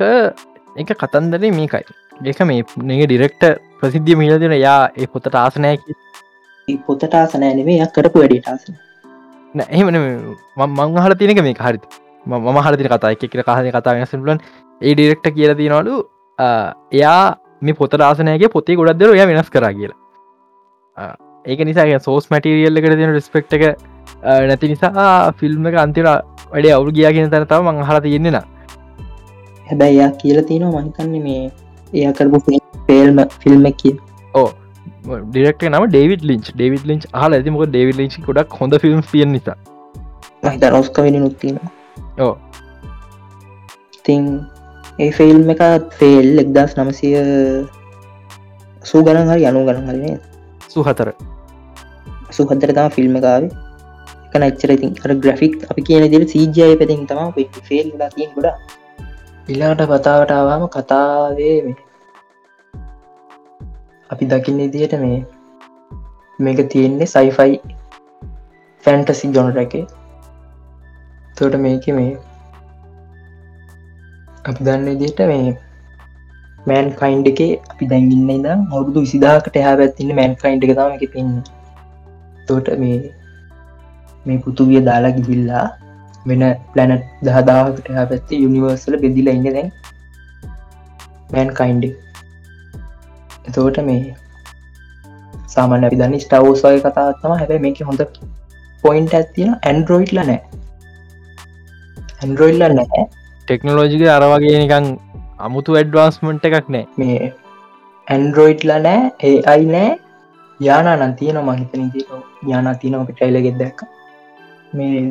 එක 0.76 0.90
කතන්දරේ 0.94 1.52
මේකයි. 1.52 1.84
ඒක 2.22 2.40
මේ 2.50 2.64
නෙ 2.84 2.98
ඩිරෙක්ට 3.04 3.44
ප්‍රසිද්ධිය 3.80 4.18
මිල 4.20 4.38
දෙන 4.38 4.56
යා 4.56 4.80
ඒ 4.96 5.08
පොතට 5.08 5.34
ආසනයක 5.34 5.86
පොතට 6.86 7.14
ආසනෑ 7.14 7.54
නෙවේ 7.60 7.78
යක් 7.78 7.94
කරපු 7.96 8.22
වැඩට 8.22 8.50
ආසන 8.52 9.64
එහෙම 9.68 9.90
මං 9.90 11.00
හල 11.04 11.16
තිනක 11.22 11.42
මේ 11.48 11.56
හරිත 11.60 11.98
මම 12.26 12.60
හලතින 12.66 12.90
කතා 12.92 13.12
එක 13.16 13.26
කියර 13.26 13.42
කහන 13.42 13.72
කතා 13.72 14.06
සලන් 14.06 14.40
ඒ 14.80 14.94
ඩිරෙක්ට 14.94 15.28
කියල 15.36 15.56
තිනවලු 15.62 15.98
එයා 16.92 17.20
මේ 17.62 17.74
පොත 17.74 17.98
රාසනයගේ 18.02 18.52
පොතේ 18.54 18.76
ගොඩක්දර 18.76 19.14
ඔය 19.14 19.26
වෙනස් 19.32 19.50
කර 19.50 19.68
කියලා. 19.72 21.12
ඒක 21.44 21.60
නිසා 21.68 22.00
සෝස් 22.00 22.30
මැටිරියල්ල 22.30 22.82
කර 22.82 22.96
තියෙන 22.96 23.14
රිස්පෙක්් 23.18 23.52
එක 23.52 23.95
නැති 24.44 24.72
නිසා 24.72 25.32
ෆිල්ම් 25.34 25.70
එක 25.70 25.78
අන්තිර 25.78 26.08
වැඩේ 26.08 26.74
අවු 26.74 26.92
ගියා 26.92 27.12
කියෙන 27.12 27.32
තැනතාව 27.32 27.66
මං 27.66 27.82
හල 27.84 28.00
තියෙන්නෙන 28.02 28.38
හැබැයි 29.66 29.96
එයා 29.96 30.10
කියල 30.20 30.42
තියෙනවා 30.44 30.82
මහිතන්නේ 30.82 31.22
මේ 31.22 31.42
එයා 31.92 32.12
කරපු 32.12 32.42
පේල්ම 32.86 33.22
ෆිල්ම් 33.38 33.66
එක 33.66 33.78
කිය 33.78 33.96
ඕ 34.34 34.48
ඩිරෙක්ට 35.06 35.68
නම 35.68 35.86
ඩේවිඩ 35.88 36.24
ලින්ච් 36.24 36.52
ඩේවිඩ 36.52 36.86
ලින්ච් 36.86 37.08
හල 37.14 37.32
ඇතිමක 37.34 37.64
ඩේවිඩ 37.66 38.00
ලින්ච් 38.00 38.18
ගොඩක් 38.22 38.58
හොඳ 38.60 38.78
ෆිල්ම් 38.78 39.02
තිය 39.08 39.26
නිසා. 39.28 39.56
මහිත 40.42 40.68
රෝස්ක 40.68 41.00
වෙන 41.00 41.18
නුත්තින 41.20 41.58
ඕ 42.18 42.34
තිං 44.04 44.26
ඒ 44.98 45.10
ෆිල්ම් 45.12 45.50
එක 45.50 45.62
ෆෙල් 45.94 46.42
එක්දස් 46.42 46.76
නමසය 46.76 47.12
සූ 48.84 49.02
ගණන් 49.02 49.32
හරි 49.32 49.46
අනු 49.46 49.64
ගණන් 49.64 49.88
හරිනේ 49.90 50.18
සුහතර 50.68 51.12
සුහදර 52.32 52.70
තම 52.70 52.90
ෆිල්ම් 52.90 53.18
කාවේ 53.20 53.65
එක 54.36 54.42
නච්චර 54.42 54.70
ඉතින් 54.72 54.92
අර 55.02 55.14
ග්‍රෆික් 55.16 55.54
අපි 55.66 55.82
කියන 55.82 56.06
දිර 56.10 56.24
සීජය 56.28 56.76
පැතින් 56.76 57.06
තම 57.06 57.32
ෆෙල් 57.64 57.88
ලා 57.94 58.10
තියෙන් 58.10 58.30
ගොඩ 58.34 58.48
ඉල්ලාට 59.48 59.82
කතාවට 59.90 60.32
ආවාම 60.32 60.64
කතාවේ 60.70 61.56
මේ 61.62 61.76
අපි 64.10 64.24
දකින්න 64.26 64.62
ඉදියට 64.62 64.94
මේ 64.98 65.18
මේක 66.38 66.62
තියෙන්නේ 66.68 67.06
සයිෆයි 67.06 67.60
ෆැන්ටසි 68.84 69.30
ජොනට 69.30 69.58
එක. 69.58 69.74
තොට 71.36 71.54
මේක 71.58 71.86
මේ 71.90 72.12
අපි 74.44 74.60
දන්න 74.60 74.88
ඉදිට 74.88 75.22
මේ 75.26 75.56
මෑන් 76.66 76.88
කයින්් 76.94 77.22
එක 77.26 77.40
අපි 77.72 77.84
දැන්ගන්න 77.86 78.30
ඉදම් 78.30 78.66
අවුදු 78.70 78.98
විසිදාකට 79.00 79.56
එහා 79.56 79.76
පැත්තින්න 79.76 80.16
මෑන් 80.16 80.36
කයින්් 80.36 80.58
එක 80.60 80.74
තම 80.74 80.96
එක 80.96 81.06
පෙන්න්න 81.12 81.36
තෝට 82.48 82.70
මේ 82.78 82.98
මේ 84.26 84.38
පුතුවිය 84.44 84.80
දාලා 84.88 85.16
ගිහිල්ලා 85.18 85.66
වෙන 86.28 86.42
පලනට් 86.72 87.04
දහදාකට 87.26 87.88
හා 87.96 88.06
පැත්ති 88.12 88.42
යුනිවර්සල 88.44 88.96
බෙදිල 89.04 89.28
ඉන්න 89.32 89.48
දැන්. 89.56 89.68
මෑන් 91.32 91.50
කයින්්ඩ 91.58 91.84
එතෝට 93.48 93.78
මේ 93.88 94.00
සාමාන්‍ය 95.54 95.86
අපි 95.88 96.00
දන්න 96.00 96.24
ස්ටවෝසය 96.24 96.78
කතාත්තම 96.86 97.34
හැබැ 97.40 97.60
මේක 97.66 97.82
හොඳ 97.90 98.02
පොයින්ට 98.84 99.18
ඇත්තින 99.18 99.52
ඇන්ඩරෝයිඩ්ල 99.70 100.20
නෑ. 100.22 100.40
ඇන්ඩරෝයිල්ල 102.20 102.64
නෑ. 102.78 103.04
ටෙක්නෝලෝජික 103.48 104.02
අරවගේ 104.16 104.56
නිකං 104.62 104.88
අමුතු 105.46 105.78
ඇඩ්වාන්ස්මට 105.80 106.48
එකක් 106.50 106.72
නෑ. 106.76 106.86
මේ 107.00 107.20
ඇන්ඩරෝයිඩ්ල 108.06 108.74
නෑ 108.86 108.98
ඒ 109.28 109.38
අයි 109.54 109.70
නෑ. 109.74 109.92
යාන 110.60 110.88
නන්තියන 111.00 111.38
මහිතන 111.46 111.82
යාන 112.50 112.68
තියනක 112.82 113.10
ටයිලගෙත් 113.12 113.58
දැක්ක 113.62 113.80
මේ 114.78 115.02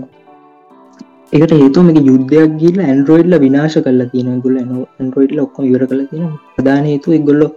එකට 1.34 1.54
හේතු 1.60 1.86
මේක 1.86 2.00
යුද්ධයක් 2.10 2.52
ගිල 2.62 2.80
ඇන්ඩරෝයිඩ්ල 2.84 3.36
විනාශ 3.44 3.78
කල 3.86 4.02
තියෙන 4.12 4.42
ගුල 4.44 4.58
ඇන්ඩරෝයිඩ්ල 4.62 5.40
ඔක්කොම 5.46 5.70
ඉවර 5.70 5.84
කල 5.92 6.02
තියෙන 6.12 6.34
ප්‍රධාන 6.56 6.90
හේතු 6.90 7.16
එගොල්ලො 7.18 7.48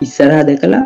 ඉස්සරහා 0.00 0.42
දැකලා 0.48 0.84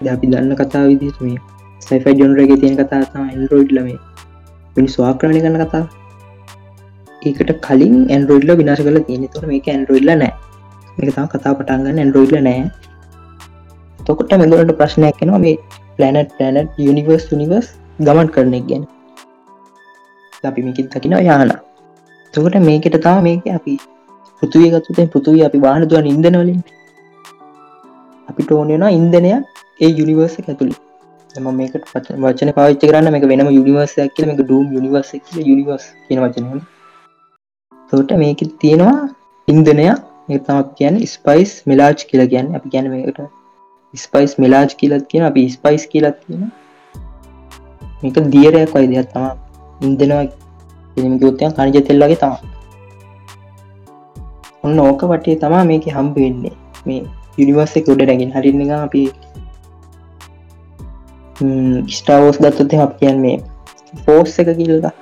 ද 0.00 0.10
අපි 0.14 0.32
දන්න 0.32 0.58
කතා 0.60 0.82
විදිට 0.90 1.20
මේ 1.26 1.38
සයිෆ 1.82 2.06
ජොන්රගේ 2.20 2.58
තියෙන 2.62 2.76
කතා 2.80 3.02
තම 3.04 3.22
ඇන්ඩරෝයිඩ්ල 3.24 3.78
මේ. 3.84 4.00
පිනි 4.76 4.90
ස්වාක්‍රණය 4.96 5.40
කන්න 5.40 5.62
කතා 5.64 5.84
ඒකට 7.22 7.52
කලින් 7.66 7.96
ඇන්ඩරෝයිඩ්ල 8.08 8.52
විනාශ 8.60 8.82
කල 8.88 8.98
තියෙන 9.08 9.30
තුර 9.34 9.44
මේක 9.52 9.70
ඇන්ඩරෝයිඩ්ල 9.74 10.12
නෑ. 10.14 10.32
මේක 10.96 11.14
තම 11.14 11.30
කතා 11.34 11.54
පටන්ගන්න 11.60 12.02
ඇන්ඩරෝයිඩ්ල 12.02 12.42
නෑ. 12.48 12.66
තොකොට 14.00 14.36
මෙදරට 14.42 14.76
ප්‍රශ්නයක් 14.82 15.16
කෙනවා 15.22 15.42
මේ 15.46 15.56
පලනට් 15.96 16.36
පලනට් 16.38 16.84
යනිවර්ස් 16.86 17.26
නිවර්ස් 17.42 17.72
ගමන් 18.00 18.28
කරනෙක් 18.34 18.66
ගැන. 18.70 18.84
අපි 20.46 20.62
මේකෙත් 20.62 20.88
දකිනවා 20.92 21.22
යාන 21.22 21.52
තොකට 22.34 22.56
මේකට 22.60 22.96
තා 23.02 23.18
මේක 23.20 23.46
අපි 23.50 23.74
පෘතුවිය 24.42 24.70
ගත්තුතෙන් 24.70 25.08
පෘතුවී 25.08 25.44
අපි 25.44 25.60
වාහන 25.60 25.86
දුවන් 25.90 26.08
ඉදනවලින් 26.12 26.60
අපිට 28.28 28.50
ඕනෙනවා 28.52 28.92
ඉන්දනය 28.92 29.30
ඒ 29.80 29.92
යුනිවර්ස 29.92 30.36
ඇතුළි 30.40 30.76
එම 31.34 31.48
මේකට 31.54 31.94
වචන 32.22 32.52
පාච්ච 32.52 32.82
කරන්න 32.84 33.12
මේ 33.12 33.30
වෙනම 33.32 33.50
යුනිවර්සයක් 33.50 34.16
කියල 34.16 34.28
මේක 34.30 34.42
ඩූම් 34.42 34.66
යනිවර්ස 34.78 35.14
යනිවර්ස් 35.44 35.86
කියන 36.04 36.24
වචනය 36.24 36.60
තෝට 37.92 38.12
මේක 38.16 38.44
තියෙනවා 38.58 38.98
ඉන්දනයක් 39.48 40.04
ඒතමක් 40.28 40.70
කියන්න 40.74 40.96
ස්පයිස් 41.06 41.50
මෙලාජ් 41.66 41.94
කියලා 42.02 42.28
කියන්න. 42.28 42.54
අපි 42.56 42.68
ගැන 42.68 42.86
මේකට 42.90 43.18
ස්පයිස් 43.94 44.32
මෙලාජ් 44.38 44.70
කියලත් 44.74 45.04
කියන 45.08 45.22
අපි 45.22 45.42
ස්පයිස් 45.48 45.84
කියලත් 45.86 46.16
කියන 46.22 46.42
මේක 48.02 48.16
දියරයක් 48.28 48.72
වයි 48.74 48.88
දෙයක් 48.92 49.12
තම 49.12 49.26
ඉන්දනවා 49.80 50.24
ගොත්තයන් 51.22 51.52
කනිජ 51.56 51.82
තෙල්ලගේ 51.88 52.18
තම 52.22 52.34
ඔන්න 54.64 54.78
ඕක 54.80 55.02
වටේ 55.10 55.36
තමා 55.42 55.64
මේක 55.70 55.86
හම්බ 55.96 56.14
වෙන්නේ. 56.16 56.54
මේ 56.86 57.02
යුනිවර්සෙ 57.38 57.80
ගොඩ 57.86 58.00
රැගෙන 58.08 58.32
හරින්න 58.36 58.70
අපි 58.76 59.02
ස්ටාවෝස් 61.96 62.38
ගත්තොත් 62.42 62.72
අප 62.84 62.94
කියන්නේ 63.00 63.36
ෆෝස් 64.04 64.38
එක 64.42 64.48
කිල්ලා 64.60 64.94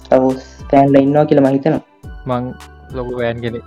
ස්ටවෝස් 0.00 0.46
පෑන්ල 0.70 1.02
ඉන්නවා 1.02 1.26
කියල 1.32 1.42
මහිතනවා 1.46 1.82
මං 2.30 2.48
ලොකු 2.96 3.12
වෑන්ගෙන 3.18 3.60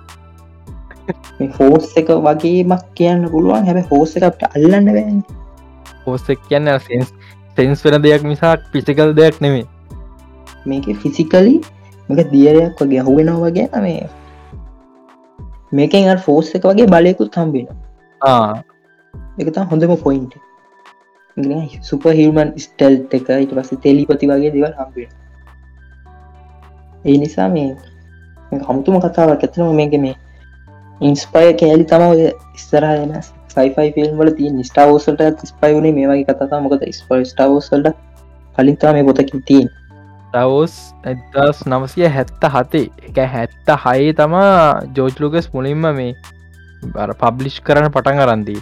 ෆෝස් 1.58 1.86
එක 2.00 2.10
වගේමක් 2.26 2.84
කියන්න 2.98 3.30
පුළුවන්. 3.34 3.64
හැබ 3.68 3.80
හෝස 3.92 4.18
එක 4.18 4.24
අපට 4.30 4.44
අල්ලන්න 4.56 4.92
වැෑන් 4.98 5.22
පෝස්සක් 6.06 6.42
කියන්න 6.50 6.72
සෙන්ස් 6.88 7.14
සෙන්ස් 7.58 7.84
වෙන 7.86 8.02
දෙයක් 8.06 8.24
මිසාක් 8.24 8.60
පිසිකල් 8.74 9.14
දෙයක් 9.20 9.36
නෙමේ 9.46 9.66
මේක 10.66 10.86
ෆිසිකලි 10.97 11.55
මේක 12.09 12.30
දියරයක් 12.30 12.82
වගේ 12.82 13.01
හුවෙනවා 13.01 13.49
වගේ 13.49 13.82
මේ 13.82 14.09
මේකෙන් 15.72 16.18
ෆෝස් 16.20 16.53
එක 16.53 16.64
වගේ 16.66 16.88
බලයකුත් 16.88 17.36
හම්බෙන 17.36 17.68
එකතා 19.39 19.66
හොඳම 19.66 19.95
පොයින්ට 19.97 20.34
සුප 21.82 22.05
හිල්මන් 22.14 22.53
ස්ටෙල් 22.57 22.99
එක 23.12 23.30
ඉට 23.38 23.53
පස්ස 23.53 23.80
තෙලිපති 23.80 24.28
වගේ 24.28 24.51
දෙවල් 24.51 24.76
හම්බෙන 24.76 25.09
ඒ 27.05 27.18
නිසා 27.18 27.49
මේ 27.49 27.70
හමුතුම 28.62 28.99
කතාවක් 28.99 29.32
ඇතනම 29.39 29.76
මේක 29.76 29.97
මේ 29.99 30.16
ඉන්ස්පය 31.01 31.45
කෑලි 31.55 31.86
තම 31.86 32.07
ඔය 32.07 32.26
ඉස්සරහන 32.53 33.14
සයිෆයි 33.49 33.91
ෆිල්ම් 33.93 34.18
වල 34.18 34.34
තිය 34.34 34.66
ස්ටාවෝසල්ට 34.66 35.45
ස්පයි 35.47 35.74
වුණේ 35.74 35.93
මේ 35.93 36.09
වගේ 36.09 36.36
කතා 36.36 36.59
මොකද 36.62 36.84
ස්ප 36.91 37.22
ස්ටාවෝසල්ට 37.26 37.95
කලින්තා 38.55 38.93
මේ 38.93 39.05
පොතකින් 39.05 39.43
තියෙන් 39.43 39.72
ටවස් 40.34 40.75
ඇදස් 41.05 41.63
නවසය 41.67 42.09
හැත්ත 42.09 42.45
හතේ 42.49 42.84
එක 43.07 43.17
හැත්ත 43.32 43.71
හයේ 43.84 44.11
තමා 44.15 44.51
ජෝජ්ලෝකස් 44.95 45.49
මුලින්ම 45.53 45.88
මේ 45.93 46.11
බර 46.89 47.13
පබ්ලිෂ් 47.15 47.57
කරන 47.61 47.89
පටන් 47.89 48.21
අරන්දී. 48.25 48.61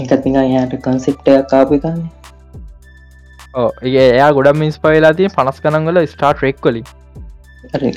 එකත් 0.00 0.28
යාට 0.28 0.76
කන්සෙප්ටය 0.84 1.34
කාපිකන්න 1.50 2.04
ඕ 3.54 3.70
ඒ 3.82 4.04
එයා 4.04 4.30
ගොඩම් 4.32 4.58
මින්ස් 4.58 4.78
පයිලා 4.80 5.14
තිය 5.14 5.28
පනස් 5.30 5.60
කනංගල 5.60 6.00
ස්ටාර්ට් 6.08 6.42
රෙක් 6.42 6.60
කොලි 6.60 6.84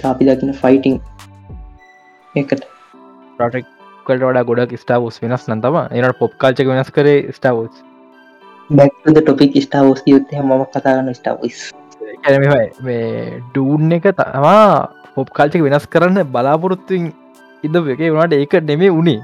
අපි 0.06 0.24
දකින 0.26 0.54
ෆයිටිං 0.56 1.00
එකට. 2.36 2.62
ප්‍රටෙක්කට 3.38 4.24
වඩා 4.24 4.46
ගොඩක් 4.46 4.78
ස්ටාවස් 4.78 5.22
වෙනස් 5.22 5.50
නතම 5.50 5.78
එනට 5.94 6.20
පොප් 6.20 6.38
කාල්චක 6.38 6.70
වෙනස් 6.70 6.94
කරේ 6.94 7.20
ස්ටාවස් 7.32 7.84
බැක්ද 8.70 9.20
ටොපික් 9.20 9.60
ස්ටාවස් 9.64 10.02
යුත්ත 10.08 10.34
ම 10.40 10.54
කතාගන්න 10.68 11.14
ස්ටාවස් 11.14 11.68
මේ 11.72 11.87
ඩූන් 13.48 13.94
එක 13.98 14.08
තමා 14.20 14.90
පොප් 15.16 15.30
කාල්චක 15.38 15.62
වෙනස් 15.66 15.86
කරන්න 15.94 16.20
බලාපොරොත්තුවෙන් 16.34 17.08
ඉද 17.64 17.76
එක 17.94 18.02
වනට 18.02 18.34
ඒක 18.44 18.54
නෙමේ 18.70 18.92
උනේ. 19.00 19.20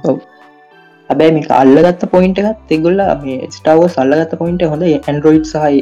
හැබැයි 1.10 1.36
මේ 1.38 1.54
අල්ලගත්ත 1.62 2.04
පොයින්ට 2.14 2.42
එකත් 2.44 2.64
තිගොල්ල 2.72 3.04
මේ 3.24 3.52
ස්ටාව 3.58 3.84
සල්ලගත්ත 3.96 4.34
පොයින්ට 4.42 4.66
හොඳ 4.74 4.88
ඇන්ඩරෝයිඩ් 4.90 5.48
සහයි 5.54 5.82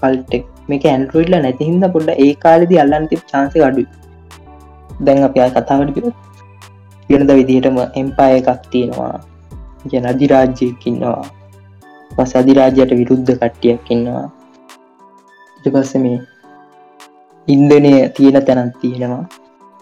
පල්ටෙක් 0.00 0.44
මේක 0.70 0.86
ඇන්ඩරෝයිඩ්ල 0.92 1.36
නැතිහින්ද 1.38 1.86
පොඩ්ඩ 1.94 2.22
ඒ 2.26 2.32
කාලෙදි 2.44 2.80
අල්ලන්ති 2.84 3.20
චාන්සය 3.32 3.64
අඩු 3.68 3.84
දැන් 5.06 5.24
අප 5.28 5.38
කතාවට 5.56 5.98
වෙනද 7.08 7.30
විදිහටම 7.38 7.78
එම්පාය 8.02 8.34
එකක් 8.40 8.68
තියෙනවා. 8.72 9.14
ගැන 9.90 10.06
අධිරාජ්‍යයකින්නවා 10.12 11.22
පස 12.10 12.32
අධිරාජයට 12.40 12.92
විරුද්ධ 13.00 13.32
කට්ටියක් 13.32 13.92
ඉන්නවා. 13.94 14.24
පස්ස 15.74 15.94
මේ 16.04 16.18
ඉන්දනය 17.48 17.92
තියෙන 18.16 18.38
තැනත් 18.46 18.74
තියෙනවා. 18.80 19.24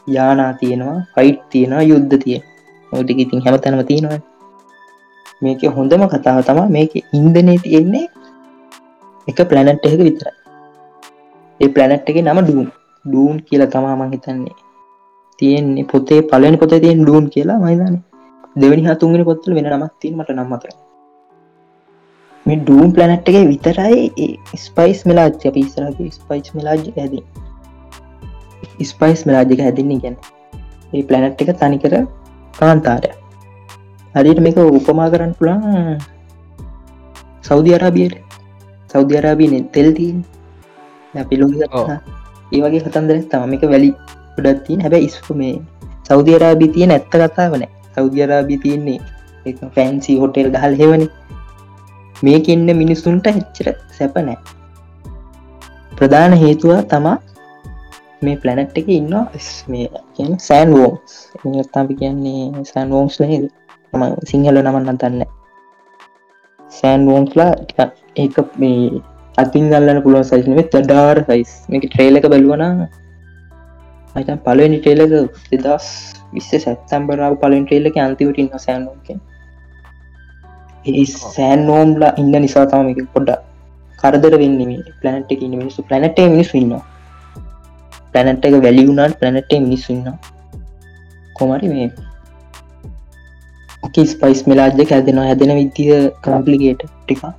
යානා 0.06 0.52
තියෙනවා. 0.60 0.98
ෆයිට් 1.14 1.40
තියෙනවා. 1.50 1.82
යුද්ධ 1.82 2.16
තියෙන. 2.24 2.42
ඔටික 2.92 3.18
ඉතින් 3.24 3.42
හැම 3.44 3.58
තැනම 3.60 3.84
තියෙනවා 3.90 4.20
මේක 5.42 5.62
හොඳම 5.76 6.02
කතාව 6.12 6.42
තමා 6.48 6.68
මේක 6.76 6.92
ඉන්දනය 7.18 7.54
තියෙන්නේ 7.64 8.06
එක 9.28 9.38
ප්ලැනට් 9.50 9.86
එක 9.86 9.98
විතරයි. 10.00 10.36
ඒ 11.60 11.68
ප්ලැනට් 11.74 12.10
එක 12.10 12.18
නම 12.26 12.40
ඩූන් 12.42 12.68
ඩූන් 13.04 13.36
කියලා 13.46 13.72
තමා 13.74 13.96
මං 13.96 14.12
හිතන්නේ. 14.14 14.56
තියෙන්නේ 15.38 15.88
පොතේ 15.90 16.20
පලන 16.30 16.56
පොත 16.60 16.72
තියෙන් 16.82 17.02
ඩූන් 17.02 17.24
කියලා 17.34 17.58
මයිදන 17.62 17.96
දෙවනි 18.60 18.82
හතුන්ගෙන 18.86 19.24
පොත්තල 19.28 19.54
වෙන 19.56 19.68
නමක් 19.70 19.92
තිීමට 20.00 20.30
නම්මක 20.34 20.64
මේ 22.46 22.58
ඩූම් 22.58 22.90
ප්ලනට් 22.90 23.28
එක 23.30 23.36
විතරයි 23.46 24.28
ස්පයිස් 24.58 25.00
මෙලාජ්‍ය 25.06 25.50
පිස්සරගේ 25.52 26.10
ස්පයිස් 26.12 26.48
මෙලාජ් 26.56 26.80
ඇද 26.96 27.14
ස්පයිස් 28.84 29.20
මෙලාජික 29.26 29.60
හැදින්නේ. 29.60 30.00
ගැන 30.00 30.16
ඒ 30.92 31.02
ප්ලනට් 31.02 31.42
එක 31.42 31.52
තනිකර 31.56 31.94
කාන්තාරය 32.54 33.10
හරිට 34.14 34.40
මේක 34.40 34.58
උපමා 34.60 35.08
කරන්න 35.08 35.34
පුළා 35.34 35.94
සෞදි 37.42 37.74
අරාබියට 37.74 38.18
සෞදි 38.90 39.16
අරාබීන 39.16 39.54
තෙල්තිීන් 39.70 40.18
පිලො 41.14 41.46
ඒ 42.52 42.60
වගේ 42.60 42.82
කතන්දර 42.82 43.22
තම 43.28 43.56
එක 43.56 43.64
වැලි 43.68 43.90
ගොඩත්තින් 44.36 44.82
හැබැ 44.82 45.02
ඉස්පු 45.04 45.32
මේ 45.36 45.56
සෞදි 46.04 46.34
අරාබි 46.34 46.72
තියන 46.74 46.90
ඇත්ත 46.90 47.10
කතාවන 47.10 47.64
සෞදි 47.96 48.22
අරාබි 48.22 48.58
තියන්නේ 48.58 49.00
ෆැන්සි 49.74 50.20
හොටෙල් 50.20 50.50
ගහල් 50.52 50.74
හෙවනි 50.76 51.06
මේක 52.22 52.48
ඉන්න 52.48 52.68
මිනිස්සුන්ට 52.76 53.28
හෙච්චර 53.30 53.68
සැපනෑ 53.92 54.38
ප්‍රධාන 55.92 56.34
හේතුව 56.36 56.72
තමා 56.86 57.16
මේ 58.22 58.36
ප්ලනට් 58.36 58.80
එක 58.80 58.88
ඉන්න 58.90 60.34
සෑන් 60.40 60.74
වෝම්ස් 60.76 61.14
එතාපි 61.62 61.98
කියන්නේ 62.00 62.64
සෑන් 62.64 62.90
වෝම්ස් 62.90 63.16
ලහෙද 63.20 63.46
ම 63.92 64.04
සිංහල 64.24 64.60
නමන්න 64.60 64.98
තන්න 64.98 65.24
සෑන් 66.72 67.08
වෝම්ස්ලා 67.08 67.50
ඒක 68.16 68.38
මේ 68.56 69.02
අතින් 69.38 69.66
ගල්ලන 69.68 70.02
පුළුවන් 70.02 70.28
සයිස්නේ 70.30 70.66
තඩාර් 70.70 71.24
සයිස් 71.28 71.52
මේක 71.68 71.84
ට්‍රේලක 71.86 72.26
බැලුවනා 72.28 72.72
අයිතන් 74.14 74.40
පලනි 74.46 74.78
ටේලක 74.78 75.12
දෙදස් 75.64 75.86
විස්ස 76.32 76.50
සැත්තම්බරාව 76.58 77.34
පලින් 77.42 77.64
ටේලක 77.66 77.96
අන්තිවට 78.00 78.42
ඉන්න 78.42 78.52
සෑන්ෝක 78.58 79.08
ඒ 80.84 81.04
සෑන්නෝම්ලා 81.08 82.12
ඉන්න 82.16 82.34
නිසා 82.44 82.64
තමක 82.66 83.00
පොඩ්ඩ 83.14 83.30
කරදර 83.98 84.34
වෙන්න 84.38 84.60
පලනට 85.00 85.30
එක 85.34 85.42
මිනිස්සු. 85.52 85.80
පලනට 85.82 86.18
මිනිස් 86.28 86.50
ඉන්න 86.54 86.72
පලනට 88.14 88.44
එක 88.48 88.54
වැලිුණට 88.64 89.18
පලනට 89.20 89.52
මිනිස්සුන්න 89.60 90.08
කොමරි 91.36 91.68
මේ 91.68 91.88
ස්පයිස් 94.06 94.40
මෙලාජ්‍ය 94.46 94.84
හැදෙනවා 94.90 95.26
හැදෙන 95.26 95.54
විද්දිය 95.56 95.94
කම්පලිගේට 96.24 96.82
ටිකා 96.88 97.32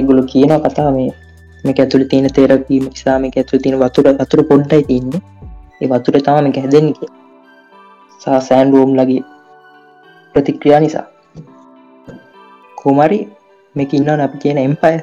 එගුලු 0.00 0.22
කියන 0.32 0.52
කතා 0.60 0.90
මේ 0.90 1.10
මේක 1.64 1.78
ඇතුළ 1.78 2.04
තියෙන 2.10 2.28
තේරකීම 2.32 2.84
නිසාම 2.84 3.26
ඇතු 3.30 3.58
තියෙන 3.58 3.80
වතුර 3.80 4.06
අතුර 4.14 4.40
පොඩ්ඩයි 4.50 4.82
තින්නේ 4.90 5.22
ඒ 5.80 5.88
වතුර 5.88 6.16
තාම 6.22 6.52
හැදෙන 6.56 6.88
සා 8.20 8.38
සෑන් 8.40 8.72
රෝම් 8.72 8.92
ලගේ 8.96 9.22
ප්‍රතික්‍රියා 10.34 10.80
නිසා. 10.80 11.06
කෝමරි 12.86 13.20
මේක 13.74 13.92
ඉන්න 13.94 14.24
අපි 14.24 14.42
කියන 14.42 14.58
එම්පය 14.60 14.96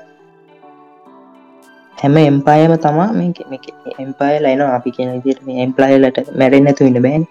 හැම 1.98 2.16
එම්පායම 2.20 2.74
තමා 2.78 3.10
මේක 3.14 3.66
එම්පාය 4.04 4.36
ලයින 4.46 4.62
අපි 4.68 4.92
කියන 4.96 5.10
විදිට 5.16 5.42
මේ 5.48 5.64
එම්පලායලට 5.66 6.18
මැරෙන් 6.40 6.66
නැතු 6.68 6.88
ඉන්න 6.90 7.02
බෑන්. 7.06 7.24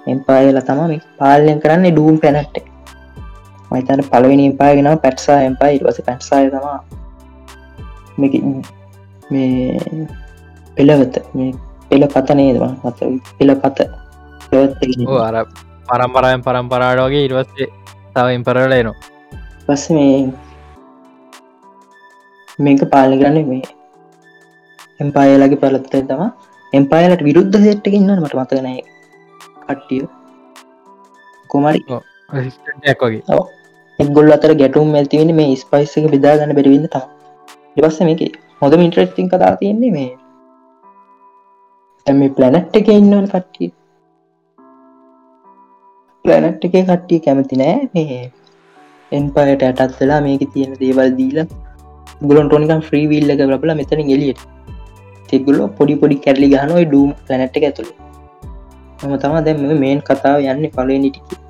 එම්පායල 0.00 0.58
තමා 0.62 0.88
මේ 0.88 1.00
පාලනය 1.20 1.54
කරන්න 1.62 1.86
ඩූම් 1.90 2.16
පැනට්ට. 2.24 2.56
මතන 3.70 4.02
පලවෙනි 4.10 4.48
එම්පායගෙන 4.50 4.90
පැටසා 5.04 5.38
එම්පයි 5.48 5.78
ඉවස 5.78 6.00
පැට්සාය 6.08 6.50
තමා. 6.50 6.78
මේ 9.30 9.70
පෙළවත 10.76 11.16
මේ 11.34 11.50
පෙළ 11.88 12.06
පත 12.08 12.38
නේදවා 12.40 12.72
මත 12.82 12.98
පෙළ 13.38 13.54
පත 13.56 13.78
අර 15.22 15.36
පරම්පරායන් 15.88 16.46
පරම්පරාඩෝගේ 16.46 17.26
ඉරවස්සේ 17.26 17.72
තව 18.14 18.26
ඉම්පරලයනවා 18.38 19.13
පස්ස 19.66 19.84
මේ 19.90 20.16
මේක 22.58 22.82
පාලි 22.90 23.20
කරන්න 23.20 23.48
මේ 23.48 23.62
එම්පායලගේ 25.00 25.60
පලත්තය 25.62 26.02
තම 26.08 26.22
එම්පායලට 26.72 27.22
විරුද්ධ 27.28 27.58
හෙට්ට 27.64 27.96
ඉන්න 27.98 28.10
මට 28.14 28.34
මතකනය 28.36 28.74
කට්ටිය. 29.62 30.02
කොමරි 31.50 31.80
වගේ. 31.88 33.38
එගොල් 33.98 34.36
අතර 34.36 34.52
ගැටුම් 34.60 34.94
ඇතිවෙන 34.94 35.32
මේ 35.36 35.56
ස්පයිසක 35.56 36.10
බෙදාගන්න 36.14 36.56
බැරිවින්න 36.58 36.88
තම 36.88 37.04
ඉවස්ස 37.76 38.04
මේක 38.08 38.22
හොඳ 38.60 38.78
මින්ට්‍රස්ටිං 38.82 39.30
කතා 39.30 39.54
තියෙන්නේ 39.56 39.94
මේ 39.96 40.10
ඇම 42.06 42.22
ප්ලනට් 42.36 42.80
එක 42.80 42.88
ඉන්නවන 42.92 43.28
කට්ටිය. 43.28 43.70
ප්ලනට් 46.24 46.64
එක 46.66 46.80
කට්ටිය 46.82 47.20
කැමති 47.20 47.60
නෑ 47.60 47.76
මේ 47.92 48.22
එන්පයට 49.16 49.62
ඇටත් 49.68 50.00
වෙලා 50.00 50.20
මේක 50.26 50.44
තියෙන 50.54 50.74
දේවල් 50.80 51.10
දීල 51.18 51.38
ගුලන් 52.22 52.48
ටොනිකම් 52.48 52.82
්‍රී 52.88 53.06
විල්ල 53.12 53.34
එක 53.34 53.42
ලබල 53.46 53.74
මෙතන 53.80 54.02
ගෙලියට 54.10 54.42
තිගුල්ල 55.28 55.60
පොඩි 55.78 55.94
පොඩි 56.02 56.16
කැරලි 56.24 56.48
ගහනොයි 56.54 56.86
ඩූම් 56.88 57.10
ලැනට් 57.28 57.58
එක 57.58 57.66
ඇතුළ 57.68 57.90
ම 59.02 59.16
තම 59.18 59.36
දැම 59.46 59.64
මේන් 59.82 60.00
කතාව 60.02 60.38
යන්න 60.44 60.70
පලනිටිකි 60.74 61.40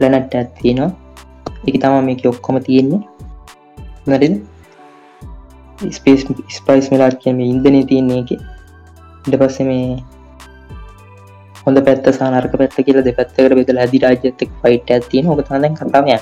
ලැනට් 0.00 0.34
ඇත්තිනවා 0.34 0.90
එක 1.66 1.76
තම 1.76 2.04
මේක 2.04 2.24
ඔක්කොම 2.26 2.56
තියෙන්නේ. 2.60 3.00
නරිද 4.06 4.34
ස්පේස් 5.78 6.24
ස්පයිස් 6.50 6.86
මෙලාට 6.92 7.20
කියම 7.22 7.40
ඉන්දනය 7.42 7.82
තියන්නේ 7.90 8.20
එක 8.22 8.30
ඉට 8.32 9.34
පස්ස 9.34 9.60
මේ 9.68 9.86
හොඳ 11.64 11.80
පැත්ත 11.86 12.10
සානර්ක 12.18 12.54
පැත්ත 12.56 12.76
කියල 12.80 13.00
දෙපැත්තකට 13.02 13.56
බෙදල 13.58 13.80
ඇදි 13.84 14.02
රාජ්‍යත්තක් 14.04 14.52
ෆයිට 14.62 14.92
ඇතින 14.96 15.30
හොක 15.30 15.42
තඳ 15.48 15.72
කතාවය 15.80 16.16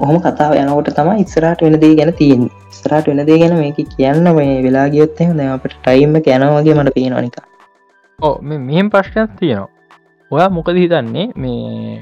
ඔහොම 0.00 0.16
කතාව 0.20 0.52
යනකොට 0.56 0.90
තම 0.96 1.10
ඉස්සරට 1.22 1.62
වෙනදේ 1.64 1.92
ගැන 1.96 2.12
තියෙන් 2.14 2.44
ස්රට 2.72 3.08
වෙනදේ 3.10 3.38
ගැන 3.42 3.54
මේක 3.58 3.80
කියන්න 3.90 4.28
මේ 4.36 4.54
වෙලා 4.64 4.86
ගියොත්තය 4.94 5.26
ද 5.32 5.48
අපට 5.54 5.74
ටයිම්ම 5.76 6.16
යනවගේ 6.16 6.76
මට 6.76 6.94
පේනනික 6.96 7.36
ඕ 8.18 8.34
මෙහෙම 8.42 8.88
ප්‍රශ්නයක් 8.90 9.36
තියෙනවා. 9.38 9.68
ඔයා 10.30 10.48
මොකද 10.50 10.76
හිතන්නේ? 10.76 11.26
මේ 11.36 12.00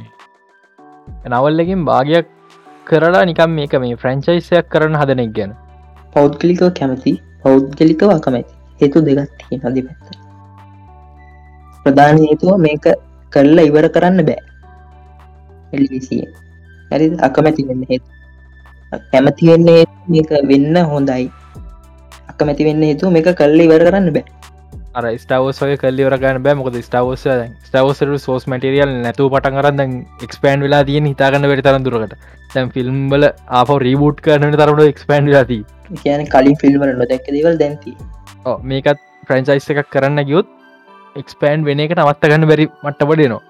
නවල්ලකින් 1.26 1.84
භාගයක් 1.88 2.26
කරලා 2.86 3.24
නිකම් 3.24 3.50
මේක 3.58 3.74
මේ 3.82 3.98
ෆ්‍රංචයිසයක් 4.02 4.70
කරන 4.72 4.98
හදනෙක් 5.00 5.30
ගැන. 5.36 5.52
පෞද්ගලිකව 6.14 6.64
කැමති 6.78 7.12
පෞද්ගලිකව 7.42 8.10
අකමැති 8.10 8.54
හේතු 8.80 9.06
දෙගත් 9.06 9.38
තියෙන 9.40 9.66
අධි 9.68 9.86
පැත්ත 9.86 10.18
ප්‍රධාන 11.86 12.26
හේතුව 12.26 12.60
මේක 12.66 12.92
කරලා 13.32 13.70
ඉවර 13.70 13.86
කරන්න 13.94 14.28
බෑ. 14.28 14.42
එලිසිය 15.72 16.26
ඇරි 16.92 17.10
අකමැති 17.28 17.68
වෙන්න 17.68 17.84
හේතු. 17.90 18.06
කැමති 19.12 19.52
වෙන්නේ 19.52 19.84
මේක 20.08 20.32
වෙන්න 20.50 20.80
හොඳයි. 20.92 21.28
අකමැති 22.32 22.68
වෙන්න 22.68 22.88
හේතු 22.88 23.14
මේක 23.16 23.30
කල්ල 23.40 23.60
ඉවර 23.66 23.84
කරන්න 23.88 24.10
බෑ. 24.16 24.24
අර 24.94 25.04
ස්ටවෝසය 25.16 25.78
කල්ලිවරගන්න 25.84 26.42
බෑ. 26.44 26.58
මොකද 26.62 26.80
ස්ටවෝස 26.80 27.24
ස්ටවෝසර 27.66 28.18
සෝස් 28.26 28.50
මටරියල් 28.52 28.98
නැතු 29.06 29.30
පටන් 29.34 29.60
කරන්න 29.60 29.96
එක්ස්පෑන්් 30.26 30.66
වෙලා 30.66 30.82
තියෙන් 30.84 31.10
හිතාගන්න 31.12 31.50
වැඩි 31.50 31.66
තරන් 31.68 31.88
දුරකට. 31.88 32.14
තැම් 32.52 32.70
ෆිල්ම්බල 32.74 33.24
ආප 33.58 33.70
රීබුට් 33.84 34.22
කරන 34.26 34.54
තරමට 34.54 34.92
එක්ස්පෑන්් 34.92 35.28
ලාති 35.32 35.58
කියන 35.98 36.24
කලින් 36.34 36.56
ෆිල්ම්වල 36.62 36.94
නොදැක්ක 37.00 37.28
දේවල් 37.36 37.58
දැන්ති 37.62 37.92
මේකත් 38.64 39.04
ෆ්‍රන්චයිස් 39.28 39.68
එකක් 39.74 39.90
කරන්න 39.94 40.24
ගියොත් 40.30 40.56
එක්ස්පෑන්් 41.16 41.68
වෙන 41.68 41.84
එක 41.86 41.94
නවත්ත 41.96 42.32
ගන්න 42.32 42.48
බැරි 42.52 42.66
මට්ටපඩනවා 42.68 43.42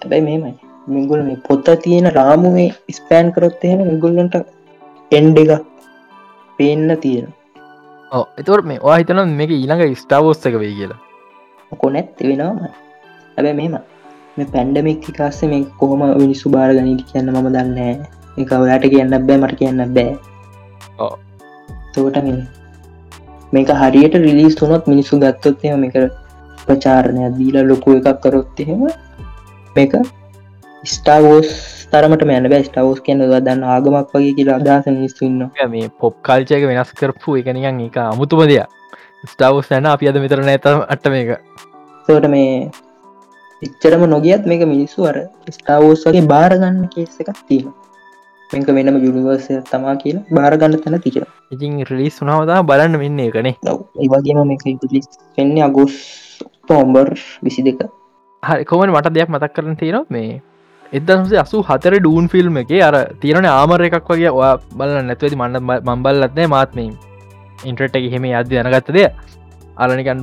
හැබැයි 0.00 0.26
මේමයි 0.28 0.67
මිගුල 0.94 1.22
මේ 1.28 1.42
පොත්ත 1.48 1.68
තියෙන 1.84 2.08
රාමුවේ 2.18 2.68
ස්පෑන් 2.98 3.32
කරොත්තයෙන 3.34 3.80
මිගුල්ලන්ට 3.90 4.36
එන්ඩ 5.10 5.38
එක 5.42 5.52
පේන්න 6.58 6.96
තියෙන 7.04 7.26
එතවට 8.40 8.68
මේ 8.70 8.82
වා 8.84 8.98
හිතන 9.00 9.22
මේක 9.38 9.54
ඊළඟ 9.54 9.96
ස්ටාවෝස්සක 10.02 10.58
වේ 10.62 10.74
කියලා. 10.78 11.00
කොනැත් 11.82 12.22
වෙනවාමයි 12.28 12.70
හැබැ 13.36 13.54
මෙම 13.60 13.74
මේ 14.36 14.48
පැන්ඩමික් 14.54 15.08
කාස්ස 15.18 15.40
මේ 15.52 15.64
කොහොම 15.80 16.04
මිනිස්සු 16.22 16.52
බාර 16.54 16.70
ගනිට 16.76 17.02
කියන්න 17.10 17.32
මම 17.32 17.48
දන්න 17.56 17.78
එක 18.42 18.52
ඔයාට 18.60 18.86
කියන්න 18.94 19.16
බෑ 19.28 19.38
මට 19.40 19.58
කියන්න 19.60 19.84
බෑ. 19.96 20.12
තෝට 21.94 22.16
මේ 22.28 22.38
මේක 23.52 23.74
හරියට 23.82 24.16
රිලිස් 24.24 24.56
තුනොත් 24.60 24.88
මිනිස්සු 24.92 25.20
ගත්තොත්ය 25.24 25.74
මේක 25.84 25.98
ප්‍රචාරණය 26.64 27.28
දීලා 27.38 27.68
ලොකු 27.70 27.98
එකක් 27.98 28.22
කරොත් 28.24 28.62
එහෙම 28.64 28.82
මේක 29.76 29.92
ස්ටාවෝස් 30.84 31.48
තරමට 31.90 32.24
මැන 32.24 32.50
බෑ. 32.50 32.64
ස්ටවෝස් 32.64 33.00
කියන 33.00 33.22
දන්න 33.26 33.62
ආගමක් 33.66 34.12
වගේ 34.14 34.34
කියලා 34.34 34.58
අදහස 34.58 34.90
මිනිස්තුන්න 34.90 35.46
මේ 35.68 35.88
පොප් 36.00 36.18
කාල්චයක 36.22 36.66
වෙනස් 36.66 36.92
කරපු 36.94 37.36
එකනිකන් 37.36 37.80
එක 37.86 37.96
අමුතුම 37.98 38.44
දෙයක්. 38.46 38.68
ස්ටාවෝස් 39.26 39.72
යන 39.72 39.86
අපි 39.86 40.08
අද 40.08 40.20
මෙතර 40.20 40.42
නැත 40.42 40.66
අට 40.66 41.08
මේක. 41.08 41.38
තෝට 42.08 42.28
මේ 42.28 42.70
එච්චරම 43.62 44.02
නොගියත් 44.06 44.46
මේක 44.46 44.62
මිනිස්සු 44.66 45.06
අර 45.06 45.16
ස්ටාවෝස් 45.50 46.04
වගේ 46.06 46.26
බාරගන්න 46.26 46.78
කේස 46.88 47.20
එකක් 47.22 47.40
තියෙන 47.48 47.72
මේක 48.50 48.68
වෙනම 48.68 48.98
යුනිවර්සය 48.98 49.58
තමා 49.70 49.94
කියලා 50.02 50.36
බාරගන්න 50.38 50.76
තැන 50.84 51.00
තිච 51.00 51.18
ඉතින් 51.50 51.74
රිලිස් 51.90 52.20
වනාවදා 52.22 52.60
බලන්න 52.62 53.00
වෙන්න 53.02 53.20
එකනේ 53.24 53.54
ඒවගේම 54.04 54.40
මේක 54.50 54.62
වෙන්නේ 55.38 55.64
අගෝස් 55.66 55.96
තෝම්බර් 56.68 57.10
විසි 57.42 57.66
දෙක 57.66 57.82
හරි 58.42 58.64
කොමට 58.64 58.94
මට 58.94 59.14
දෙයක් 59.16 59.34
මතක් 59.34 59.52
කරන 59.52 59.76
තියෙන 59.76 60.06
මේ 60.08 60.40
එදසේ 60.92 61.40
අසු 61.40 61.62
හතර 61.62 61.94
ඩූන් 61.98 62.28
ෆිල්ම් 62.28 62.56
එක 62.56 62.72
අර 62.82 62.96
තියෙන 63.20 63.46
ආමර 63.46 63.80
එකක් 63.82 64.08
වගේ 64.08 64.32
ඔයා 64.32 64.56
බල 64.72 64.94
නැත්වති 65.02 65.36
මන්න 65.36 65.62
මම්බල්ලත්නෑ 65.84 66.48
මාත්ම 66.48 66.78
ඉන්ට්‍රට් 67.64 67.96
එක 67.96 68.10
හෙම 68.12 68.26
අද 68.32 68.52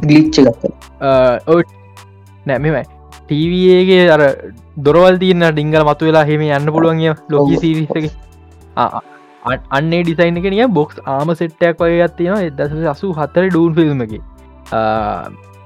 ගලිච්ච 0.03 0.37
ගත්ත 0.41 0.71
ඔ 1.47 1.61
නෑමයි 2.45 2.83
ටීවගේ 3.21 4.05
අර 4.09 4.23
දොරවල් 4.79 5.17
තියන්න 5.17 5.49
ඩිංගල 5.49 5.85
මතු 5.85 6.09
වෙලා 6.09 6.25
හෙම 6.25 6.41
යන්න 6.49 6.71
පුළුවන්ගේ 6.71 7.13
ලොක 7.29 7.53
සිරිසක 7.59 8.09
අන්නේ 9.71 10.01
ඩිසයින් 10.03 10.41
එක 10.41 10.49
නිය 10.49 10.67
බොක්ස් 10.69 10.99
ආම 11.07 11.35
සෙට්ටයක් 11.35 11.77
වගේ 11.79 12.01
ගත්තියෙන 12.03 12.49
එදස 12.49 12.89
අසු 12.93 13.13
හතර 13.13 13.49
ඩූන් 13.49 13.77
ෆිල්ම් 13.77 14.01
එක. 14.01 14.13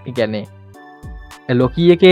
ඉගැන්නේ 0.06 0.45
ලොකී 1.52 1.91
එක 1.93 2.04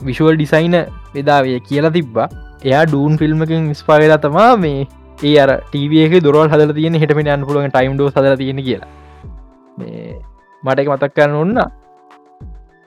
විශුවල් 0.00 0.36
ඩිසයින 0.36 0.76
එදාවේ 1.14 1.60
කියලා 1.60 1.94
තිබ්බා 1.96 2.28
එයා 2.64 2.84
ඩූන් 2.86 3.18
ෆිල්ම්කින් 3.18 3.70
ස්පාවෙලා 3.74 4.18
තමා 4.18 4.50
මේ 4.56 4.80
ඒ 5.22 5.34
අර 5.38 5.50
ටීවක 5.64 6.14
දොරල් 6.22 6.48
හදල 6.48 6.74
තියෙන 6.74 7.00
හිටමිට 7.02 7.32
අන්න 7.34 7.46
පුළුවන් 7.48 7.72
ටයිම් 7.72 7.96
ඩෝ 7.96 8.10
හදල 8.10 8.36
තියෙන 8.42 8.60
කියලා 8.62 8.90
මේ 9.78 10.20
මට 10.62 10.78
එක 10.78 10.90
මතක් 10.90 11.16
කරන්න 11.16 11.40
ඔන්න 11.40 11.64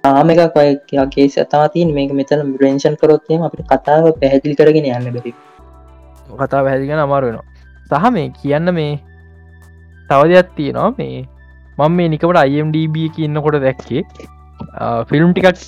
ආම 0.03 0.33
එකක් 0.33 0.57
වයගේ 0.57 1.27
සතා 1.29 1.65
තින් 1.69 1.93
මේක 1.93 2.13
මෙතන 2.13 2.43
බ්‍රේෂන් 2.53 2.97
කරොත්යම 3.01 3.45
අපට 3.47 3.63
කතාව 3.71 4.09
පැහැදිලි 4.21 4.55
කරගෙන 4.55 4.89
යන්න 4.89 5.09
බැරි. 5.15 5.33
කතා 6.37 6.61
පැදිගෙන 6.63 7.03
අමාරු 7.05 7.29
වෙනවා. 7.29 7.45
සහ 7.91 8.11
මේ 8.11 8.29
කියන්න 8.37 8.73
මේ 8.73 8.93
තව 10.09 10.21
දෙයක් 10.31 10.53
තියෙනවා. 10.55 10.93
මේ 10.97 11.25
මං 11.77 11.91
මේ 11.91 12.09
නිකට 12.09 12.39
අයිම්ඩB 12.43 12.95
එක 13.07 13.19
ඉන්නකොට 13.19 13.59
දැක්කේ 13.61 14.01
ෆිල්ම් 15.09 15.33
ටිකක් 15.33 15.59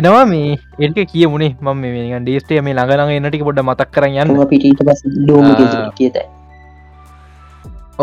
එනවා 0.00 0.24
මේ 0.30 0.54
ඒක 0.86 0.96
කියමුණේ 1.12 1.52
මම 1.64 1.82
මේ 1.82 2.20
ඩේස්ටේ 2.24 2.62
මේ 2.68 2.76
ළඟනඟ 2.78 3.12
එන්නටික 3.18 3.44
පොඩ 3.48 3.60
මතක් 3.64 3.90
කරන්න 3.96 4.32
යන්න. 4.32 4.48
පිට 4.52 4.80
පස 4.88 5.00
ඩෝම 5.06 5.46
කියත 6.00 6.16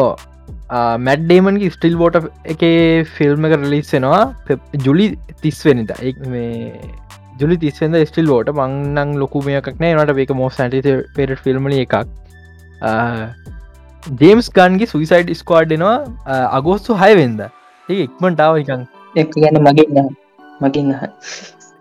ඕ 0.04 0.12
මැඩ්ඩේමන්ගේ 1.08 1.74
ස්ටිල් 1.76 1.96
බෝට 2.02 2.18
එක 2.54 2.64
ෆිල්ම් 3.18 3.48
එක 3.50 3.56
රලිස්සෙනවා 3.60 4.24
ජුලි 4.88 5.08
තිස්වෙනිද 5.44 5.92
එක් 6.10 6.22
මේ 6.34 6.82
ජුලි 7.42 7.58
තිස්වෙද 7.64 7.98
ස්ටිල් 8.12 8.28
බෝට 8.34 8.50
මංනං 8.60 9.16
ලොකුමයක්ක් 9.22 9.68
නෑ. 9.82 9.94
නට 9.98 10.20
ඒක 10.26 10.34
මෝ 10.42 10.50
සැට 10.58 10.90
පෙරට 11.18 11.44
ෆිල්ම්ල 11.46 11.76
එකක්. 11.78 11.96
ජේම්ස් 14.22 14.50
ගන්ගේ 14.58 14.92
සුයිසයිඩ් 14.94 15.30
ස්කවාඩ්නවා 15.42 15.96
අගෝස්තු 16.58 16.98
හයවෙන්ද 17.04 17.44
ඒ 17.44 18.00
එක්මටාව 18.06 18.58
එකන් 18.64 18.82
එක 19.22 19.38
ගැන 19.44 19.62
මගේ 19.68 20.06
මගින් 20.64 20.90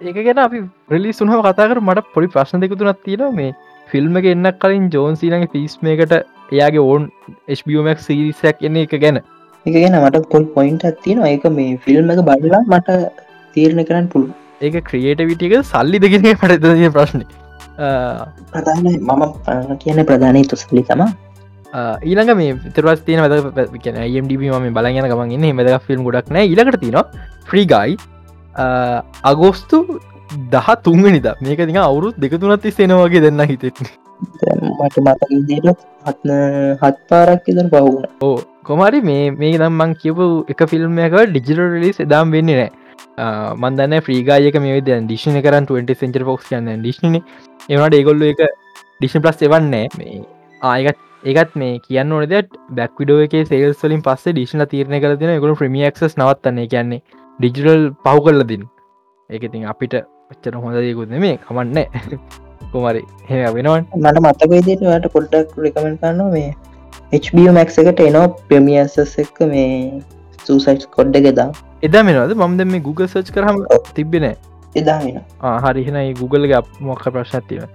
ඒක 0.03 0.19
ගැන 0.27 0.41
අපි 0.45 0.61
ප්‍රලි 0.89 1.11
සුනහ 1.19 1.33
කතාකර 1.39 1.79
මට 1.81 2.09
පොඩි 2.15 2.29
ප්‍රශ්න 2.35 2.63
දෙකුතුනත් 2.65 3.03
තියෙන 3.07 3.37
මේ 3.39 3.51
ෆිල්ම් 3.89 4.19
එක 4.21 4.27
එන්නක් 4.33 4.59
කලින් 4.63 4.85
ජෝන්සිීනගේ 4.95 5.51
පිස්මේකට 5.55 6.15
එයාගේ 6.55 6.85
ඕන් 6.85 7.09
ස්බමක් 7.57 7.99
සිරිසයක් 8.07 8.65
එන්න 8.69 8.79
එක 8.83 8.95
ගැන. 9.05 9.19
එක 9.67 9.75
ගැන 9.77 9.99
මට 10.01 10.23
පොල් 10.33 10.47
පොයින්ට 10.57 10.87
ඇත්තින 10.91 11.23
ඒක 11.25 11.45
මේ 11.59 11.77
ෆිල්ම් 11.85 12.15
එක 12.15 12.23
බඩලා 12.29 12.63
මට 12.69 12.99
තීරණ 13.57 13.87
කරන්න 13.89 14.09
පුළුව 14.15 14.31
ඒක 14.63 14.79
ක්‍රියේට 14.89 15.23
විටික 15.31 15.59
සල්ලි 15.65 16.01
දෙගෙන 16.05 16.31
පටතිය 16.35 16.95
ප්‍රශ්න. 16.97 17.27
ප්‍රධාන 18.53 18.89
මම 18.89 19.23
පන 19.45 19.77
කියන 19.85 20.03
ප්‍රධානය 20.11 20.43
තුසලි 20.55 20.83
තමා 20.89 21.11
ඊළඟ 22.09 22.33
මේ 22.41 22.57
විතරස් 22.65 23.05
තියන 23.07 23.23
වැද 23.25 23.79
කියන 23.85 24.01
යම්ඩබ 24.03 24.43
ම 24.51 24.67
බලගෙන 24.79 25.13
ගමන් 25.13 25.37
ඉන්න. 25.37 25.47
මෙද 25.61 25.71
ෆිල්ම් 25.87 26.03
ගොඩක් 26.09 26.35
නෑ. 26.37 26.51
ඉලකට 26.55 26.83
තිනවා 26.83 27.07
ෆ්‍රීගයි 27.51 27.97
අගෝස්තු 28.55 29.83
දහ 30.51 30.69
තුන්ගනිද 30.85 31.27
මේක 31.41 31.59
තික 31.61 31.77
අවුරුත් 31.79 32.17
දෙකතුනත් 32.19 32.71
සෙනවාගේ 32.73 33.21
දෙන්න 33.21 33.45
හිතෙත් 33.45 33.83
මට 34.23 34.97
මතක 34.99 35.41
දේට 35.49 35.85
හත්න 36.07 36.31
හත් 36.81 36.97
පාරක් 37.09 37.49
ඉදර 37.49 37.69
පහුණ 37.71 38.07
ඕ 38.21 38.37
කොමරි 38.65 39.01
මේ 39.03 39.31
මේ 39.33 39.59
දම් 39.59 39.79
මං 39.79 39.95
කියපු 39.95 40.29
එක 40.49 40.65
ෆිල්ම් 40.71 40.99
එක 40.99 41.17
ඩිජිටල් 41.31 41.79
ලිස් 41.85 42.01
එදාම් 42.01 42.31
වෙන්නේ 42.31 42.57
නෑ. 42.61 42.71
මන්දන්න 43.57 43.95
්‍රීගායක 44.01 44.59
මේ 44.65 44.81
ද 44.81 44.99
ඩිෂණ 44.99 45.41
කරන් 45.47 45.67
20 45.71 45.97
සෙන්චර 46.03 46.27
ෆොක්ස් 46.29 46.51
කියන්න 46.51 46.69
ඩිශ්න 46.75 47.17
එවනට 47.17 47.97
ඒගොල්ල 47.99 48.29
එක 48.29 48.45
ඩිෂන් 48.99 49.25
ප්ලස් 49.25 49.43
එවන්නේ 49.49 49.89
මේ 49.97 50.21
ආයකත් 50.61 51.01
ඒකත් 51.25 51.57
මේ 51.57 51.81
කියන්න 51.87 52.13
ඕනද 52.13 52.37
බැක් 52.79 53.03
විඩෝ 53.03 53.19
එක 53.25 53.35
සේල්ස් 53.51 53.83
වලින් 53.85 54.05
පස්සේ 54.07 54.37
ඩිෂන 54.37 54.65
තීරණ 54.71 55.03
කර 55.03 55.19
තින 55.19 55.35
එකකු 55.35 55.59
ප්‍රමියක්ස් 55.61 56.17
නවත්තන්නේ. 56.17 56.69
කියන්නේ 56.69 57.03
ඩිජිටල් 57.43 57.85
පහු 58.03 58.19
කරල 58.25 58.43
දින් 58.47 58.65
ඒක 59.31 59.47
ඉතින් 59.49 59.69
අපිට 59.69 59.95
පච්චර 60.29 60.59
හොඳ 60.59 60.77
දෙකුත් 60.81 61.15
මේ 61.19 61.37
කමන්න. 61.39 61.79
කොමරි 62.73 63.03
හෙ 63.29 63.41
වෙනවන්. 63.51 63.89
මට 63.99 64.23
මතක 64.23 64.51
විදිට 64.53 64.85
ට 64.99 65.13
පොඩ්ඩක් 65.15 65.57
රකමෙන්ට 65.63 66.01
කන්න 66.03 66.31
මේ 66.33 66.51
HBO 67.15 67.53
මැක්ස 67.53 67.79
එකට 67.81 68.03
එනෝ 68.03 68.25
ප්‍රමියසස් 68.49 69.17
එක්ක 69.19 69.41
මේ 69.49 69.71
සූසයිස් 70.47 70.87
කොඩ්ඩ 70.97 71.19
ගෙදා 71.27 71.49
එදා 71.83 72.03
මෙනවද 72.03 72.35
මම 72.37 72.55
දෙ 72.59 72.67
මේ 72.67 72.85
Google 72.87 73.09
සච් 73.09 73.35
කරහම 73.35 73.59
තිබෙන 73.95 74.29
එදා 74.75 74.99
වෙන 75.01 75.19
හරිහෙන 75.65 75.99
Googleගේ 76.21 76.63
මොක්ක 76.83 77.05
ප්‍රශ්නතිව 77.09 77.67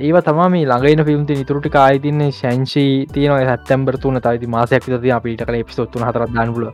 ඒව 0.00 0.16
තමා 0.28 0.48
මේ 0.54 0.66
ළඟයින 0.66 1.04
ෆිල්ම්ති 1.08 1.38
නිතුරට 1.40 1.68
කායිතින්නේ 1.76 2.30
ශංෂී 2.34 2.94
තියන 3.14 3.36
සැත්තැම්බර 3.42 4.00
තුන 4.04 4.20
තයිති 4.20 4.54
මාසයක් 4.56 4.88
ති 4.96 5.12
අපිට 5.18 5.44
කල 5.44 5.60
පිසොත්තුන 5.64 6.06
හතර 6.08 6.26
දාන්නපුල 6.30 6.66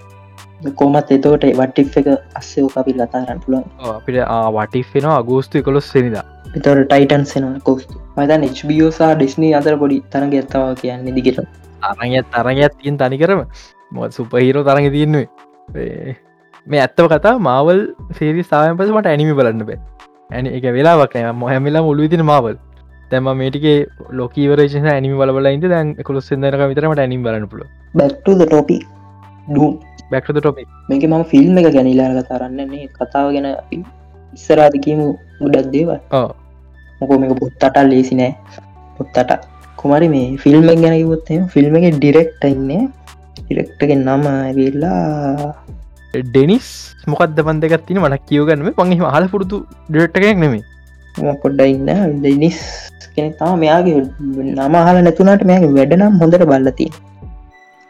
කොමත් 0.74 1.10
එතවට 1.10 1.44
වටික් 1.54 1.96
එක 2.00 2.08
අස්සයෝ 2.34 2.70
අපි 2.76 2.94
ලතාරන්න 2.94 3.40
පුලන් 3.44 3.62
අපිට 3.90 4.18
වටිෆෙන 4.54 5.08
අගෝස්තු 5.12 5.62
කොළොස් 5.62 5.88
සනිදා 5.90 6.24
එතවට 6.54 6.84
ටයිටන් 6.84 7.24
සෙන 7.26 7.48
කොස්තු 7.62 8.00
මතන් 8.16 8.46
HBෝසා 8.50 9.14
ඩිස්නී 9.14 9.54
අතර 9.54 9.78
පොඩි 9.78 10.02
තරග 10.10 10.34
ඇත්තාව 10.34 10.76
කියන්නේ 10.82 11.16
දිගට 11.18 11.42
අරග 11.82 12.14
තරගයක් 12.32 12.78
තියෙන් 12.78 12.98
තනි 12.98 13.18
කරම 13.18 13.42
මො 13.92 14.08
සුපහිරෝ 14.10 14.64
තරග 14.64 14.92
තියෙන්නුවේ 14.92 16.16
මේ 16.66 16.80
ඇත්තව 16.80 17.10
කතා 17.12 17.34
මාවල් 17.40 17.82
සේරි 18.12 18.42
සායන් 18.44 18.78
පස 18.78 18.90
මට 18.90 19.06
ඇනිමි 19.06 19.34
බලන්න 19.34 19.66
බෑ. 19.66 19.78
ඇනි 20.30 20.54
එක 20.58 20.64
වෙලාවක් 20.76 21.14
මොහැමිලා 21.34 21.82
මුළු 21.82 22.08
තින 22.08 22.24
මාවල් 22.24 22.56
තැම 23.10 23.28
මේටිගේ 23.40 23.76
ලෝකීවරේෂන 24.12 24.88
ඇනිමි 24.92 25.18
බලබල 25.20 25.48
ඉද 25.50 25.66
දැන් 25.70 25.92
කොළොස් 26.02 26.30
දෙනක 26.44 26.64
විතරමට 26.70 27.02
ඇනිම් 27.04 27.22
බලන්න 27.22 27.48
පුල 27.48 27.62
බැක්ට 27.94 28.30
ටොපි 28.42 28.78
ඩූන් 29.48 29.76
බැක්ට 30.10 30.38
ටොපි 30.38 30.64
මේක 30.90 31.04
මම 31.10 31.24
ෆිල්ම් 31.32 31.58
එක 31.60 31.68
ගැනිලාරග 31.76 32.20
තරන්නන්නේ 32.30 32.88
කතාව 32.98 33.28
ගැන 33.34 33.48
ඉස්සරාධකීම 34.32 35.00
ගොඩක් 35.40 35.68
දේව 35.74 35.90
මොකෝ 37.00 37.18
මේක 37.22 37.34
පොත්තට 37.42 37.78
ලේසි 37.90 38.14
නෑ. 38.20 38.32
පොත්තට. 38.98 39.32
කොමරි 39.80 40.08
මේ 40.14 40.28
ෆිල්ම් 40.42 40.68
ගැන 40.68 40.94
කිවොත්ම 41.00 41.42
ෆිල්ම් 41.54 41.74
එක 41.78 41.86
ඩිරෙක්ට 41.96 42.44
ඉන්නේ. 42.52 42.82
ඩිරෙක්ටගෙන් 43.40 44.00
නම 44.06 44.24
ඇවිල්ලා 44.30 45.54
ඩෙනිස් 46.14 46.68
මොකක්ද 47.12 47.40
පන්දකත් 47.48 47.82
තින 47.88 48.00
මට 48.02 48.26
කියවගන්නම 48.30 48.70
පගේ 48.78 49.12
හල 49.14 49.26
පුරුදු 49.32 49.58
ඩිරෙක්ටකෙක් 49.90 50.38
නෙමේ 50.44 51.34
පොඩ්ඩ 51.42 51.66
ඉන්න. 51.74 51.90
ඩෙනිස් 52.20 52.60
කෙන 53.16 53.32
තම 53.40 53.58
මෙයාගේ 53.64 54.00
නම 54.46 54.76
හල 54.86 54.98
නැතුනට 55.06 55.44
මෙයාගේ 55.50 55.74
වැඩනම් 55.78 56.16
හොඳට 56.22 56.46
බල්ලති 56.52 56.86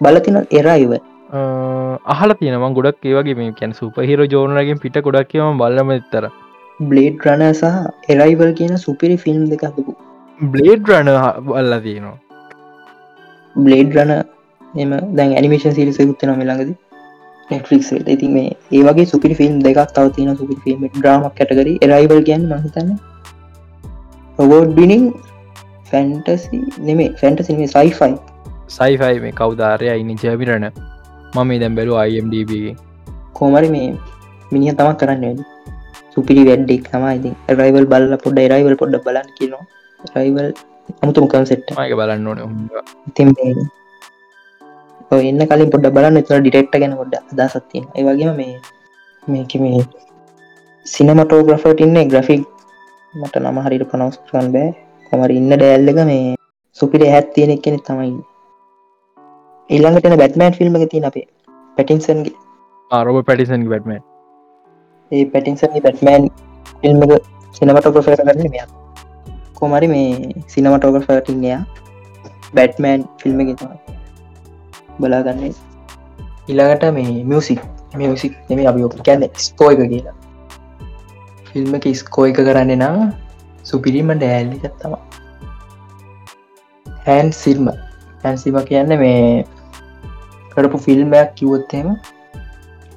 බලතින 0.00 0.38
එරයිව 0.60 0.92
අහල 1.28 2.34
තියනම 2.34 2.66
ගොඩක් 2.72 3.04
ඒවගේ 3.04 3.36
මේ 3.36 3.52
කැන් 3.52 3.72
සුපහිර 3.74 4.26
ජෝනරගෙන් 4.28 4.78
පිට 4.78 4.98
ගොඩක් 5.02 5.28
කියම 5.28 5.58
බලම 5.58 5.90
එත්තර 5.92 6.30
බ්ලේඩ් 6.80 7.26
රන 7.26 7.42
සහ 7.50 8.10
එරයිවල් 8.10 8.52
කියන 8.52 8.78
සුපිරි 8.78 9.16
ෆිල්ම් 9.18 9.44
දෙක 9.48 9.62
හදපු. 9.62 9.94
බ්ලේඩ් 10.40 10.88
රන 10.88 11.10
බල්ලා 11.42 11.80
තියෙනවා. 11.80 12.18
බ්ලේඩ් 13.56 13.96
රන 13.96 14.12
එම 14.74 14.90
දැන් 15.12 15.32
ඇනිමේෂන් 15.32 15.74
සිරිස 15.74 15.98
ගුත්තන 16.00 16.34
මෙළඟද 16.34 16.74
නෙට්ලික් 17.50 18.08
ඉති 18.08 18.28
මේ 18.28 18.54
ඒවගේ 18.72 19.06
සුපිරි 19.06 19.34
ෆිල්ම් 19.34 19.60
දෙකක් 19.60 19.92
තව 19.92 20.12
තියෙන 20.12 20.36
සුපි 20.36 20.56
ෆිල්ම් 20.64 20.88
්‍රාමක් 21.02 21.34
කැටකර 21.34 21.70
එරයිවල් 21.80 22.22
ගැන් 22.24 22.50
මහිතන්න 22.50 22.92
රොබෝඩ් 24.38 24.74
බිනිින් 24.74 25.06
ෆැන්ටසි 25.86 26.60
නෙමේ 26.82 27.12
ෆැන්ටසිම 27.14 27.64
සයිෆයි 27.68 28.12
සයිෆයි 28.70 29.16
මේ 29.20 29.34
කවදාරය 29.34 29.90
අයිනි 29.90 30.16
ජැමිරණ 30.18 30.68
මම 31.34 31.50
දැම් 31.62 31.74
බැලු 31.78 31.98
අයිම්ඩබ 32.02 32.52
කෝමරි 33.36 33.68
මේ 33.74 33.88
මිනිහ 34.52 34.74
තමක් 34.78 34.98
කරන්න 35.00 35.38
සුපිරි 36.12 36.42
වැඩ්ඩෙක් 36.48 36.84
තමයිති 36.92 37.30
රයිවල් 37.58 37.86
බල්ල 37.92 38.12
පොඩ 38.24 38.38
රයිවල් 38.52 38.76
පොඩ්ඩ 38.80 39.04
බලන්න 39.06 39.28
කියනවා. 39.38 39.64
රයිවල් 40.16 40.48
අමුතුම 41.02 41.26
කන්සෙට් 41.32 41.66
මක 41.74 41.92
බලන්න 42.00 42.28
ඕන 42.30 42.38
ඉතින් 43.08 43.28
එන්න 45.10 45.42
කලින් 45.50 45.72
පොඩ 45.74 45.86
බලන්න. 45.96 46.22
තුර 46.28 46.38
ඩිරෙක්ට 46.40 46.78
ගැන 46.82 46.96
ගොඩ 47.00 47.14
අදසත්තිය 47.42 47.84
ඒවගේම 47.98 48.32
මේ 48.40 48.54
මේක 49.22 49.52
මේ 49.64 49.82
සිනමටෝග්‍රෆට 50.86 51.84
ඉන්න 51.86 51.98
ග්‍රෆික් 52.12 52.42
මට 53.14 53.34
නම 53.42 53.58
හරිට 53.66 53.84
පනවස්කන් 53.90 54.48
බෑ. 54.54 54.70
කොමර 55.08 55.30
ඉන්න 55.38 55.52
ඩෑල්ලක 55.52 56.00
මේ 56.10 56.24
සුපිට 56.78 57.04
හැත් 57.12 57.28
තියෙනෙක් 57.34 57.60
කෙනෙ 57.64 57.78
තමයි 57.88 58.16
ඊළඟටන 59.70 60.18
බැටමෑන් 60.18 60.54
ෆිල්ම් 60.54 60.76
එක 60.78 60.90
තින 60.90 61.04
අපේ 61.08 61.24
පැටින්සන්ගේ 61.76 62.32
ආරෝබ 62.90 63.16
පැටිසන්ගේ 63.26 63.70
බැටමන් 63.70 64.02
ඒ 65.12 65.24
පැටින්සන්ගේ 65.26 65.82
බැට්මෑන් 65.82 66.28
ෆිල්ම් 66.82 67.02
එක 67.06 67.12
සිනමටෝග්‍රෆ 67.54 68.10
කරන්න 68.12 68.50
මෙයා. 68.52 68.68
කොමරි 69.54 69.88
මේ 69.88 70.10
සිනමටෝග්‍රෆටින්යා 70.46 71.60
බැට්මෑන් 72.54 73.02
ෆිල්ම් 73.22 73.40
එක 73.44 73.64
බලාගන්නේ. 75.00 75.52
ඉළඟට 76.48 76.86
මේ 76.92 77.24
මියසික් 77.24 77.60
මියසික් 77.96 78.38
අපි 78.66 78.84
ඔක 78.84 78.96
කැන්න 79.02 79.26
ස්කෝ 79.40 79.70
එක 79.72 79.82
කියලා. 79.86 80.14
ෆිල්ම් 81.46 81.74
එක 81.74 81.90
ස්කෝ 81.96 82.28
එක 82.28 82.38
කරන්න 82.40 82.72
නම් 82.76 83.02
සුපිරිම 83.64 84.14
ඩෑල්ලි 84.14 84.62
කත්තම 84.62 84.94
හැන් 87.06 87.34
සිල්ම 87.34 87.74
හැන්සිම 88.22 88.56
කියන්න 88.64 88.98
මේ 88.98 89.44
කරපු 90.56 90.78
ෆිල්ම්මයක් 90.86 91.32
කිවොත්තේම 91.34 91.88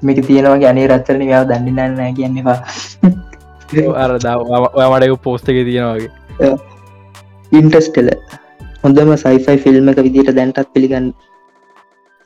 මේක 0.01 0.19
තියෙනවගේ 0.27 0.69
අනේ 0.71 0.87
රත්තරන 0.89 1.23
යාව 1.29 1.47
දන්නන්න 1.49 1.97
නෑ 1.97 2.13
කියන්නවා 2.13 2.57
අරදාමටක 4.03 5.15
පෝස්ට 5.23 5.49
එක 5.53 5.63
තියෙනවාගේ 5.63 6.51
ඉන්ටස්ටෙල 7.51 8.11
හොඳම 8.83 9.15
සයිෆයි 9.17 9.57
ෆිල්ම් 9.65 9.89
එක 9.93 10.03
විදිට 10.05 10.35
දැන්ටත් 10.35 10.73
පිළිගන්න 10.73 11.09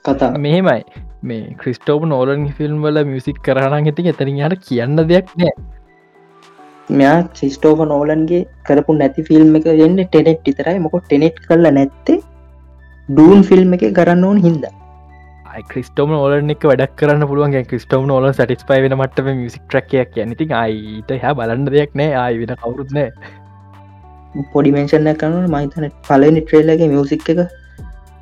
කතා. 0.06 0.32
මෙහෙමයි. 0.38 0.82
මේ 1.24 1.56
ක්‍රිස්ටෝප 1.60 2.04
නෝලන් 2.06 2.50
ෆිල්ම් 2.58 2.82
වල 2.84 3.06
මියසික් 3.06 3.40
කරන 3.46 3.78
ඇති 3.80 4.10
එතරින් 4.12 4.44
යට 4.48 4.60
කියන්න 4.68 5.08
දෙයක් 5.12 5.32
නෑ. 5.38 5.56
මෙයා 6.90 7.18
සිිස්ටෝෆ 7.34 7.82
නෝලන්ගේ 7.88 8.44
කරපු 8.66 8.94
නැති 8.94 9.24
ෆිල්ම් 9.24 9.56
එක 9.56 9.68
එන්න 9.78 9.98
ටෙනෙට් 10.04 10.48
ඉතරයි 10.52 10.80
මොක 10.80 10.96
ටෙනෙට් 11.00 11.38
කරල 11.46 11.68
නැත්තේ 11.72 12.20
ඩූන් 13.10 13.44
ෆිල්ම් 13.44 13.76
එක 13.76 13.86
කරන්න 13.98 14.24
ඕන් 14.24 14.42
හින්ද 14.46 14.66
ක්‍රිස්ටෝම 15.62 16.12
ඕලන 16.14 16.50
එක 16.50 16.64
වැඩක් 16.64 16.98
කරන්න 16.98 17.28
පුළුවන් 17.28 17.56
ක්‍රිස්ටෝම 17.66 18.12
ඕල 18.12 18.28
සටිස්පයි 18.34 18.82
වෙන 18.86 18.98
මටම 18.98 19.30
මිසික් 19.38 19.64
ට්‍රක්යක් 19.68 20.18
ඇනති 20.18 20.50
අයිට 20.56 21.16
හ 21.16 21.34
බලන්න 21.40 21.66
දෙයක් 21.70 21.96
නෑ 21.96 22.14
ආයි 22.16 22.40
වෙන 22.42 22.56
කවුරුත්නෑ 22.62 23.10
පොඩිමේෂන්න 24.54 25.10
කරන 25.16 25.50
මහිතන 25.52 25.90
පලනි 26.08 26.42
ට්‍රේලගේ 26.42 26.90
මියසික් 26.90 27.30
එක 27.30 27.40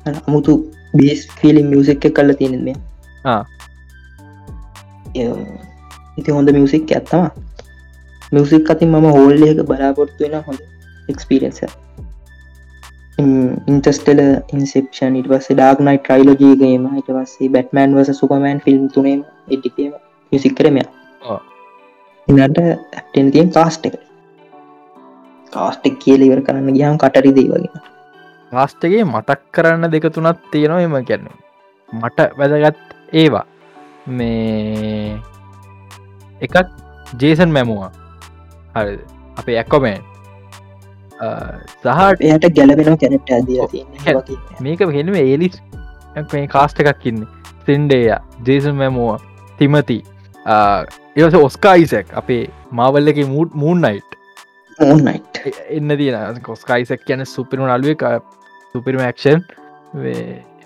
අමුතු 0.06 0.56
බේස් 0.94 1.24
ෆිලිම් 1.40 1.70
මියසික් 1.70 2.04
එක 2.04 2.14
කල්ල 2.14 2.34
තියෙනෙ 2.34 2.58
මේ. 2.58 2.76
ඉති 6.16 6.30
හොඳ 6.30 6.52
මියසික් 6.52 6.92
ඇත්තවා 6.92 7.30
මියසික් 8.32 8.70
අතින් 8.70 8.90
මම 8.90 9.08
හෝල්ල 9.10 9.48
එක 9.48 9.64
බලාපොරත්තු 9.66 10.24
වෙන 10.24 10.42
හොඳ 10.42 10.60
එක්ස්පිරන්ස 11.08 11.62
ඉන්ටස්ටල 13.18 14.20
ඉන්සෙප්ෂන් 14.52 15.16
ඉට 15.16 15.28
පස්සේ 15.28 15.56
ඩාක්නයි 15.56 15.98
ට්‍රයිලෝජීගේම 15.98 16.86
ඉට 16.94 17.10
පස්සේ 17.10 17.50
බැට්මන් 17.50 17.96
වස 17.96 18.18
සුපමෑන් 18.18 18.60
ෆිල්ම් 18.60 18.88
තුනේ 18.88 19.18
එටිකේම 19.48 19.92
මිසික් 20.32 20.54
කරමය 20.54 20.84
ඉන්නට 22.28 22.58
ඇටෙන් 22.58 23.30
තියෙන් 23.30 23.50
කාස්ට 23.50 23.86
එක. 23.86 23.96
කාස්ටෙක් 25.52 25.98
කියල 26.00 26.22
ඉවර 26.22 26.40
කරන්න 26.42 26.74
ගියම් 26.74 26.98
කටරි 26.98 27.32
දේ 27.36 27.48
වගෙන 27.48 27.82
කාස්ටගේ 28.52 29.04
මතක් 29.04 29.40
කරන්න 29.52 29.90
දෙක 29.90 30.08
තුනත් 30.10 30.40
තියෙනවා 30.50 30.80
එම 30.82 30.96
කියන්න. 31.04 31.28
මට 31.88 32.18
වැදගත් 32.38 32.80
ඒවා. 33.14 33.44
මේ 34.08 35.18
එකක් 36.40 36.56
ජේසන් 37.20 37.50
මැමුවා 37.50 37.90
හරි 38.74 38.96
අපේ 39.36 39.58
ඇක්කොමෙන් 39.58 40.11
සහට 41.22 42.24
එයට 42.28 42.48
ගැලබෙන 42.56 42.98
කැනට 42.98 43.32
ඇද 43.32 43.52
මේක 44.60 44.86
හෙනම 44.90 45.14
ඒලිස් 45.16 45.60
කාස්ට 46.50 46.82
එකක් 46.84 47.06
ඉන්න. 47.06 47.26
සින්ඩේය 47.66 48.08
ජේසන් 48.46 48.74
මැමුව 48.76 49.22
තිමති 49.58 49.98
ඒස 51.16 51.36
ඔස්කායිසැක් 51.40 52.14
අපේ 52.14 52.42
මාවල්ල 52.72 53.12
එක 53.12 53.20
මූට් 53.28 53.54
මූන්නයිට් 53.54 54.16
ඕන්නයිට් 54.78 55.42
එන්න 55.70 55.96
තියන 55.98 56.40
කොස්කයිසක් 56.42 57.04
කියන 57.06 57.26
සුපිරුණ 57.26 57.74
අලුව 57.74 58.06
සුපිරම 58.74 59.04
ක්ෂන් 59.10 59.44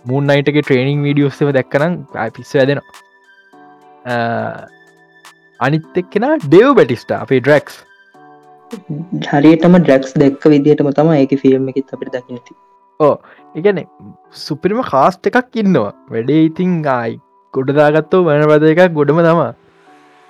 මූන්නයිටගේ 0.04 0.62
ට්‍රේනිං 0.62 1.02
වීඩියෝස්සම 1.02 1.52
දැක්කනම් 1.52 1.98
පිස්ස 2.34 2.54
ඇදෙනවා 2.56 4.16
අනිත් 5.60 6.00
එක්කෙන 6.02 6.28
ඩෙව් 6.44 6.72
බැටිස්ට 6.78 7.12
අපේ 7.18 7.40
ඩ්‍රක්ස් 7.40 7.82
හරියටම 9.26 9.76
ඩ්‍රක්ස් 9.78 10.14
දැක්ක 10.22 10.46
විදිහටම 10.52 10.88
තම 10.98 11.10
ඒක 11.16 11.34
ෆිල්ම් 11.42 11.68
එකත් 11.72 11.92
අපිට 11.96 12.16
දකිනති 12.16 12.54
ඕ 13.00 13.12
එකන 13.60 13.78
සුපිරිම 14.44 14.80
කාස්ට 14.90 15.28
එකක් 15.30 15.58
ඉන්නවා. 15.62 15.92
වැඩේ 16.12 16.42
ඉතින් 16.48 16.72
ආයි. 16.94 17.14
ගොඩදාගත්තෝ 17.54 18.22
වන 18.28 18.44
පද 18.52 18.72
එකක් 18.74 18.94
ගොඩම 18.98 19.20
තමා 19.26 19.50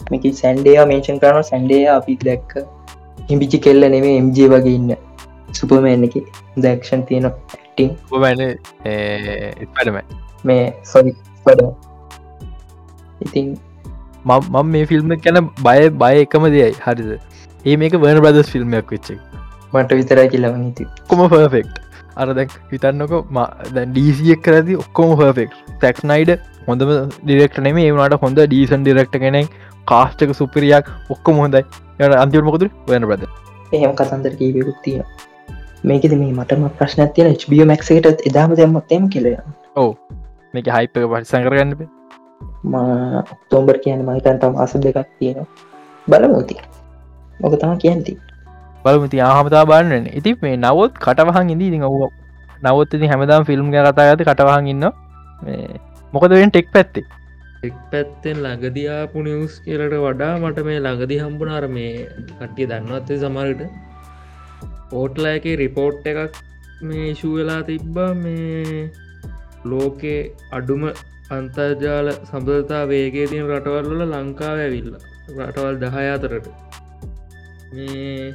මේක 0.00 0.26
සැන්ඩේ 0.40 0.86
මේෂන් 0.92 1.20
කරන 1.22 1.46
සැන්ඩේ 1.50 1.84
අපි 1.98 2.16
දැක්ක. 2.24 2.52
හිමිචි 3.28 3.60
කෙල්ල 3.66 3.88
නෙමේ 3.94 4.16
එම්ජ 4.22 4.40
වගේ 4.54 4.74
ඉන්න 4.80 4.90
සුපමෑන් 5.60 6.08
එක. 6.08 6.16
දක්ෂන් 6.64 7.06
තියෙන 7.10 7.30
ටිං 7.52 7.94
පඩම 9.76 9.96
මේ 10.50 10.66
සොනි 10.92 11.14
පඩ 11.46 11.70
ඉතින් 13.26 13.48
මම 14.26 14.70
මේ 14.74 14.84
ෆිල්ම් 14.92 15.16
ගැන 15.24 15.40
බය 15.66 15.80
බය 16.02 16.14
එකම 16.26 16.46
දෙයයි. 16.56 16.76
හරිද 16.84 17.10
ඒ 17.66 17.76
මේක 17.76 17.96
වර්න 17.96 18.22
බ්‍රදස් 18.22 18.50
ෆිල්ම්යක් 18.50 18.92
වෙච්චේ 18.92 19.18
මට 19.72 19.98
විතරයි 20.00 20.28
කියලවන 20.32 20.66
ති 20.74 20.88
කොම 21.08 21.22
පර්ෆෙක්් 21.28 21.80
අර 22.16 22.34
දැක් 22.34 22.52
හිතන්නක 22.70 23.16
ඩීසියක් 23.88 24.44
කරදි 24.44 24.76
ඔක්කොම 24.82 25.14
පර්ෆෙක්් 25.16 25.56
තැක්ස් 25.80 26.04
නයිඩ 26.06 26.36
හොඳම 26.68 26.92
ඩිරෙක්ට 27.16 27.58
නෙම 27.60 27.80
ඒවනට 27.82 28.20
හොඳ 28.22 28.42
ඩීසන් 28.44 28.84
ඩිරෙක්ට 28.84 29.18
කෙනෙක් 29.24 29.56
කාස්ටක 29.86 30.34
සුපිරියක් 30.34 30.92
ඔක්කොම 31.10 31.42
හොඳයි. 31.42 31.64
යට 31.98 32.14
අන්තිවර්මකොතුර 32.16 32.70
වන 32.86 33.08
බ්‍රද 33.08 33.26
එහෙම 33.72 33.92
කතන්දර 33.94 34.34
කීවකුත් 34.36 34.80
තියෙන 34.82 35.04
මේකෙද 35.84 36.16
මේ 36.16 36.32
මටම 36.32 36.66
ප්‍රශ්න 36.78 37.04
තියෙන 37.10 37.36
HBO 37.36 37.68
මැක්සකට 37.70 38.26
එදාම 38.30 38.56
දැම්මත් 38.56 38.92
එම 38.92 39.10
කෙලය 39.10 39.36
ඕ 39.76 39.90
මේක 40.54 40.70
හයිපක 40.70 40.98
පරිසං 41.06 41.46
කරගන්නබ 41.46 41.84
ඔක්තෝම්බර් 43.26 43.82
කියන 43.84 44.04
මහිතන්ට 44.04 44.50
මාස 44.52 44.78
දෙකක් 44.80 45.06
තියෙනවා. 45.18 45.46
බලමූති 46.06 46.58
මොක 47.40 47.58
තම 47.62 47.76
කියන්ති 47.82 48.14
බලමති 48.84 49.20
ආහමතා 49.26 49.64
බන්නන 49.70 50.06
ඉති 50.20 50.30
මේ 50.42 50.56
නවත් 50.56 50.94
කටවහන් 51.04 51.52
ඉදී 51.54 51.68
ඉති 51.72 51.82
ඔව 51.88 52.00
නවත් 52.62 52.90
ඉති 52.98 53.12
හැමදාම් 53.12 53.44
ෆිල්ම් 53.50 53.68
කතා 53.74 54.06
ඇති 54.06 54.28
කටවහන් 54.30 54.66
ඉන්න 54.72 54.84
මොකදෙන් 56.12 56.50
ටෙක් 56.50 56.68
පැත්තේ? 56.74 57.04
එක් 57.66 57.76
පැත්තෙන් 57.92 58.36
ළඟදයාපු 58.44 59.24
නිවස් 59.26 59.54
කියලට 59.64 59.94
වඩා 60.04 60.34
මට 60.42 60.64
මේ 60.68 60.78
ළඟදි 60.84 61.16
හම්බුනාර 61.22 61.64
මේ 61.76 61.92
කට්ටිය 62.30 62.66
දන්නවත්තේ 62.70 63.18
සමරට 63.22 63.62
ඕට්ලෑගේ 64.92 65.56
රිපෝට් 65.62 66.06
එකක් 66.12 66.38
මේ 66.82 67.08
ශූවෙලා 67.20 67.62
තිබ්බා. 67.68 68.10
මේ 68.14 68.90
ලෝකේ 69.70 70.20
අඩුම 70.58 70.84
අන්තර්ජාල 71.36 72.08
සම්බධතා 72.30 72.84
වේගේ 72.92 73.26
තින 73.32 73.44
රටවල්ල 73.50 74.06
ලංකාව 74.12 74.62
ඇවිල්ල. 74.66 74.92
රටවල් 75.38 75.76
දහය 75.82 76.06
අතරට 77.66 77.74
මේ 77.74 78.34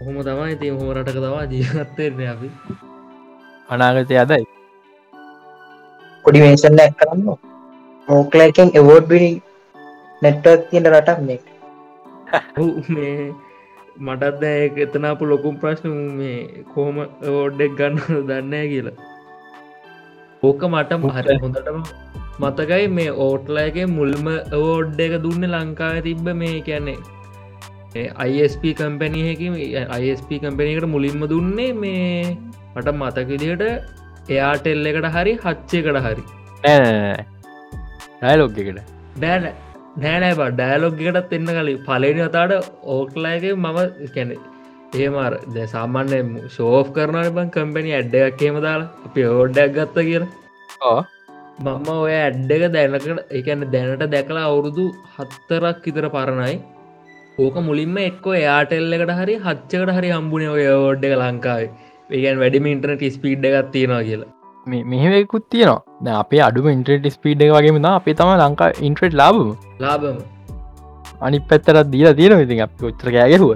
හොම 0.00 0.16
තමයි 0.22 0.54
ති 0.60 0.68
හොම 0.68 0.88
රටක 0.94 1.18
තවා 1.24 1.44
ජීවත්තෙන්නේ 1.52 2.28
අපි. 2.28 2.48
අනාගතය 3.68 4.14
අදයි. 4.16 4.44
පොඩි 6.24 6.40
මේසල්ල 6.40 6.80
කරන්න 6.98 7.28
ඕකලෑකෙන් 8.08 8.68
එවෝඩ් 8.74 9.06
බිනි 9.08 9.30
නැට්වක් 10.22 10.60
තියෙන 10.70 10.86
රටක් 10.92 11.20
මේ 11.20 11.38
මේ 12.88 13.32
මටත් 13.98 14.40
දැ 14.40 14.70
එතනාපු 14.76 15.24
ලොකුම් 15.24 15.56
ප්‍රශ්න 15.56 15.94
මේ 16.18 16.64
කෝම 16.74 16.96
ඕඩ්ඩෙක් 17.32 17.72
ගන්න 17.78 18.26
දන්නෑ 18.28 18.66
කියලා. 18.68 18.96
ඕක 20.42 20.60
මට 20.72 20.90
හරි 21.16 21.38
හොඳටම 21.42 21.80
මතකයි 22.40 22.88
මේ 22.88 23.10
ඕට්ලයගේ 23.24 23.86
මුල්ම 23.86 24.28
ඕඩ් 24.58 25.00
එක 25.00 25.14
දුන්න 25.24 25.50
ලංකාව 25.54 25.96
තිබ්බ 26.02 26.26
මේ 26.42 26.60
කියන්නේ 26.68 26.98
අයිස්ප 28.24 28.64
කම්පැනයහකි 28.80 29.46
අයිස්ප 29.96 30.30
කම්පැනයකට 30.42 30.86
මුලින්ම 30.94 31.22
දුන්නේ 31.32 31.72
මේ 31.82 32.36
මට 32.74 32.88
මතක 32.98 33.28
විදිහට 33.32 33.64
එයාටෙල්ල 34.34 34.86
එකට 34.90 35.08
හරි 35.16 35.32
හච්චයකට 35.44 35.98
හරි. 36.06 36.24
ඩයිලෝග්ගකට 38.20 38.80
බෑන 39.22 39.44
නෑනෑ 40.02 40.34
බ. 40.38 40.42
ඩෑලොග්ගකටත් 40.58 41.36
එන්න 41.38 41.52
කලින් 41.58 41.82
පලනි 41.88 42.22
අතාට 42.28 42.72
ඕක්ලායගේ 42.96 43.54
මම 43.64 43.78
කැනෙ 44.16 44.34
ඒමර 45.02 45.32
ද 45.54 45.68
සාමාන්‍ය 45.76 46.20
ශෝෆ් 46.56 46.86
කරනට 46.96 47.32
බං 47.36 47.48
කම්පැනි 47.56 47.96
ඇඩ්ඩයක් 47.98 48.36
කියම 48.40 48.56
දාලා. 48.66 48.90
අපි 49.06 49.20
ඕඩ්ඩක් 49.36 49.72
ගත්ත 49.78 49.96
කියලා. 50.08 51.00
මම 51.64 51.88
ඔය 51.94 52.12
ඇඩ්ඩක 52.24 52.62
දැනකට 52.76 53.32
එකන්න 53.38 53.62
දැනට 53.74 54.04
දැකලා 54.14 54.44
අවුරුදු 54.50 54.84
හත්තරක් 55.16 55.88
ඉතර 55.90 56.06
පරණයි 56.14 56.54
ඕක 57.44 57.56
මුලින්ම 57.68 57.96
එක්කෝ 58.08 58.34
එයාටෙල්ලකට 58.40 59.12
හරි 59.20 59.36
හච්චකට 59.46 59.94
හරි 59.98 60.10
හම්බුණ 60.16 60.50
ඔය 60.56 60.66
ඕඩ්ඩ 60.72 61.06
එක 61.08 61.14
ලංකාවේ. 61.22 61.70
ඒගන් 62.16 62.42
වැඩිම 62.42 62.68
ඉන්ටනට 62.72 63.04
ස්පීඩ් 63.16 63.46
එකක් 63.50 63.70
තියෙනවා 63.76 64.02
කියලා. 64.08 64.30
මෙහෙවෙකුත් 64.92 65.46
තියනවා. 65.54 66.18
අපේ 66.22 66.42
අඩුම 66.48 66.68
ඉන්ට්‍රට 66.74 67.08
ස්පීඩ් 67.16 67.46
එක 67.46 67.54
වගේම 67.56 67.80
අපේ 67.92 68.16
තම 68.20 68.34
ලංකා 68.42 68.70
ඉන්ට්‍රට් 68.88 69.16
ලාබම 69.22 69.48
ලාබම 69.84 70.18
අනි 71.26 71.38
පැත්තරත් 71.48 71.88
දීලා 71.94 72.14
තියෙන 72.18 72.42
ඉතින් 72.44 72.60
අප 72.64 72.82
ොච්චර 72.88 73.08
කෑගැහුව 73.14 73.50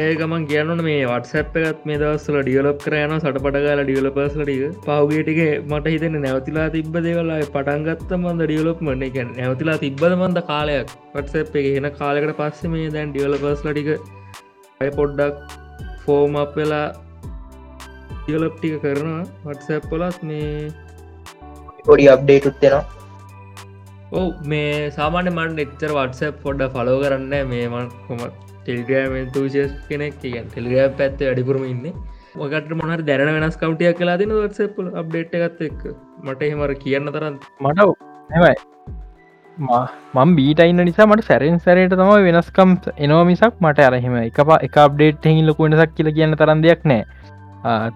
ඒකමන් 0.00 0.44
කියන්නන 0.50 0.82
මේ 0.88 0.98
වටසැප් 1.10 1.56
එකත් 1.60 1.80
මේ 1.88 1.98
දවස්සල 2.02 2.36
ඩියලොප් 2.40 2.78
කරයන 2.84 3.14
සටපටකාල 3.16 3.80
ඩියලපස්ලටික 3.82 4.76
පවගේටික 4.86 5.40
මට 5.70 5.94
හිතන 5.94 6.18
නැවතිලා 6.24 6.66
තිබ 6.76 6.98
දෙවලා 7.06 7.38
පටන්ගත්ත 7.48 8.12
මන්ද 8.18 8.42
ඩියලොප්මන 8.44 9.06
එක 9.08 9.18
නැවතිලා 9.30 9.78
තිබ්බද 9.84 10.12
මන්ද 10.12 10.44
කාලයක්. 10.50 10.94
වටසැප් 11.14 11.58
එක 11.62 11.66
එන 11.72 11.90
කාලකට 12.00 12.34
පස්සේ 12.40 12.72
මේ 12.74 12.92
දැන් 12.96 13.14
ඩියලපස්ලටික 13.14 13.90
අය 14.80 14.90
පොඩ්ඩක් 14.98 15.56
ෆෝම් 16.04 16.38
අප 16.44 16.54
වෙලා 16.60 16.86
ඩියලප් 18.20 18.54
ටික 18.58 18.78
කරනවා. 18.84 19.24
වටසැප්පලත් 19.46 20.22
මේ 20.22 20.70
පොඩි 21.84 22.08
අප්ඩේටුත් 22.14 22.64
දෙෙනවා 24.12 24.26
ඔව 24.26 24.46
මේ 24.46 24.90
සාමාන්‍ය 24.90 25.30
මට 25.30 25.58
එක්චර 25.58 25.90
වටසැප් 25.90 26.36
පොඩ්ඩ 26.42 26.72
ෆලෝ 26.72 27.00
කරන්න 27.00 27.48
මේමන් 27.48 27.90
කොම 28.06 28.20
ටෙල්ග්‍රෑම 28.64 29.32
තුෂස් 29.32 29.74
කෙනෙක් 29.88 30.14
කියන් 30.20 30.48
ටෙල්ග්‍රෑ 30.48 30.88
පැත්ත 30.96 31.20
අඩිපුරම 31.22 31.64
ඉන්න. 31.64 31.92
මොකට 32.36 32.70
මොනර 32.70 33.02
දැන 33.02 33.34
වෙනස් 33.36 33.56
කවටියක් 33.56 33.98
කලා 33.98 34.16
දෙන 34.16 34.28
වටසප්ල 34.28 34.88
අප්ඩේට් 34.94 35.34
එකත් 35.34 35.60
එක් 35.60 35.86
මට 36.24 36.42
එහෙමර 36.42 36.74
කියන්න 36.74 37.12
තරන් 37.12 37.38
මට 37.60 37.88
හෙමයි 38.30 38.54
මම් 40.14 40.36
බීටයින්න 40.36 40.84
නිසා 40.84 41.06
මට 41.06 41.24
සැරෙන් 41.24 41.58
සැරයට 41.58 41.90
තම 41.90 42.12
වෙනස්කම් 42.28 42.76
එනවා 42.96 43.24
මිසක් 43.24 43.56
මට 43.60 43.80
අරහෙම 43.80 44.16
එක 44.20 44.38
එක 44.60 44.76
අප්ඩේට් 44.76 45.24
හෙහි 45.24 45.42
ලොකු 45.42 45.66
වෙනසක් 45.66 45.94
කියල 45.96 46.12
කියන්න 46.12 46.36
තරන් 46.36 46.62
දෙයක් 46.62 46.84
නෑ. 46.84 47.04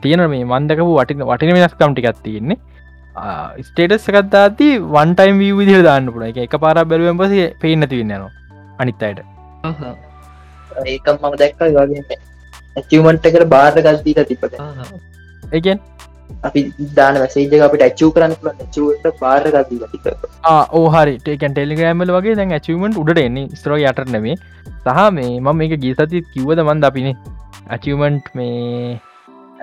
තියෙන 0.02 0.30
මේ 0.30 0.44
මන්දකපු 0.44 0.92
වටින 0.98 1.24
වටින 1.24 1.54
වෙනස්කම් 1.54 1.94
ටිකත් 1.94 2.22
තියෙන්නේ. 2.22 2.58
ස්ටේටස් 3.68 4.08
එකත්දාති 4.10 4.68
වන්ටයිම් 4.94 5.38
වී 5.42 5.52
විදිහ 5.60 5.80
දාන්න 5.88 6.10
පුළ 6.14 6.26
එක 6.30 6.40
එක 6.46 6.56
පාර 6.64 6.76
බැලුවෙන් 6.92 7.20
පස 7.20 7.32
පේනති 7.62 8.00
වෙන්නනවා 8.00 8.30
අනිත් 8.80 9.02
අයට. 9.08 9.20
ඒකම් 10.86 11.16
මම 11.20 11.38
දැක්කයි 11.42 11.72
වගේ 11.78 12.20
ඇචවමට 12.76 13.26
එකට 13.30 13.48
බාධ 13.54 13.78
ගල්දීක 13.86 14.20
තිපට 14.30 14.54
එකෙන් 15.52 15.78
අපි 16.48 16.60
දාන 16.98 17.20
වැසේජ 17.22 17.62
අපට 17.68 17.84
ඇච්චූ 17.88 18.10
කරන්න 18.16 18.66
චුවට 18.76 19.20
බාර 19.20 19.44
ගල්දී 19.56 19.90
තික 19.92 20.26
ඕහරි 20.80 21.14
ටේකන් 21.20 21.54
ටෙලිගෑමල 21.54 22.14
වගේ 22.16 22.36
දැන් 22.40 22.56
ඇචවමට 22.58 23.00
උඩට 23.02 23.22
එන්නේ. 23.26 23.46
ස්ත්‍රෝ 23.60 23.78
යට 23.84 24.02
නෙමේ 24.16 24.36
සහ 24.86 25.00
මේ 25.18 25.30
මම 25.40 25.56
මේක 25.60 25.74
ගීසති 25.84 26.26
කිව්වද 26.32 26.64
මන්ද 26.66 26.88
අපිනේ? 26.90 27.16
ඇචවමන්ට් 27.74 28.34
මේ 28.38 29.00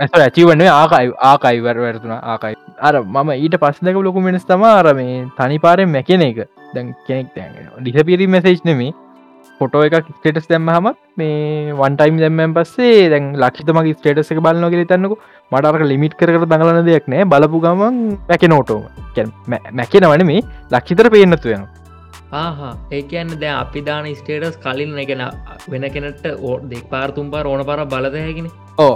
ඇස 0.04 0.14
ඇචිවන්න 0.26 0.62
ආකයි 0.74 1.12
ආකයිවර 1.30 1.78
වැරතුන 1.84 2.14
ආකයි. 2.16 2.56
අර 2.88 2.95
මම 3.04 3.30
ඊට 3.36 3.56
පස්සදක 3.64 3.97
ලොකු 4.08 4.22
මිනිස් 4.28 4.45
තම 4.50 4.64
අර 4.70 4.93
මේ 5.00 5.20
තනි 5.38 5.60
පාරෙන් 5.66 5.89
මැකෙන 5.95 6.24
එක. 6.30 6.39
දැන් 6.74 6.95
කෙනෙක් 7.08 7.30
තැන් 7.36 7.52
ඩිසපිරි 7.84 8.28
මැසේජ් 8.36 8.62
නෙමේ 8.70 8.93
ෆොටෝ 9.60 9.82
එකක් 9.88 10.08
ස්ටේටස් 10.18 10.47
දැම්ම 10.52 10.70
හමත් 10.76 10.95
මේ 11.20 11.74
වන්ටයිම් 11.82 12.22
දැම්මන් 12.24 12.56
පස්සේ 12.58 13.10
දැන් 13.14 13.28
ලක්ෂිතමගේ 13.43 13.97
ස්ටේටස 13.97 14.32
එක 14.36 14.39
බලන්න 14.45 14.72
ගෙ 14.74 14.86
තන්නක 14.93 15.18
මටරක 15.52 15.84
ලිමිට් 15.91 16.16
කර 16.22 16.32
දඟලන 16.45 16.82
දෙයක් 16.88 17.12
නෑ. 17.14 17.28
බලපු 17.34 17.62
ගමන් 17.66 18.00
මැක 18.32 18.47
නෝටෝම 18.54 18.88
මැකෙනවන 19.82 20.26
මේ 20.32 20.41
ලක්ෂිතර 20.72 21.12
පේනතු 21.16 21.54
වෙන 21.54 21.68
ආහා. 22.39 22.74
ඒකන්න 22.97 23.38
දැ 23.43 23.54
අපි 23.60 23.88
දාන 23.91 24.12
ස්ටේටස් 24.16 24.60
කලින් 24.66 24.97
එකෙන 25.06 25.28
වෙන 25.72 25.91
කෙනට 25.95 26.26
ඕ 26.39 26.58
දෙක් 26.74 26.86
පාර 26.93 27.08
තුම් 27.16 27.32
පාර 27.34 27.45
ඕන 27.52 27.66
පර 27.70 27.88
බලදහැගෙන 27.93 28.54
ඕ 28.80 28.93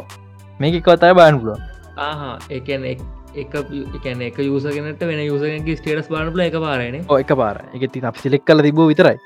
මේක 0.63 0.79
කතයි 0.87 1.19
බාන්පුල 1.19 1.53
ආහා 1.99 2.33
ඒකන 2.49 2.89
එක 2.91 2.99
එකන 3.35 4.21
එක 4.21 4.37
යුසගෙනට 4.39 5.03
වෙන 5.03 5.21
යුසගේ 5.21 5.77
ස්ටේටස් 5.77 6.09
බානපල 6.09 6.43
එක 6.45 6.57
පාරන 6.65 6.97
එක 6.97 7.31
පාර 7.35 7.55
එක 7.73 7.85
ති 7.93 8.01
අප 8.09 8.17
සිලෙක් 8.17 8.45
කල 8.45 8.61
තිබෝ 8.61 8.87
විතරයි. 8.91 9.17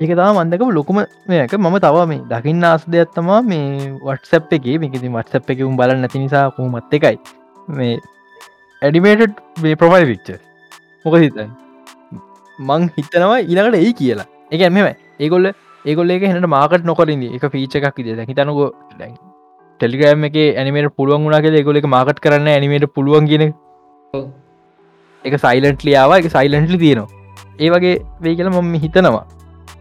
ඒක 0.00 0.10
තම 0.10 0.38
මන්දක 0.38 0.62
ලොකුම 0.70 1.00
මේක. 1.28 1.54
මම 1.54 1.78
තව 1.78 2.06
මේ 2.06 2.22
දකින්න 2.32 2.64
ආස් 2.64 2.84
දෙයක්ත්තමා 2.86 3.40
මේ 3.42 3.92
වටසප් 4.00 4.52
එක. 4.52 4.66
මේකති 4.82 5.08
මටසප් 5.08 5.50
එක 5.50 5.64
උම් 5.68 5.76
බල 5.76 5.94
නැති 5.96 6.18
නිසා 6.18 6.50
කොහොමත් 6.50 6.94
එකයි. 6.94 7.16
මේ 7.70 7.96
ඇඩිමේටඩ් 8.82 9.40
මේ 9.62 9.74
ප්‍රොෆයිල් 9.76 10.06
වික්ච 10.12 10.28
මොක 11.04 11.16
හිතයි 11.16 11.48
මං 12.58 12.90
හිතනවා 12.98 13.40
ඊළඟට 13.40 13.80
ඒ 13.80 13.92
කියලා. 14.02 14.28
එක 14.52 14.70
මෙම 14.70 14.94
ඒගොල්ල 15.18 15.50
ඒගොල්ල 15.84 16.10
එක 16.10 16.28
හට 16.28 16.54
මාකට 16.54 16.86
නොකරින්ද 16.92 17.34
එක 17.34 17.50
පීච 17.52 17.74
එකක් 17.80 17.98
ඉද 18.04 18.22
හිතනකෝ 18.30 18.70
ටෙලිග්‍රෑම් 19.80 20.28
එක 20.28 20.36
ඇනිමට 20.40 20.94
පුළුවන් 20.96 21.24
වුණනා 21.24 21.42
කියල 21.44 21.58
ගොලෙක 21.64 21.88
මාකට් 21.88 22.22
කරන්න 22.24 22.52
ඇනිමට 22.52 22.86
පුළුවන් 22.94 23.30
කියෙන 23.30 23.46
එක. 25.24 25.34
සයිලන්ට්ලියාව 25.38 26.14
එක 26.18 26.30
සයිලන්ට්ලි 26.30 26.78
තියෙනවා. 26.78 27.10
ඒ 27.58 27.70
වගේ 27.70 27.96
වේ 28.20 28.36
කියල 28.36 28.50
මම 28.52 28.78
හිතනවා. 28.84 29.26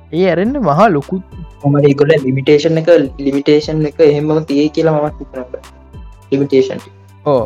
ඒ 0.10 0.26
ඇරෙන්න්න 0.26 0.60
මහා 0.64 0.88
ලොකු 0.90 1.18
හොමට 1.64 1.88
ඒකොල 1.88 2.12
ලිමිටේෂන් 2.18 2.82
එක 2.82 2.90
ලිමිටේෂන් 3.20 3.82
එක 3.90 3.98
එහෙම 4.04 4.30
තිය 4.46 4.68
කියලා 4.76 4.98
මත් 5.00 5.26
කරට 5.32 5.72
ලිමිටේෂන් 6.32 6.84
ඕ 7.26 7.42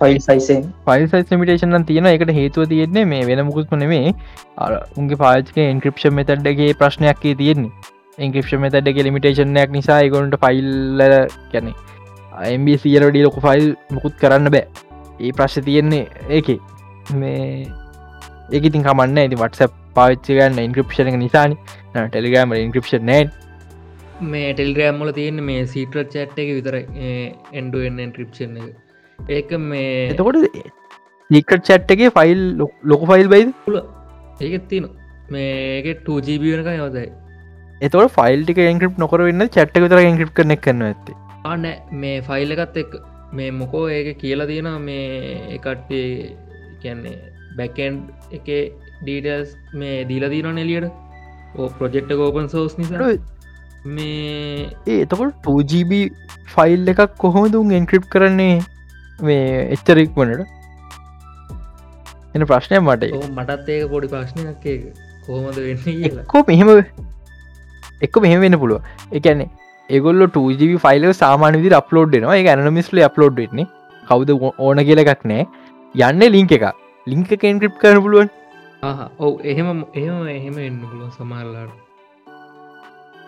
ෆයිල් 0.00 0.18
සයිසෙන් 0.20 0.66
ෆයිල් 0.86 1.06
සයිස් 1.08 1.30
ලිමිටේෂන් 1.30 1.86
තියෙන 1.86 2.08
එකට 2.08 2.34
හේතුව 2.38 2.68
තියෙන්නේ 2.72 3.06
මේ 3.12 3.22
වෙන 3.26 3.44
මුකුත්ම 3.46 3.78
නෙමේ 3.82 4.12
අර 4.58 4.74
උන්ගේ 4.96 5.20
පාචක 5.22 5.62
ඉන්ක්‍රපෂන් 5.64 6.18
මෙතඩ්ඩගේ 6.18 6.74
ප්‍රශ්නයක් 6.74 7.24
තියෙන්නේ 7.34 7.72
ඉන්ක්‍රපෂන් 8.26 8.62
මෙතඩ්ඩගේ 8.64 9.06
ලිමිටේෂන්යක් 9.06 9.74
නිසා 9.78 9.98
ගොන්ට 10.14 10.36
ෆයිල්ල 10.44 11.02
කැනෙ 11.52 11.72
අම්බ 12.44 12.68
සියරඩි 12.84 13.24
ලොක 13.26 13.36
ෆයිල් 13.46 13.66
මුකුත් 13.96 14.16
කරන්න 14.22 14.52
බෑ. 14.54 14.64
ඒ 15.24 15.32
ප්‍රශ් 15.40 15.58
තියෙන්නේ 15.66 16.06
ඒක. 16.38 16.48
මේ 17.20 17.66
ඒක 18.54 18.70
ඉතින් 18.70 18.86
කමන්න 18.86 19.20
ඇති 19.24 19.42
වටස 19.42 19.76
පාච්චගන්න 19.98 20.64
ඉන්ක්‍රපෂණ 20.68 21.20
නිසාන. 21.24 21.58
ටෙලිගෑම 21.94 22.56
ඉන්ක්‍රපෂන් 22.62 23.06
නෑ. 23.10 23.28
මේ 24.32 24.50
ටෙල්ග්‍රෑම්මල 24.54 25.12
තියෙන 25.18 25.38
මේ 25.48 25.62
සීට්‍ර 25.74 26.02
චට් 26.14 26.42
එක 26.44 26.48
විතර 26.56 26.76
එන්ඩුවෙන් 27.60 28.12
ක්‍රප්ෂන් 28.16 28.56
එක. 28.62 28.72
ඒක 29.18 29.50
මේ 29.70 30.10
එතකොට 30.10 30.38
ඒකට 31.30 31.64
චැට්ටගේ 31.68 32.10
ෆයිල් 32.18 32.42
ලොක 32.92 33.06
ෆයිල් 33.12 33.28
බයිද? 33.34 33.54
පුල 33.66 33.78
ඒකත් 34.40 34.68
තියන 34.72 34.90
මේක 35.30 35.86
2ජීබ 36.08 36.42
වෙනක 36.48 36.70
යවදයි 36.74 37.06
එතවට 37.80 38.14
ෆයිල් 38.16 38.40
ටික 38.42 38.60
එන්ක්‍රප් 38.64 38.96
නොකර 39.00 39.20
වෙන්න 39.24 39.46
චට්ක 39.46 39.88
තර 39.92 40.00
එන්ක්‍රප් 40.02 40.30
කනෙක් 40.36 40.62
කන්න 40.62 40.84
ඇත්තේ. 40.86 41.16
ආන 41.44 41.66
මේ 42.02 42.16
ෆයිල් 42.28 42.54
එකත් 42.56 42.78
එක් 42.82 42.94
මේ 43.32 43.50
මොකෝ 43.58 43.84
ඒක 43.96 44.08
කියලා 44.22 44.48
තියෙන 44.50 44.70
මේ 44.82 45.04
එකට්ටේ 45.56 46.06
කියන්නේ 46.82 47.16
බැකන්් 47.58 48.00
එක 48.32 48.48
ඩීටස් 49.02 49.54
මේ 49.74 49.96
දීලා 50.10 50.32
දීන 50.34 50.50
නෙලියට 50.54 50.88
ඕ 51.56 51.68
ප්‍රජෙක්්ට 51.78 52.14
කෝපන් 52.22 52.50
සෝස් 52.54 52.78
නිසා. 52.78 53.12
මේ 53.96 54.68
ඒ 54.86 55.00
එතකොට 55.02 55.42
2GB 55.46 56.02
ෆයිල් 56.54 56.94
එකක් 56.94 57.18
කොහොමදුන් 57.18 57.74
එන්ක්‍රප් 57.80 58.08
කරන්නේ 58.14 58.54
මේ 59.20 59.66
එච්චරෙක් 59.76 60.16
වනට 60.16 60.46
එන 62.34 62.46
ප්‍රශ්නය 62.46 62.80
මට 62.80 63.12
මටත් 63.28 63.76
ඒක 63.76 63.86
පොඩි 63.92 64.10
ප්‍රශ්නයක් 64.14 64.66
කොහොමද 65.26 65.62
වෙන්න 65.66 66.04
එක්කෝ 66.10 66.42
මෙහෙම 66.48 66.74
එක්ක 68.00 68.20
මෙහෙම 68.24 68.40
වෙන්න 68.40 68.58
පුළුව 68.58 68.80
එකන්නේ 69.12 69.48
ඒගොල්ල 69.90 70.22
2GB 70.28 70.72
ෆයිල 70.84 71.04
සාමාන 71.14 71.58
විදි 71.58 71.76
අප්ලෝඩ්නවා 71.76 72.38
එක 72.38 72.48
ඇනමිස්ල 72.48 73.04
අප්ලෝඩ් 73.04 73.38
වෙන්නේ. 73.42 73.68
කවුද 74.02 74.30
ඕන 74.58 74.78
කියල 74.88 75.00
එකක් 75.04 75.22
නෑ 75.30 75.44
යන්න 75.94 76.26
ලිංක 76.34 76.52
එක 76.56 76.64
ලිංක 77.06 77.30
කෙන්ක්‍රප් 77.42 77.74
කරන 77.82 78.02
පුළුවන් 78.04 78.28
ඔව 79.18 79.32
එහෙම 79.44 79.68
එහෙම 79.94 80.28
එහෙම 80.34 80.56
එන්න 80.66 80.76
පුළුව 80.82 81.08
සමල්ලාට 81.16 81.72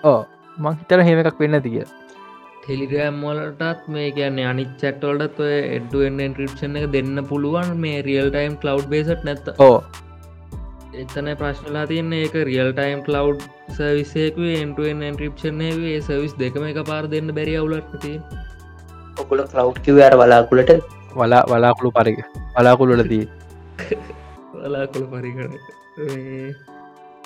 ඕ 0.04 0.20
මංහිතර 0.56 1.02
හෙම 1.08 1.22
එකක් 1.24 1.42
වෙන්න 1.44 1.60
තිය 1.66 1.80
ටෙලිග්‍රෑම් 2.60 3.16
වලටත් 3.24 3.88
මේ 3.88 4.08
කියන්නේ 4.12 4.46
අනි 4.50 4.64
චට්වලටත් 4.74 5.42
ඔය 5.46 5.56
එඩ්ුවෙන් 5.70 6.22
ක්‍රපෂන් 6.36 6.78
එක 6.82 6.86
දෙන්න 6.94 7.24
පුළුවන් 7.30 7.74
මේ 7.84 7.98
රියල් 8.08 8.28
ටයිම් 8.30 8.54
කලව් 8.64 8.86
බේසට 8.94 9.26
නැත්ත 9.28 9.52
ඕ 9.60 9.76
එතන 11.00 11.28
ප්‍රශ්නලා 11.36 11.84
තියන්නේ 11.86 12.22
ඒක 12.22 12.36
රියල් 12.44 12.70
ටයිම් 12.72 13.02
කලව් 13.06 13.44
සවිසේක 13.72 14.40
එන්ටුවෙන් 14.54 15.04
න්ක්‍රපෂන්ේ 15.08 15.98
සවිස් 16.02 16.34
දෙකම 16.36 16.64
එක 16.66 16.80
පාර 16.84 17.02
දෙන්න 17.08 17.34
බැරි 17.36 17.54
අවුලටති 17.56 18.14
ඔකුල 19.18 19.44
කලව් 19.46 19.70
කිවර 19.82 20.16
බලාකුලට 20.16 20.72
වලා 21.14 21.42
වලාකුළු 21.48 21.92
පරික 21.92 22.18
වලාකුළුලදී 22.56 23.24
වලාකුළු 24.56 25.06
පරිකර 25.14 25.48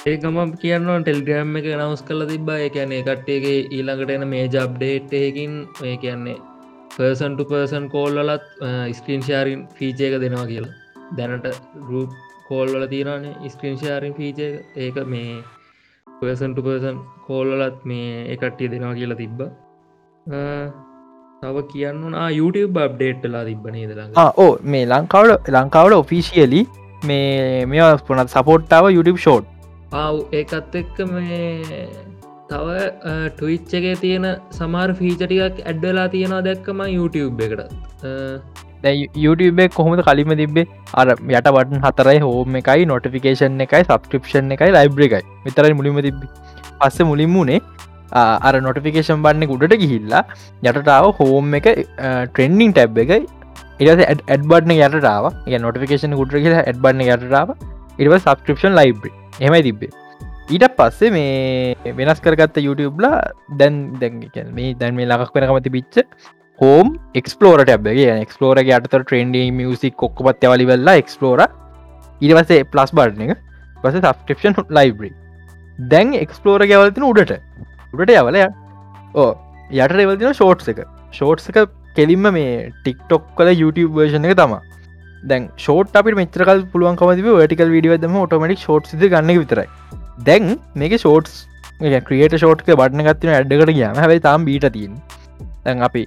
ඒ 0.05 0.17
ගම 0.19 0.39
කියන්න 0.57 0.89
ටෙල්ග්‍රෑම් 1.01 1.57
එක 1.59 1.67
නවස් 1.73 2.03
කල 2.05 2.27
තිබා 2.29 2.59
එකන්නේ 2.65 3.05
කට්ටේගේ 3.05 3.61
ඊළඟට 3.69 4.11
එන 4.13 4.27
මේ 4.29 4.45
ජබ්ඩේට්ටයකින් 4.49 5.55
ඒ 5.85 5.97
කියන්නේ 5.99 6.39
පර්සන්ට 6.91 7.41
පර්සන් 7.47 7.87
කෝල්ලලත් 7.89 8.45
ස්ක්‍රීන් 8.93 9.23
ශාරින් 9.23 9.63
ෆීච 9.75 10.01
එක 10.03 10.17
දෙනවා 10.21 10.47
කියලා. 10.47 10.75
දැනට 11.17 11.47
රූප් 11.89 12.11
කෝල්වල 12.47 12.87
තිරනේ 12.87 13.51
ස්ක්‍රීන් 13.51 13.77
ශාරින් 13.83 14.15
ෆීච 14.17 14.41
ඒක 14.79 14.97
මේ 15.09 15.37
පර්සන්ට 16.07 16.59
පර්සන් 16.61 16.99
කෝල්ලලත් 17.27 17.79
මේ 17.85 18.11
එකට්ටිය 18.35 18.71
දෙනවා 18.73 18.95
කියලා 18.99 19.21
තිබ්බ 19.21 19.41
තව 21.43 21.65
කියන්න 21.73 22.19
YouTube 22.33 22.89
බ්ඩේට්ලා 22.93 23.45
තිබ්බනේ 23.51 23.87
දලා 23.91 24.29
ඕ 24.39 24.53
මේ 24.75 24.85
ලංකාවට 24.87 25.53
ලංකාවට 25.55 25.99
ඔෆිසිියලි 25.99 26.63
මේ 27.03 27.65
මේ 27.67 27.89
පුනත් 28.09 28.35
සපෝට්ටාව 28.37 28.91
YouTube 28.91 29.19
ෂෝට් 29.19 29.47
ආව් 29.95 30.21
ඒකත් 30.41 30.79
එක්ක 30.83 31.01
මේ 31.11 31.89
තව 32.51 32.77
ටවිච්චගේ 33.31 33.97
තියෙන 33.97 34.29
සමාර් 34.53 34.89
ෆීචටිකක් 35.01 35.65
ඇඩ්ඩලා 35.65 36.07
තියෙනවා 36.11 36.45
දැක්කම 36.49 36.87
YouTube 36.91 37.45
එකට 37.49 37.61
YouTube 39.25 39.63
කොහොමද 39.77 40.03
කලිම 40.09 40.33
තිබේ 40.41 40.67
අර 41.03 41.07
යට 41.13 41.49
වටන් 41.57 41.85
හතරයි 41.87 42.21
හෝම 42.27 42.59
එකයි 42.61 42.85
නොටිෆිකේෂන් 42.93 43.63
එකයි 43.67 43.83
සබස්ක්‍රපෂන් 43.89 44.53
එකයි 44.57 44.71
ලයිබ්‍ර 44.77 45.07
එකයි. 45.09 45.23
විතරයි 45.47 45.79
මුලිම 45.81 46.03
තිබ 46.09 46.21
පස්ස 46.81 47.09
මුලින් 47.13 47.33
වුණේ 47.39 47.61
අර 48.49 48.55
නොටිෆිකේෂන් 48.67 49.25
බන්න 49.25 49.49
ගුඩට 49.53 49.75
ගිහිල්ලා 49.83 50.23
යටටාව 50.69 51.11
හෝම් 51.21 51.59
එක 51.61 51.69
ට්‍රෙන්ඩිං 51.73 52.77
ටැබ් 52.77 53.03
එක. 53.05 53.13
ඉරස 53.83 54.01
ඇඩ්බඩ්න 54.07 54.73
යටටාව 54.77 55.25
ය 55.51 55.59
නොටිකේෂන 55.67 56.13
ගුඩර 56.21 56.43
කියල 56.45 56.57
ඇඩ්බන්න 56.61 57.05
යටටාව 57.09 57.49
ඉව 58.05 58.13
සබස්ක්‍රපෂන් 58.21 58.75
ලයිබ්‍රි 58.79 59.11
එමයි 59.47 59.63
තිබ්බේ. 59.69 59.93
ඊට 60.55 60.65
පස්සේ 60.79 61.11
මේ 61.15 61.93
වෙනස් 61.99 62.19
කරගත්ත 62.25 62.57
YouTubeලා 62.67 63.19
දැන් 63.61 63.77
දැන් 64.01 64.51
මේ 64.57 64.75
දැන් 64.81 64.95
මේ 64.99 65.09
ලකක් 65.11 65.35
වෙනකමති 65.39 65.73
පිච්ච 65.77 65.95
හෝම් 66.59 66.91
එක්ස්පලෝර 67.19 67.61
ටැබ්ගේ 67.61 68.11
එක්ස්පලෝර 68.25 68.59
අට 68.61 68.85
ට්‍රෙන්ඩ 68.91 69.37
මියසික් 69.59 69.95
කොක්කොපත් 70.03 70.45
යවලි 70.49 70.67
වෙල්ලා 70.71 71.01
එක්ස්පලෝර 71.01 71.41
ඉරිවසේ 72.21 72.67
ප්ලස් 72.73 72.93
බඩ් 72.99 73.25
එක. 73.27 73.41
පස 73.83 73.97
සබස්ක්‍රපෂන් 74.01 74.69
ලයිබ්‍රි 74.79 75.11
දැන් 75.93 76.13
එක්ස්පලෝර 76.25 76.63
ගැවලතින 76.73 77.07
උඩට. 77.09 77.33
උඩට 77.95 78.15
යවල 78.21 78.39
ඕ 79.15 79.31
යට 79.71 79.97
රෙවල්තින 79.99 80.37
ෂෝට්ස් 80.39 80.71
එක. 80.73 80.85
ෂෝට්ස් 81.11 81.51
එක 81.51 81.59
කෙලින්ම 81.97 82.31
මේ 82.39 82.71
ටික්ටොක් 82.85 83.27
කල 83.41 83.51
YouTube 83.63 83.99
වර්ෂණ 83.99 84.31
එක 84.31 84.39
තම 84.39 84.55
දැන් 85.31 85.51
ෂෝට 85.59 85.99
අපි 86.03 86.15
මෙචරකල් 86.21 86.63
පුළුවන්කම 86.71 87.15
ටිකල් 87.19 87.75
විඩියදම 87.75 88.21
ටමටික් 88.31 88.63
ෂෝට් 88.63 88.95
ගන්න 88.95 89.35
විතරයි. 89.43 89.67
දැන් 90.29 90.55
මේක 90.77 90.95
ෂෝට්ස් 91.03 91.49
ක්‍රියට 92.09 92.39
ෂෝට්ක 92.39 92.71
බටන 92.71 93.09
ගත්තින 93.11 93.35
ඇඩ්ඩකට 93.39 93.75
ගම 93.81 94.05
හැයි 94.05 94.23
තාම් 94.29 94.47
බීට 94.47 94.71
තින් 94.79 95.01
දැන් 95.67 95.83
අපි 95.83 96.07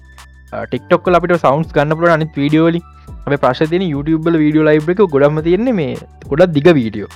ටික්ටොක් 0.52 1.08
අපිට 1.20 1.38
සවන්ස් 1.43 1.72
ගන්න 1.78 1.95
පුල 2.02 2.10
අනි 2.16 2.28
වීඩියෝලි 2.41 2.82
අප 3.28 3.34
ප්‍රශතින 3.45 3.86
YouTube 3.93 4.36
වීඩියෝ 4.43 4.68
ලයිබ් 4.70 4.91
එක 4.95 5.02
ගොඩම 5.16 5.39
තියෙන්නේ 5.48 5.78
මේ 5.80 5.95
ගොඩක් 6.32 6.54
දිග 6.58 6.68
වීඩියෝ 6.80 7.10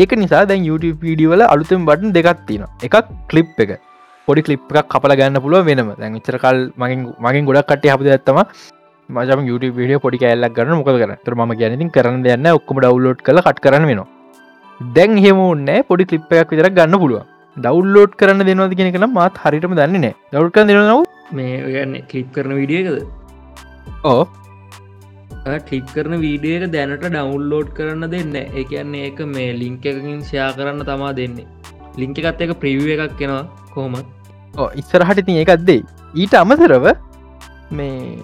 ඒක 0.00 0.12
නිසා 0.22 0.42
දැන් 0.50 0.66
YouTube 0.70 0.98
වීඩියෝල 1.06 1.42
අලුතෙන් 1.52 1.86
බටන් 1.88 2.12
දෙකක් 2.16 2.42
තියෙන 2.48 2.66
එකක් 2.88 2.96
කලිප් 3.30 3.60
එක. 3.64 3.72
පොඩි 4.28 4.42
කලිප් 4.46 4.60
එකක් 4.80 4.88
කපල 4.92 5.14
ගන්න 5.20 5.40
පුළුව 5.44 5.66
වෙනම. 5.68 5.88
දැන් 6.02 6.20
චරකල් 6.26 6.58
මගින් 6.82 7.00
මගින් 7.26 7.48
ගොඩක් 7.48 7.66
කට 7.70 7.90
හපද 7.94 8.12
ඇත්තම 8.16 8.38
මජම 9.08 9.40
YouTube 9.50 9.74
විඩිය 9.80 9.98
පොඩි 10.04 10.22
කෑල්ලක් 10.22 10.54
ගන්න 10.58 10.78
මොක 10.80 10.90
කර 11.02 11.12
තුර 11.24 11.34
ම 11.38 11.52
ගැනතින් 11.62 11.90
කරන්න 11.96 12.22
දෙන්න 12.26 12.46
ඔක්කම 12.58 12.78
ඩව්ලෝඩ් 12.84 13.26
කළ 13.26 13.42
කට 13.48 13.64
කරන 13.66 13.86
වෙනවා. 13.90 14.08
දැන් 14.80 15.18
හෙමුන්න 15.24 15.68
පොඩි 15.90 16.08
කලිප් 16.12 16.32
එකක් 16.42 16.54
විතර 16.54 16.70
ගන්න 16.78 17.00
පුළුව 17.02 17.26
ඩව්ලෝඩ් 17.56 18.18
කරන්න 18.20 18.46
දෙනවද 18.50 18.76
කියෙන 18.80 18.92
කළ 18.96 19.08
මත් 19.08 19.44
හරිටම 19.44 19.78
දන්නේ 19.80 20.12
දව් 20.34 20.44
කර 20.56 20.66
දෙනව 20.68 21.06
මේ 21.38 21.56
ඔයන්න 21.70 21.96
කලිප් 22.10 22.28
කරන 22.36 22.54
විඩියකද 22.60 23.00
ඕ 24.04 24.22
ටික් 25.40 25.86
කරන 25.94 26.14
වීඩිය 26.22 26.56
එක 26.56 26.64
දැනට 26.72 27.04
ඩවන්ලෝඩ් 27.04 27.68
කරන්න 27.76 28.04
දෙන්න 28.14 28.34
එකන්නේ 28.36 29.04
ඒක 29.08 29.20
මේ 29.34 29.52
ලිංක 29.60 29.86
එකකින් 29.90 30.20
ෂයා 30.22 30.48
කරන්න 30.58 30.84
තමා 30.84 31.12
දෙන්නේ. 31.18 31.46
ලිංක 31.96 32.18
එකත් 32.20 32.42
එක 32.44 32.52
ප්‍රිව් 32.60 32.84
එකක් 32.94 33.16
කෙනවා 33.20 33.44
කොහොමත්. 33.74 34.06
ඉස්සරහට 34.80 35.24
තිය 35.26 35.40
එකක්දේ 35.44 35.80
ඊට 36.14 36.34
අමතරව 36.42 36.86
මේ 37.70 38.20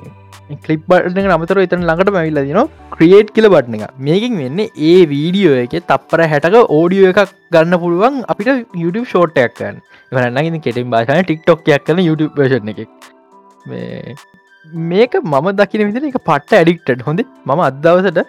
කලිප් 0.64 0.82
බට 0.90 1.32
අමතර 1.36 1.59
එතන 1.62 1.82
ළඟට 1.88 2.12
මැවිල්ල 2.16 2.40
දින 2.49 2.61
ක්‍රියේට් 2.94 3.30
කියල 3.36 3.49
බට්න 3.55 3.76
එක. 3.78 3.94
මේකින් 4.09 4.38
වෙන්න 4.42 4.61
ඒ 4.61 4.97
වීඩියෝ 5.12 5.57
එක 5.64 5.74
තප්පර 5.90 6.22
හැටක 6.32 6.57
ඕඩියෝ 6.78 7.11
එකක් 7.12 7.32
ගන්න 7.55 7.78
පුළුවන් 7.84 8.22
අපිට 8.32 8.51
YouTube 8.82 9.07
ෂෝට්ටයක් 9.11 9.57
කන්න 9.59 9.82
වරන්නගෙන 10.12 10.62
කෙටින් 10.66 10.92
බාෂන 10.94 11.22
ටික්ටොක්යක් 11.22 11.86
කන 11.88 12.03
YouTube 12.09 12.32
වර්ෂණ 12.40 12.72
එක. 12.74 12.90
මේක 14.90 15.16
මම 15.22 15.49
දකින 15.62 15.86
විදින 15.88 16.11
එක 16.11 16.20
පට්ට 16.30 16.61
ඇඩික්ටඩ් 16.61 17.07
හොඳ? 17.09 17.24
ම 17.47 17.64
අදවසට 17.68 18.22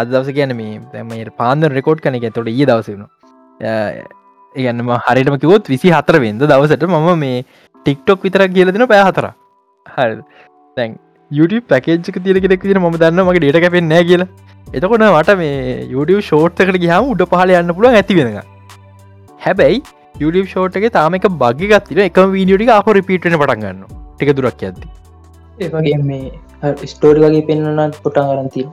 අදවස 0.00 0.32
කියන 0.38 0.56
මේ 0.62 0.80
දැම 0.96 1.14
පාන්ද 1.42 1.70
රෙකෝඩ් 1.78 2.02
කන 2.06 2.18
එක. 2.20 2.26
තොට 2.34 2.50
ඒ 2.54 2.66
දවසන 2.72 3.06
ඒගන්නම 4.54 4.90
හරිටම 5.06 5.38
කිවොත් 5.44 5.70
විසි 5.74 5.94
හතර 5.94 6.18
වෙන්ද 6.26 6.42
දවසට 6.50 6.90
මම 6.90 7.08
මේ 7.24 7.38
ටික්ටොක් 7.76 8.26
විතර 8.26 8.48
කියලදින 8.58 8.88
පෑ 8.90 9.06
හතර 9.08 9.30
හරි 9.86 10.20
දැන් 10.76 10.98
YouTube 11.38 11.66
පැකේජ්ක 11.72 12.18
තිර 12.26 12.36
කෙනෙක් 12.44 12.64
තින 12.68 12.80
ම 12.82 12.96
දන්න 13.02 13.24
මගේ 13.28 13.42
ඩේට 13.44 13.64
කැපෙන් 13.64 13.88
නෑ 13.92 14.04
කියලා. 14.10 14.28
එතකොට 14.76 15.04
මට 15.08 15.36
මේ 15.40 15.56
YouTube 15.94 16.22
ෂෝට්කට 16.28 16.78
ගහම 16.84 17.10
උඩ 17.14 17.24
පහල 17.32 17.54
යන්න 17.60 17.74
පුළුව 17.78 17.98
ඇති 18.00 18.18
වෙන 18.18 18.38
හැබැයි 19.46 19.82
YouTube 20.22 20.46
ෂෝට් 20.52 20.78
එක 20.80 20.88
තාම 20.96 21.18
එක 21.18 21.28
බගි 21.42 21.68
ගත්තින 21.72 22.02
එකම 22.06 22.32
වීඩියෝටික 22.36 22.72
අප 22.78 22.88
රිපීටන 22.98 23.36
පටන්ගන්න 23.42 23.84
ටික 24.14 24.32
දුරක් 24.38 24.64
ඇති 24.70 24.88
ඒවගේ 25.66 25.98
මේ 26.08 26.86
ස්ටෝරි 26.92 27.20
වගේ 27.26 27.44
පෙන්න්නනත් 27.50 28.00
පොටා 28.06 28.26
ගරන්තිය 28.30 28.66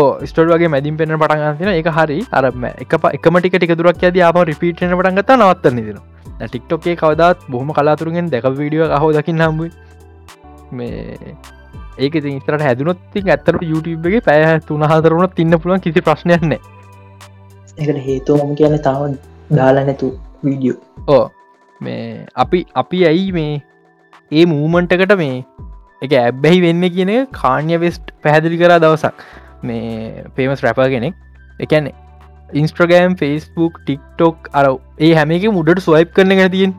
ඕ 0.00 0.26
ස්ටෝල් 0.30 0.50
වගේ 0.54 0.70
මැදින් 0.74 0.96
පෙන 1.00 1.14
පටන්ගතින 1.22 1.70
එක 1.72 1.88
හරි. 1.96 2.18
අරම 2.38 2.64
එක 2.66 2.94
එක 3.16 3.26
මටික 3.32 3.56
ටික 3.58 3.74
දුරක් 3.80 4.02
ඇද 4.08 4.20
අප 4.28 4.38
රිපීටන 4.50 4.94
පටන්ගත 4.98 5.34
නවත්තන්න 5.38 5.78
දෙන 5.88 6.48
ටික්ටොක්ේ 6.50 6.96
කවදත් 7.02 7.50
බොහම 7.54 7.70
කලාතුරගෙන් 7.78 8.30
දැක 8.32 8.48
වීඩියෝ 8.60 8.98
හෝ 9.02 9.12
දකින්න 9.18 9.44
හම්බුයි. 9.46 9.70
මේ 10.72 11.36
ඒක 11.98 12.18
ඉස්තරට 12.22 12.62
හැදුනොත්ති 12.62 13.24
ඇත්තර 13.26 13.60
YouTubeගේ 13.62 14.22
පැය 14.22 14.58
තුනහතරරුණ 14.66 15.36
තින්න 15.36 15.58
පුළුවන් 15.58 15.80
කිසි 15.80 16.00
ප්‍රශ්නයන්නේ 16.00 16.60
එකට 17.78 17.98
හේතුව 18.00 18.42
මම 18.42 18.54
කියන 18.54 18.80
තාව 18.80 19.06
දාලා 19.52 19.84
නැතු 19.84 20.10
වීඩියෝ 20.44 20.78
ඕ 21.10 21.24
මේ 21.80 22.26
අපි 22.36 22.64
අපි 22.74 23.06
ඇයි 23.06 23.30
මේ 23.32 23.52
ඒ 24.32 24.46
මූමන්ටකට 24.46 25.16
මේ 25.16 25.36
එක 26.02 26.14
ඇබ්බැහි 26.14 26.62
වෙන්න 26.62 26.86
කියන 26.96 27.12
කාන්‍ය 27.32 27.76
වෙස්ට් 27.78 28.14
පැහැදිලි 28.22 28.58
කරා 28.58 28.78
දවසක්. 28.78 29.14
මේ 29.62 30.24
පේමස් 30.36 30.64
රැප 30.64 30.80
කෙනෙක් 30.86 31.14
එකැන 31.60 31.92
ඉන්ස්ට්‍රගෑම් 32.52 33.16
ෆස්බුක් 33.16 33.78
ටික්ටොක් 33.80 34.50
අර 34.52 34.64
ඒ 35.00 35.12
හැම 35.14 35.30
එක 35.30 35.46
මුඩට 35.50 35.84
ස්වයිප් 35.86 36.12
කරන 36.12 36.36
ගැතියෙන් 36.40 36.74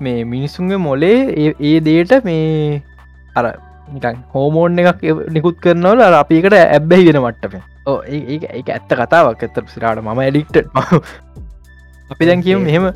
මේ 0.00 0.24
මිනිස්සුන්ගේ 0.24 0.80
මොලේ 0.80 1.18
ඒ 1.62 1.76
දේට 1.80 2.14
මේ 2.24 2.82
අර 3.36 3.44
හෝමෝන් 4.34 4.78
එකක් 4.82 5.04
නිකුත් 5.36 5.60
කරනවල 5.60 6.18
අපිකට 6.22 6.56
ඇබ්බැහි 6.60 7.08
වෙන 7.08 7.20
මට්ටම. 7.22 7.60
ඕ 7.86 7.98
ඒ 8.08 8.38
ඒ 8.38 8.62
ඇත්ත 8.68 8.94
කතාවක්. 9.00 9.42
ඇත 9.42 9.58
සිරාට 9.74 10.04
මම 10.04 10.22
ඇඩික්ට 10.26 10.56
අපි 12.10 12.26
දැන් 12.28 12.42
කියම 12.46 12.64
මෙහෙම 12.68 12.86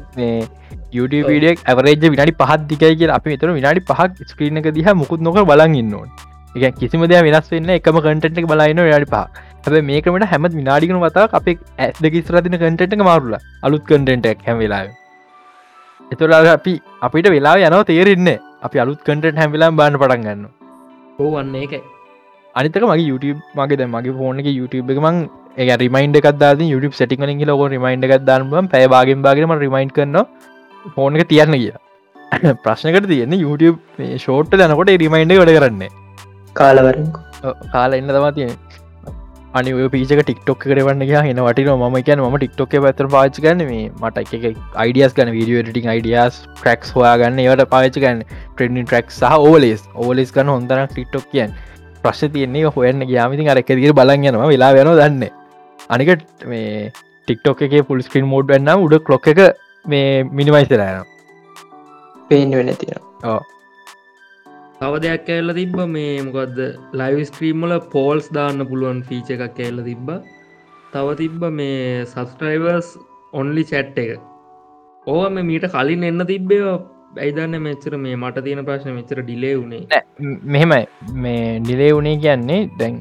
වීඩියක් 0.93 1.61
ඇවරේජ 1.65 2.09
විනාඩි 2.15 2.35
පහත් 2.41 2.61
දිකයි 2.71 2.97
කිය 3.03 3.13
අපි 3.19 3.37
තර 3.43 3.53
විනාඩි 3.59 3.85
පහක් 3.91 4.31
ස්ක්‍රීන 4.33 4.61
එක 4.63 4.69
දිහ 4.79 4.89
මුකුත් 5.03 5.21
නොක 5.21 5.39
බලන් 5.51 5.79
ඉන්නවා 5.83 6.67
එක 6.67 6.79
කිසිම 6.81 7.05
දෙය 7.13 7.23
වෙනස් 7.27 7.49
වෙන්න 7.55 7.73
එකම 7.77 8.01
කටට 8.01 8.43
එක 8.43 8.49
බලයින්න 8.53 8.83
යාඩි 8.93 9.09
පහ 9.15 9.25
හැබ 9.65 9.89
මේකමට 9.91 10.29
හැම 10.33 10.49
විනාඩිකන 10.51 11.01
වතා 11.05 11.29
අප 11.33 11.49
ඇස් 11.79 11.97
දෙක 12.05 12.21
ස්රදින 12.23 12.59
කටට 12.63 13.05
මාරුල. 13.11 13.37
අලුත් 13.63 13.83
කටෙන්ටක් 13.85 14.47
හැම 14.47 14.59
වෙලා 14.65 14.85
එතුරා 16.01 16.45
අපි 16.59 16.75
අපිට 17.03 17.33
වෙලා 17.37 17.57
යනව 17.65 17.83
තේරෙන්න 17.91 18.31
අපි 18.63 18.85
අලුත් 18.85 19.01
කටට 19.01 19.37
හැමිලා 19.37 19.75
බාන්න 19.81 20.01
පටන් 20.03 20.25
ගන්න 20.25 20.58
ඕ 21.19 21.31
වන්නේ 21.35 21.65
එකයි 21.67 21.81
අනිතක 22.55 22.85
මගේ 22.91 23.07
YouTube 23.11 23.41
මගේ 23.59 23.79
දැ 23.81 23.89
මගේ 23.95 24.17
ෆෝන 24.19 24.41
එක 24.43 24.49
YouTube 24.51 24.91
එක 24.95 25.01
මං 25.05 25.17
ඒ 25.57 25.77
රිමයින්ඩ 25.83 26.19
එකක්ද 26.21 26.63
YouTube 26.73 26.95
සටිකලින් 26.99 27.45
ලොක 27.51 27.63
රිමයින්ඩ 27.75 28.07
එකක් 28.09 28.25
දාන්ම 28.29 28.73
පැබාගෙන් 28.75 29.25
බාගම 29.27 29.55
රිමයින්් 29.65 29.91
කරන 29.97 30.19
ෆෝන 30.97 31.19
එක 31.19 31.29
තියන්න 31.33 31.57
කිය 31.57 31.73
ප්‍රශ්නකට 32.65 33.09
තියෙන 33.13 33.35
YouTube 33.45 33.79
ෂෝට්ට 34.17 34.59
දැනකොට 34.61 34.93
රිමයින්ඩ 35.05 35.35
වැඩ 35.41 35.55
කරන්නේ. 35.59 35.91
කාලවරෙන්කු 36.59 37.21
කාල 37.75 37.99
එන්න 37.99 38.13
තමා 38.17 38.33
තියෙන 38.39 38.55
අනි 39.55 39.73
පිචක 39.89 40.21
ටික්ටොක් 40.21 40.59
කරවන්න 40.61 41.03
එන 41.03 41.41
වටින 41.41 41.71
ම 41.75 41.97
කියන 42.03 42.21
ම 42.21 42.37
ටික්ටොක් 42.37 42.77
පැතර 42.85 43.09
පාච 43.09 43.41
ගන්න 43.41 43.65
මේ 43.71 43.89
මට 44.03 44.37
එක 44.39 44.45
අයිඩියස් 44.77 45.15
ගන 45.15 45.33
වීඩිය 45.33 45.63
ටින් 45.65 45.89
අයිඩියස් 45.89 46.43
ට්‍රක්ස් 46.59 46.93
හොයා 46.93 47.17
ගන්න 47.23 47.41
ඒවට 47.47 47.65
පාච 47.71 47.97
ගන්න 47.97 48.23
ට්‍රෙන්ඩින් 48.29 48.87
ට්‍රක් 48.87 49.11
සහ 49.11 49.49
ඕලෙස් 49.49 49.89
ඕලෙස් 49.97 50.33
ගන්න 50.37 50.55
හොඳන 50.55 50.87
ටික්ටොක් 50.93 51.29
කියන් 51.33 51.57
ප්‍රශ් 52.05 52.25
තියන්නේ 52.35 52.73
හොයන්න 52.77 53.09
ගයාමිති 53.09 53.49
අර 53.49 53.61
එකදිර 53.65 53.93
බලන් 53.93 54.31
යනවා. 54.31 54.49
වෙලා 54.49 54.73
වෙන 54.75 54.95
දන්න. 54.95 55.29
අනික 55.91 56.11
මේ 56.47 56.91
ටික්ටොක් 57.29 57.63
එක 57.63 57.79
පුල් 57.89 58.03
ස්ක්‍රීන් 58.03 58.27
මෝඩ් 58.27 58.51
වන්න 58.53 58.85
උඩ 58.85 58.99
කලොක් 59.05 59.29
එක 59.33 59.41
මේ 59.85 60.25
මිනිමයිසරයන 60.25 61.07
පේෙන් 62.31 62.51
වෙන 62.53 62.75
තියෙන 62.77 63.01
තව 64.81 64.99
දෙයක් 65.05 65.31
ඇල්ල 65.35 65.53
තිබ්බ 65.59 65.79
මේ 65.93 66.11
මොකක්ද 66.27 66.59
ලයිව 66.99 67.21
ස්ක්‍රීම්මල 67.31 67.73
පෝල්ස් 67.95 68.27
දාන්න 68.37 68.65
පුළුවන් 68.71 68.99
ෆීච 69.09 69.31
එකක් 69.37 69.59
ඇල්ල 69.65 69.81
තිබ්බ. 69.89 70.11
තව 70.93 71.17
තිබ්බ 71.21 71.41
මේ 71.61 72.05
සස්ට්‍රයිවර්ස් 72.13 72.91
ඔන්ලි 73.41 73.65
චැට් 73.71 73.99
එක. 74.03 74.21
ඕ 75.13 75.25
මේ 75.37 75.49
මීට 75.51 75.67
කලින් 75.75 76.05
එන්න 76.11 76.27
තිබ්බේ 76.31 76.77
ඇයිදන්න 77.25 77.59
මෙච්චර 77.65 77.97
මේ 78.05 78.21
මට 78.23 78.45
තියෙන 78.45 78.63
ප්‍රශ්න 78.69 78.95
මෙච්චර 78.99 79.23
ඩිලේ 79.23 79.55
වුණේ? 79.61 80.03
මෙහෙමයි. 80.55 80.85
මේ 81.25 81.49
ඩිලේ 81.65 81.91
වුණේ 81.97 82.21
කියන්නේ 82.27 82.61
දැන් 82.83 83.01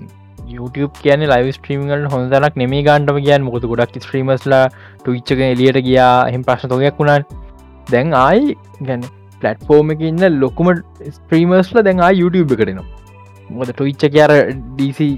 YouTube 0.55 0.93
කියන 1.03 1.27
ලයිව 1.33 1.51
ස්ට්‍රීමල් 1.59 2.07
හොඳනක් 2.15 2.57
නෙමේ 2.63 2.81
ගන්ටම 2.87 3.21
කියන් 3.27 3.45
මොකද 3.49 3.69
ගොඩක් 3.73 4.01
ස්ත්‍රීමස්ලා 4.07 4.63
ටවිච්චක 5.03 5.45
එලියට 5.51 5.79
ගියා. 5.89 6.15
එහෙම 6.31 6.47
ප්‍රශ්න 6.49 6.73
තොගයක් 6.73 7.03
වුණන්. 7.03 7.29
දැන් 7.93 8.17
ආයි 8.23 8.57
ගැන 8.89 9.05
පලට්ෆෝර්ම 9.41 9.95
එක 9.95 10.03
ඉන්න 10.11 10.27
ලොකුම 10.39 10.69
ස්ත්‍රීමස්ල 11.09 11.81
දැන් 11.81 12.03
YouTube 12.19 12.53
කරනවා 12.55 12.85
මොද 13.49 13.71
ටවිච්ච 13.71 14.05
කියර 14.13 14.31
DC 14.77 15.09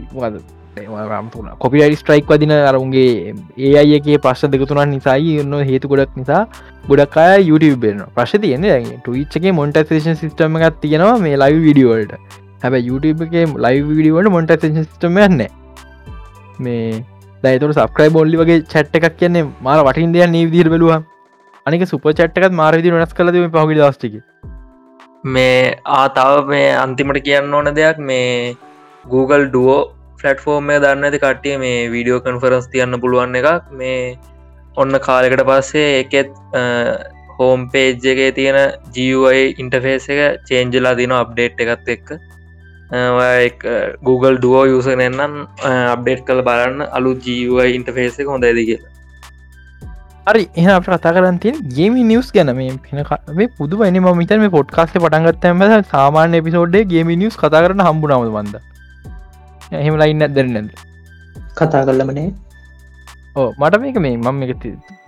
කොපිට 1.59 1.99
ස්ට්‍රයික් 1.99 2.28
වදින 2.28 2.51
අරුන්ගේ 2.51 3.34
ඒ 3.57 3.74
අයගේ 3.84 4.17
ප්‍රශ් 4.17 4.43
දෙකතුනන් 4.47 4.84
නිසායි 4.95 5.39
ඔන්න 5.43 5.55
හේතු 5.63 5.88
ගොඩක් 5.88 6.15
නිසා 6.15 6.41
ගොඩක් 6.88 7.17
අය 7.17 7.47
YouTube 7.49 7.80
බෙන 7.86 8.03
ප්‍රශ් 8.15 8.36
තියන 8.41 8.67
ටවිච්චගේ 8.97 9.51
මොන්ටසේෂන් 9.51 10.20
සිස්ටම 10.24 10.59
එකක් 10.59 10.82
තියෙනවා 10.82 11.17
මේ 11.20 11.38
ලයි 11.38 11.61
විඩියෝල්ට 11.67 12.13
හැබ 12.63 12.76
YouTube 12.82 13.28
එක 13.28 13.55
ලයි 13.57 13.86
විඩියෝට 13.89 14.32
මොන්ටසේෂන් 14.32 14.84
සිටම 14.84 15.22
යන්න 15.28 15.45
මේ 16.59 17.03
දයිතුර 17.43 17.74
සබ්‍රයි 17.74 18.15
බොල්ලි 18.17 18.38
වගේ 18.38 18.59
චට් 18.65 19.01
එකක් 19.01 19.17
කියන්නේ 19.20 19.47
මාර 19.61 19.84
වටින් 19.88 20.13
දෙයක් 20.13 20.32
නීවිදිර 20.36 20.70
බලවා 20.70 20.99
අනික 21.70 21.88
සුප 21.91 22.09
චට්ටකත් 22.11 22.57
මාරවිදි 22.61 22.95
වෙනස් 22.97 23.15
කලද 23.20 23.45
පහගි 23.55 23.80
දස්ටික 23.82 24.20
මේ 25.36 25.76
ආතාව 25.99 26.51
මේ 26.53 26.67
අන්තිමට 26.84 27.22
කියන්න 27.30 27.53
ඕන 27.53 27.72
දෙයක් 27.80 27.97
මේ 28.09 28.55
Google 29.05 29.45
ඩුවෝ 29.47 29.80
ෆලට්ෆෝර්ම් 30.22 30.72
එක 30.74 30.82
දන්න 30.84 31.07
ඇති 31.07 31.20
කට්ටිය 31.24 31.57
මේ 31.63 31.78
වීඩියෝ 31.93 32.24
කන්ෆරන්ස් 32.26 32.67
තියන්න 32.74 32.99
පුළුවන් 33.03 33.36
එකක්. 33.39 33.72
මේ 33.80 34.17
ඔන්න 34.78 34.99
කාලෙකට 35.07 35.43
පස්සේ 35.49 35.89
එකෙත් 36.03 36.32
හෝම් 37.38 37.67
පේජ් 37.74 38.07
එකේ 38.13 38.32
තියෙන 38.39 38.59
ජයි 38.95 39.45
ඉන්ටෆේස් 39.63 40.09
එක 40.15 40.22
චේන්ජලා 40.49 40.95
දින 40.99 41.15
අප්ඩේට් 41.22 41.63
එකත් 41.65 41.91
එක්ක. 41.95 42.09
Google 44.07 44.38
ඩුවෝ 44.38 44.65
යුසන 44.74 45.03
එන්නම් 45.07 45.36
අප්ඩේට් 45.95 46.26
කළ 46.30 46.45
බලන්න. 46.49 46.88
අලු 46.97 47.13
ජයි 47.28 47.76
ඉන්ටෆේස් 47.80 48.20
එක 48.24 48.32
හොඳ 48.34 48.49
ඇදි 48.51 48.65
කියලා. 48.72 48.95
හරි 50.30 50.44
එහ 50.56 50.68
අප 50.72 50.90
කතා 50.90 51.14
කරන්තින් 51.16 51.62
ගේමි 51.76 52.04
නිියස් 52.06 52.34
ගැන 52.36 52.52
මේ 52.58 52.74
පින 52.84 53.06
මේ 53.36 53.50
පුදු 53.58 53.78
වනි 53.78 54.04
මිත 54.16 54.36
මේ 54.44 54.52
පොට්කාස්ට 54.58 54.98
පටන්ගත්තම 54.98 55.64
සාමාන්‍ය 55.88 56.42
එපිසෝඩ්ඩේ 56.42 56.84
ගේමි 56.92 57.16
නිියස් 57.16 57.38
කතා 57.38 57.64
කරන 57.66 57.88
හම්බුනාව 57.88 58.30
බන්ද 58.30 58.62
එහෙම 59.74 59.98
ලයින්න 59.98 60.28
දැරනැද 60.30 60.70
කතා 61.56 61.84
කරලමනේ 61.86 62.30
ඕ 63.36 63.50
මට 63.54 63.82
මේක 63.82 63.98
මේ 63.98 64.18
මම 64.18 64.42
එක 64.46 64.64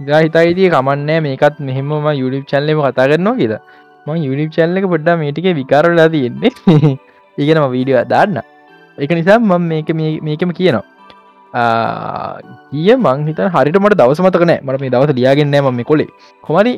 ගහිතයිතිය 0.08 0.70
කමන්නෑ 0.70 1.20
මේකත් 1.20 1.58
මෙහෙම 1.60 1.92
යුඩිප් 2.14 2.46
චල්ලම 2.46 2.82
කතා 2.82 3.08
කරනවා 3.08 3.36
කියලා. 3.36 3.62
ම 4.06 4.10
යුඩිප් 4.20 4.50
චල්ල 4.56 4.78
එක 4.78 4.86
පොඩ්ඩා 4.86 5.16
මේටික 5.18 5.48
විකාරලා 5.60 6.08
තියෙන්නේ. 6.10 6.52
ඒගෙනම 7.38 7.66
වීඩියෝ 7.74 8.06
දාන්න. 8.06 8.38
එක 8.98 9.12
නිසා 9.12 9.40
මම 9.40 9.64
මේක 9.64 9.90
මේකම 10.22 10.52
කියනවා 10.52 10.86
ගිය 11.54 12.96
මංහිත 13.06 13.40
හරිට 13.56 13.78
මට 13.82 13.98
දවස 14.02 14.22
මතකනෑ 14.26 14.60
මට 14.66 14.82
මේ 14.84 14.92
දවස 14.94 15.16
ලියගෙන්නෑ 15.20 15.64
මම 15.72 15.82
කොලේ. 15.92 16.08
කොමරි 16.44 16.74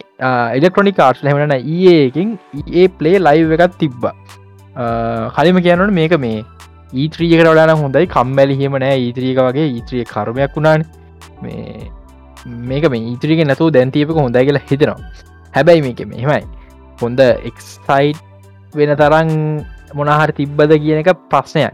එලෙක්ට්‍රොනික 0.58 1.00
ආර්ස් 1.00 1.24
ලැමෙන 1.24 1.54
ඒකින් 1.58 2.38
ඒ 2.82 2.88
පලේ 3.00 3.20
ලයිව් 3.28 3.54
එකත් 3.58 3.78
තිබ්බ. 3.84 4.06
කලිම 5.36 5.60
කියනට 5.68 5.94
මේක 6.00 6.16
මේ 6.26 6.40
e 6.40 6.44
ඊත්‍රීකට 7.04 7.50
වඩාන 7.52 7.76
හොඳයි. 7.84 8.08
කම්මැලි 8.16 8.58
හෙම 8.62 8.80
නෑ 8.86 8.98
e 8.98 9.04
ඊත්‍රීක 9.10 9.44
වගේ. 9.48 9.68
E 9.70 9.74
ඊත්‍රිය 9.78 10.06
කරමයක් 10.14 10.58
වුණාන. 10.58 10.86
මේ 11.44 11.92
මේක 12.72 12.90
මේ 12.96 13.04
ඊත්‍රීක 13.12 13.46
නැතුව 13.52 13.72
දැන්තියපක 13.78 14.18
හොඳයි 14.26 14.46
කියලා 14.50 14.66
හිතනවා. 14.72 14.98
හැබැයි 15.54 15.86
මේක 15.88 16.02
මෙහෙමයි 16.14 16.44
හොඳ 17.02 17.20
එක්සයිට් 17.50 18.20
වෙන 18.74 18.92
තරන් 19.04 19.32
මොනහර 19.98 20.30
තිබ්බද 20.40 20.72
කියන 20.84 21.02
එක 21.04 21.14
ප්‍රශ්නයක්. 21.32 21.74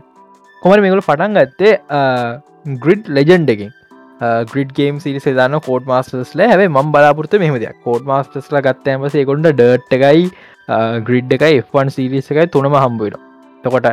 කොමර 0.64 0.80
මේකල 0.86 1.04
පටන් 1.10 1.38
ගත්තේ? 1.42 1.74
ග්‍රිඩ් 2.86 3.12
ලෙජන්ඩ 3.18 3.54
එකින්. 3.56 3.72
ග්‍රිඩ් 4.52 4.72
ගේම් 4.80 5.00
සිරි 5.04 5.20
සේදාන 5.26 5.58
කෝඩ් 5.68 5.90
මස්ටස්ල 5.92 6.42
හැබ 6.52 6.64
ම 6.68 6.92
බලාපුරත 6.96 7.36
මෙහමදයක් 7.44 7.78
කෝඩ් 7.86 8.08
මස්ටස්ල 8.12 8.60
ගත්තෑමසේ 8.66 9.26
කොඩ 9.30 9.48
ඩර්ට් 9.50 9.94
එකයි 9.98 10.30
ග්‍රිඩ් 11.10 11.36
එකයි 11.38 11.62
F1 11.66 11.94
සිරිස 11.98 12.32
එකයි 12.34 12.48
තුනම 12.56 12.76
හම්බුවෙන 12.84 13.22
තකොට 13.64 13.88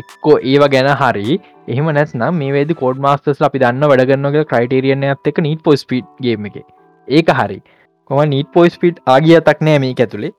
එක්කෝ 0.00 0.36
ඒව 0.50 0.64
ගැන 0.74 0.90
හරි 1.00 1.38
එහම 1.74 1.90
නැත්නම් 1.96 2.38
මේ 2.42 2.52
වේද 2.56 2.74
කෝඩ් 2.82 3.02
මස්ටස් 3.06 3.42
අපි 3.48 3.62
දන්න 3.64 3.90
වැඩගන්නගේ 3.92 4.44
ක්‍රයිටරියන 4.52 5.08
ඇත් 5.08 5.32
එක 5.32 5.42
නීට 5.46 5.64
පොස් 5.66 5.82
පිට් 5.90 6.06
ගේම 6.26 6.46
එක. 6.50 6.60
ඒක 7.08 7.32
හරි. 7.40 7.58
කොම 8.10 8.22
නීට 8.34 8.52
පොයිස් 8.58 8.78
පිට් 8.84 9.02
ආගිය 9.16 9.40
තක් 9.48 9.68
නෑ 9.68 9.82
මේ 9.86 9.96
ඇතුළේ 9.98 10.32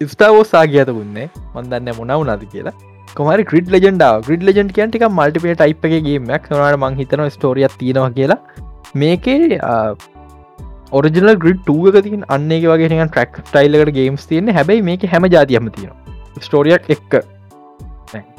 ස්ටාවෝ 0.00 0.44
සාගියත 0.54 0.92
වන්නේ. 0.98 1.30
මන්දන්න 1.54 1.94
මොනව 2.00 2.26
නද 2.26 2.50
කියලා. 2.56 2.74
කොමරි 3.18 3.44
ක්‍රඩ් 3.50 3.68
ලජෙන්ඩාව 3.74 4.26
ග්‍රිඩ් 4.28 4.44
ලජෙන්ට 4.48 4.74
කියන්ටික 4.78 5.06
මල්ටිපේ 5.18 5.56
ටයිප් 5.60 5.84
එකගේ 5.88 6.18
මැක් 6.30 6.48
නට 6.50 6.80
මං 6.80 6.96
හිතන 7.00 7.24
ස්ටෝරියක් 7.36 7.76
තියෙනවා 7.82 8.10
කියලා. 8.18 8.40
මේකේ 9.02 9.60
ඔරිජිනල් 10.98 11.30
ග්‍රිඩ් 11.44 11.60
ටුව 11.62 11.86
එක 11.90 12.00
තින් 12.08 12.26
අන්නේ 12.36 12.64
වගේ 12.72 12.90
ට්‍රක් 13.04 13.38
ටයිල්ලකට 13.52 13.94
ගේම්ස් 14.00 14.26
තියන 14.32 14.50
හැබැයි 14.58 14.84
මේක 14.90 15.06
හැම 15.14 15.30
ජාතියම 15.36 15.70
තියෙන 15.76 16.42
ස්ටෝරියක් 16.48 16.90
එක්ක 16.96 17.22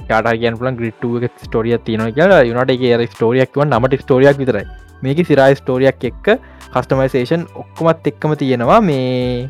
කාට 0.09 0.27
කියන් 0.41 0.57
පුලන් 0.59 0.77
ග්‍රිට්ටුව 0.79 1.23
එක 1.27 1.33
ස්ටෝරිය 1.47 1.77
තියෙන 1.87 2.13
කියලා. 2.17 2.43
යුනට 2.49 2.71
එක 2.75 3.15
ස්ටෝරියක් 3.15 3.57
ව 3.57 3.65
නමට 3.65 4.01
ස්ටෝරියක් 4.03 4.37
විතරයි. 4.43 4.65
මේක 5.03 5.25
සිරයි 5.29 5.55
ස්ටෝරියක් 5.61 6.03
එක්ක 6.11 6.27
කස්ටමයිසේෂන් 6.73 7.47
ඔක්කොමත් 7.61 8.07
එක්කම 8.11 8.35
තියෙනවා. 8.43 8.81
මේ 8.81 9.49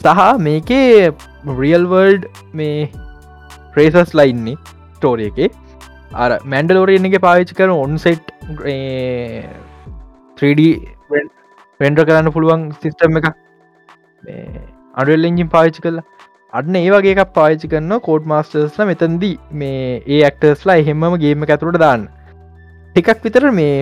සහ 0.00 0.20
මේකේ 0.48 1.12
රියල්වර්ඩ් 1.60 2.28
මේ 2.58 2.90
ප්‍රේසස් 3.74 4.14
ලයින්නේ 4.20 4.56
ස්ටෝරිය 4.96 5.30
එක. 5.46 5.52
අර 6.22 6.30
මැන්ඩලෝරියන 6.54 7.08
එක 7.10 7.18
පාවිච්චි 7.26 7.58
කර 7.60 7.70
ඔන්සෙට් 7.74 8.32
3D 10.38 10.60
වෙන්ඩ 11.80 12.00
කරන්න 12.08 12.34
පුළුවන් 12.36 12.66
සිිස්ටම් 12.82 13.20
එක 13.20 13.28
අඩල් 14.94 15.30
එංජින් 15.30 15.48
පාවිච්චි 15.54 15.84
කරලා. 15.86 16.04
අන්න 16.52 16.76
ඒ 16.82 16.90
වගේ 16.94 17.14
එකක් 17.16 17.32
පාවිච්චි 17.38 17.72
කරන්න 17.72 18.00
කෝඩ් 18.08 18.28
මස්ටර්ස්ල 18.32 18.84
මෙතන්දී. 18.90 19.36
මේ 19.60 20.02
ඒ 20.06 20.20
ඇක්ටර්ස්ලා 20.28 20.78
එහෙමම 20.82 21.18
ගේම 21.24 21.48
ඇතුළට 21.48 21.80
දාන්න. 21.84 22.06
ටිකක් 22.94 23.24
විතර 23.26 23.50
මේ 23.58 23.76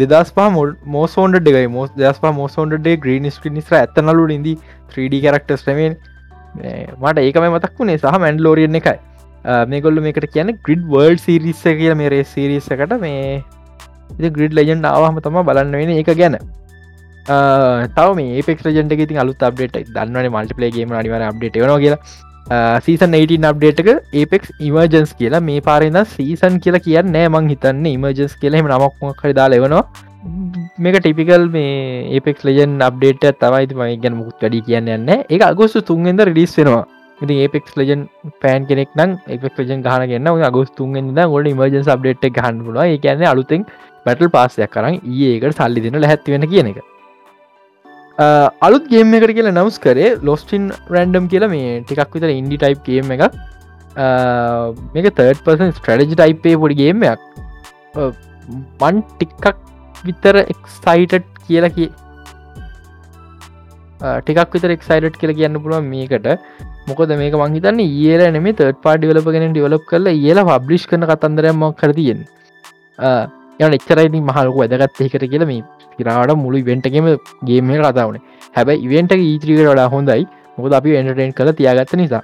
දෙදස් 0.00 0.30
පා 0.38 0.48
මෝසෝන්ඩ 0.94 1.48
ෙගයි 1.52 1.68
මෝස් 1.76 1.90
දස් 1.96 2.18
පා 2.24 2.32
මෝසෝන්ඩේ 2.40 2.96
ග්‍රීන් 3.04 3.30
ස්ක්‍රි 3.36 3.50
නිස්ර 3.56 3.74
ඇතනලු 3.78 4.26
ඉදි 4.34 4.52
3D 4.92 5.22
කරක්ටස් 5.24 5.64
ටමෙන් 5.64 5.96
මට 7.00 7.18
ඒකම 7.24 7.46
මතක් 7.48 7.78
වුණේ. 7.78 7.98
සහ 7.98 8.18
මැන්ඩ 8.24 8.44
ලෝරියන 8.46 8.78
එකයි. 8.80 8.98
මේගොල්ල 9.44 10.00
මේකට 10.06 10.28
කියන 10.36 10.54
ග්‍රිඩ් 10.66 10.86
වර්ල්ඩ් 10.94 11.20
සිරිස්ස 11.26 11.62
කියල. 11.80 11.94
මේ 12.00 12.12
රේ 12.14 12.24
සිරිස්සකට 12.32 12.96
මේ 13.04 13.42
ග්‍රිඩ් 14.38 14.56
ලජන් 14.60 14.88
ආවහම 14.94 15.20
තම 15.26 15.38
බලන්න 15.50 15.76
වෙන 15.82 15.92
එක 15.98 16.10
ගැන. 16.22 16.38
තව 17.96 18.08
මේ 18.20 18.42
පෙක් 18.48 18.66
රජට 18.66 19.06
ති 19.12 19.20
අලු 19.24 19.36
අප්ඩේට 19.50 19.78
දන්නවන. 19.94 20.32
මල්ටිපලේගේම 20.34 20.92
අනිවර 21.02 21.24
අප්ඩේට 21.30 21.62
වන 21.62 21.78
කියලා. 21.84 22.02
සීසන් 22.84 23.16
18 23.16 23.48
අප්ඩේටක 23.52 23.88
ඒපෙක් 24.20 24.44
ඉමර්ජන්ස් 24.68 25.10
කියලා. 25.18 25.42
මේ 25.48 25.60
පාරන්න 25.70 25.98
සීසන් 26.14 26.60
කියලා 26.66 26.84
කියන්න 26.86 27.18
මං 27.32 27.50
හිතන්න. 27.54 27.84
ඉමර්ජන්ස් 27.96 28.36
කියලෙම 28.44 28.70
නමක් 28.70 29.16
හරි 29.22 29.34
දාල 29.40 29.58
එවනවා. 29.58 29.84
මේක 30.84 30.96
ටිපිකල් 31.00 31.44
මේ 31.56 31.74
ඒපෙක් 32.16 32.42
ලජන් 32.46 32.72
අප්ඩේට 32.86 33.24
තවයිති 33.42 33.78
මයි 33.80 34.00
ගැන 34.02 34.16
මුකුත් 34.20 34.42
වැඩි 34.44 34.66
කියන්න 34.68 34.90
යන්න 34.96 35.12
එක 35.34 35.42
අගොස්තු 35.50 35.80
තුන්ගෙන්ද 35.90 36.20
රිලිස් 36.28 36.56
වෙනවා. 36.58 36.84
ඉති 37.22 37.34
ඒපෙක් 37.44 37.72
ලජන් 37.76 38.02
පෑන් 38.42 38.66
කෙනෙක් 38.70 38.92
නම් 38.98 39.10
එක් 39.34 39.42
ලජන් 39.58 39.84
ගහන 39.86 40.06
ගන්න 40.10 40.46
අගොස් 40.50 40.70
තුන්ගෙන්ද 40.78 41.20
ගොඩ 41.34 41.50
ඉමර්ජන්ස් 41.52 41.90
අප්ඩේට් 41.94 42.26
ගහන්නුල 42.38 42.80
ඒ 42.84 42.96
කියන්න 43.04 43.26
අලුතෙන් 43.32 43.66
පැටල් 44.06 44.32
පාසයක් 44.36 44.72
කරන්න 44.76 44.96
ඒකට 45.26 45.60
සල්ලි 45.60 45.84
දෙන 45.86 46.02
හැත්ති 46.04 46.34
වෙන 46.34 46.48
කියන 46.52 46.72
එක. 46.72 46.80
අලුත් 48.66 48.90
ගේම 48.92 49.14
එකට 49.18 49.34
කියලා 49.36 49.56
නවස් 49.56 49.78
කරේ 49.86 50.10
ලොස්ටින් 50.22 50.66
රැන්ඩම් 50.96 51.30
කියලා 51.32 51.52
මේ 51.54 51.80
ටිකක් 51.82 52.16
විතර 52.16 52.32
ඉන්ඩි 52.32 52.60
ටයිප් 52.62 52.84
ගේම 52.88 53.16
එක 53.16 53.22
මේක 54.94 55.08
තර්ඩ 55.14 55.42
පර්සන් 55.46 55.72
ස්ට්‍රටජි 55.78 56.14
ටයිපේ 56.14 56.60
පොඩි 56.64 56.80
ගේමයක් 56.82 57.20
මන් 58.80 59.02
ටික්කක් 59.12 59.56
විතර 60.04 60.36
එක්සයිටඩ් 60.44 61.26
කියලා 61.46 61.72
කිය 61.76 61.90
ටිකක් 64.00 64.54
විතර 64.56 64.70
එක්සයිට් 64.76 65.20
කියලා 65.20 65.38
කියන්න 65.40 65.62
පුළුවන් 65.62 65.88
මේකට. 65.92 66.28
මොකද 66.90 67.12
මේක 67.22 67.36
මංහිතන්න 67.42 67.82
ඒල 67.86 68.24
නෙම 68.36 68.48
තර්ඩ 68.52 68.80
පාඩි 68.86 69.12
වලපගෙන 69.12 69.52
ඩිවලප් 69.52 69.84
කරලා 69.92 70.16
ඒලා 70.30 70.48
පබ්ලිෂ් 70.50 70.88
කන 70.92 71.08
කතන්දරයම 71.12 71.68
කරතියෙන් 71.82 72.26
යන 73.60 73.78
එච්චරයිති 73.78 74.26
මහලක 74.28 74.58
වැදගත් 74.60 75.06
එකට 75.06 75.30
කියල 75.32 75.46
මේ 75.52 75.62
පිරාට 75.96 76.36
මුළු 76.44 76.66
වෙන්ටගේම 76.68 77.08
ගේම 77.48 77.72
කතාවන 77.86 78.20
හැබැයි 78.56 78.84
ඉවෙන්ට 78.86 79.12
e 79.14 79.18
ඊත්‍රීකට 79.28 79.70
වඩා 79.70 79.88
හොඳයි. 79.94 80.22
මොකද 80.58 80.76
අපි 80.78 80.96
එන්ටටෙන් 81.00 81.32
කළ 81.38 81.52
තියාගත්ත 81.60 81.94
නිසා. 82.00 82.22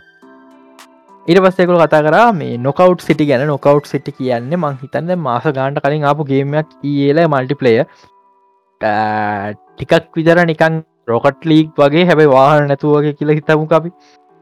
ඉට 1.26 1.40
පස්සෙකුල 1.44 1.78
කතා 1.82 2.02
කර 2.06 2.16
මේ 2.40 2.58
නොකව් 2.66 2.98
සිටි 3.06 3.28
ගැන. 3.30 3.46
නොකව් 3.52 3.80
සිටි 3.92 4.16
කියන්න 4.18 4.52
මං 4.58 4.76
හිතන්න 4.82 5.14
මාස 5.28 5.46
ගාන්ට 5.58 5.80
කලින් 5.84 6.06
ආපු 6.10 6.28
ගේමයක් 6.32 6.76
ඒල 6.92 7.22
මල්ටිපලය 7.34 7.74
ටිකක් 8.80 10.12
විදර 10.18 10.38
නිකන් 10.52 10.82
රොකට් 11.12 11.50
ලීක් 11.50 11.68
වගේ. 11.82 12.06
හැබයි 12.10 12.32
වාහන 12.36 12.70
නැතුවගේ 12.72 13.16
කියලා 13.18 13.38
හිතමු 13.40 13.66
අපි. 13.80 13.90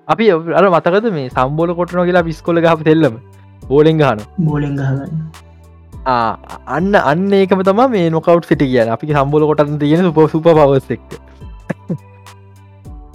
අපි 0.09 0.25
අර 0.59 0.65
මතකද 0.71 1.07
මේ 1.17 1.29
සම්බෝල 1.35 1.71
කොටන 1.81 2.01
කියලා 2.09 2.25
පිස්කොල 2.29 2.61
ගහ 2.65 2.83
තෙල්ලම? 2.89 3.15
බෝලෙන් 3.69 4.01
ගහන 4.01 4.19
බෝලෙන් 4.49 4.75
ගහගන්න 4.81 5.13
අන්න 6.77 6.95
අන්න 7.03 7.29
ඒකම 7.41 7.63
තම 7.69 7.81
මේ 7.93 8.09
නොකව් 8.17 8.49
සිටි 8.49 8.67
කියන 8.73 8.91
අපි 8.97 9.13
සම්බෝල 9.19 9.47
කොටන් 9.51 9.79
තියෙන 9.83 10.03
සුප 10.09 10.19
සුප 10.33 10.49
පවස් 10.49 10.91
එක්. 10.97 11.05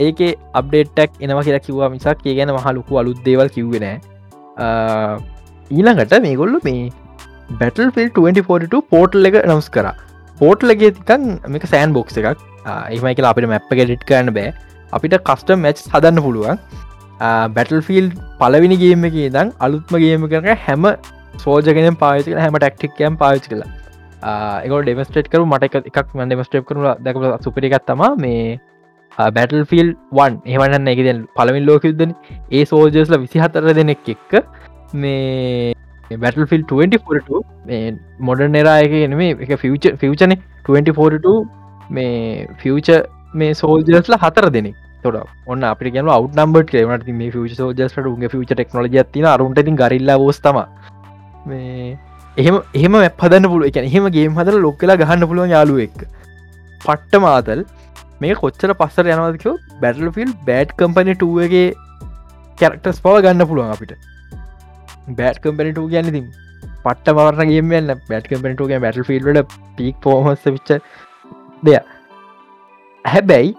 ඒක 0.05 0.19
අප්ඩේටක් 0.61 1.19
එනවා 1.25 1.43
කියලා 1.47 1.65
කිවවා 1.67 1.89
මිසක්. 1.95 2.25
ඒ 2.29 2.35
ගැන 2.39 2.53
මහලුකු 2.57 2.99
අලුත් 3.01 3.19
දේවල් 3.27 3.49
කිව්වෙන 3.57 3.85
ඊළඟට 5.71 6.15
මේගොල්ලු 6.27 6.61
මේ 6.69 6.89
බැටල් 7.59 7.91
ෆිල් 7.97 8.09
2042 8.21 8.81
පෝටල් 8.93 9.29
එක 9.31 9.37
නවස් 9.43 9.69
කර. 9.75 9.87
පෝට්ලගේ 10.41 10.91
තිකන් 10.97 11.23
මේක 11.53 11.69
සෑන් 11.73 11.93
බොක්ස 11.99 12.17
එකක් 12.23 12.41
ඒමයි 12.95 13.13
කියලා 13.19 13.31
අපිට 13.35 13.49
මැප්ප 13.53 13.71
ගෙඩිට් 13.81 14.03
කරන්න 14.09 14.33
බෑ 14.39 14.49
අපිට 14.91 15.17
කස්ට 15.23 15.57
මැච් 15.57 15.83
හදන්න 15.87 16.23
පුළුවන්. 16.23 16.61
බැටල් 17.51 17.81
ෆිල් 17.81 18.09
පලවිනි 18.39 18.77
ගේම 18.77 19.03
එක 19.05 19.17
දං 19.29 19.51
අලුත්ම 19.59 19.97
ගේම 19.97 20.27
කරන 20.27 20.55
හැම 20.59 20.87
සෝජගෙන 21.37 21.97
පාචක 21.97 22.31
හැම 22.37 22.55
ටක්ටික්කයම් 22.55 23.17
පාච් 23.17 23.49
කලා 23.49 23.67
එක 24.63 24.71
ඩෙමස්ටේට් 24.79 25.29
කරු 25.29 25.45
මට 25.45 25.81
එකක් 25.81 26.15
ම 26.15 26.23
ඩෙමස්ටේප් 26.23 26.65
කරු 26.65 26.95
දැක 26.99 27.43
සුපරිකත් 27.43 27.85
තම 27.85 28.03
මේ 28.17 28.59
බැටල් 29.29 29.65
ෆිල් 29.65 29.91
වන් 30.13 30.39
එහමන්න 30.45 30.87
එක 30.87 31.03
පලමින් 31.35 31.65
ලෝකයුද්ධන 31.65 32.15
ඒ 32.51 32.63
සෝජස්ල 32.65 33.17
විසි 33.17 33.43
හතර 33.43 33.73
දෙනෙක් 33.73 34.09
එක්ක 34.15 34.39
මේ 34.95 35.73
බැටල් 36.17 36.47
ෆිල් 36.47 36.63
2042 36.65 37.93
මොඩර් 38.21 38.49
නෙරායක 38.49 38.97
නේ 39.13 39.31
එක 39.37 39.55
ෆිච 39.57 39.91
ෆිචන 39.97 40.35
2042 40.65 41.37
මේ 41.89 42.47
ෆියච 42.57 42.89
මේ 43.33 43.53
සෝල්ජස්ල 43.53 44.15
හතර 44.23 44.49
දෙනෙක්. 44.49 44.75
තොට 45.03 45.17
ඔන්න 45.47 45.63
අපි 45.63 45.91
කියන 45.91 46.09
අව් 46.09 46.29
නම්බට 46.35 46.71
කියවනට 46.71 47.09
මේ 47.19 47.31
ෆිච 47.31 47.55
සෝජස්ට 47.57 47.99
උගේ 48.11 48.29
ෆිච 48.31 48.51
ටෙක්නෝජ 48.51 49.01
තින 49.13 49.25
අරුන්ට 49.33 49.59
ති 49.67 49.73
ගරිල්ල 49.81 50.13
ෝස්තම 50.15 50.57
මේ 51.47 51.97
එහෙම 52.37 52.57
එහෙම 52.75 52.97
පදන්න 53.19 53.49
පුළුව 53.51 53.69
එක 53.69 53.77
එහෙම 53.81 54.09
ගේම් 54.15 54.39
හදර 54.39 54.57
ලොක්කලා 54.65 54.97
ගහන්න 55.01 55.27
පුළුවන් 55.29 55.53
යාලුව 55.55 55.79
එක් 55.85 56.01
පට්ට 56.81 57.21
මාතල් 57.25 57.63
මේ 58.21 58.35
කොච්චර 58.41 58.73
පස්සර 58.81 59.11
යනවදකෝ 59.13 59.55
බැටල් 59.83 60.11
ෆිල් 60.17 60.33
බෑඩ් 60.49 60.75
කම්පනටගේ 60.81 61.65
කැරක්ටස් 62.57 62.99
පව 63.05 63.21
ගන්න 63.25 63.47
පුළුවන් 63.49 63.73
අපිට. 63.75 63.93
බෑඩ් 65.17 65.39
කම්පනට 65.43 65.79
ගැන 65.93 66.11
තින් 66.15 66.27
පට්ට 66.83 67.13
මවරන 67.15 67.53
ගේමන්න 67.53 67.93
බැට් 68.09 68.27
කම්පනටගේ 68.31 68.81
බැටල් 68.85 69.07
ෆිල්ට 69.09 69.55
පික් 69.77 69.95
පෝමස 70.03 70.43
විච්ච 70.49 70.75
දෙය 71.63 71.79
හැබැයි 73.05 73.55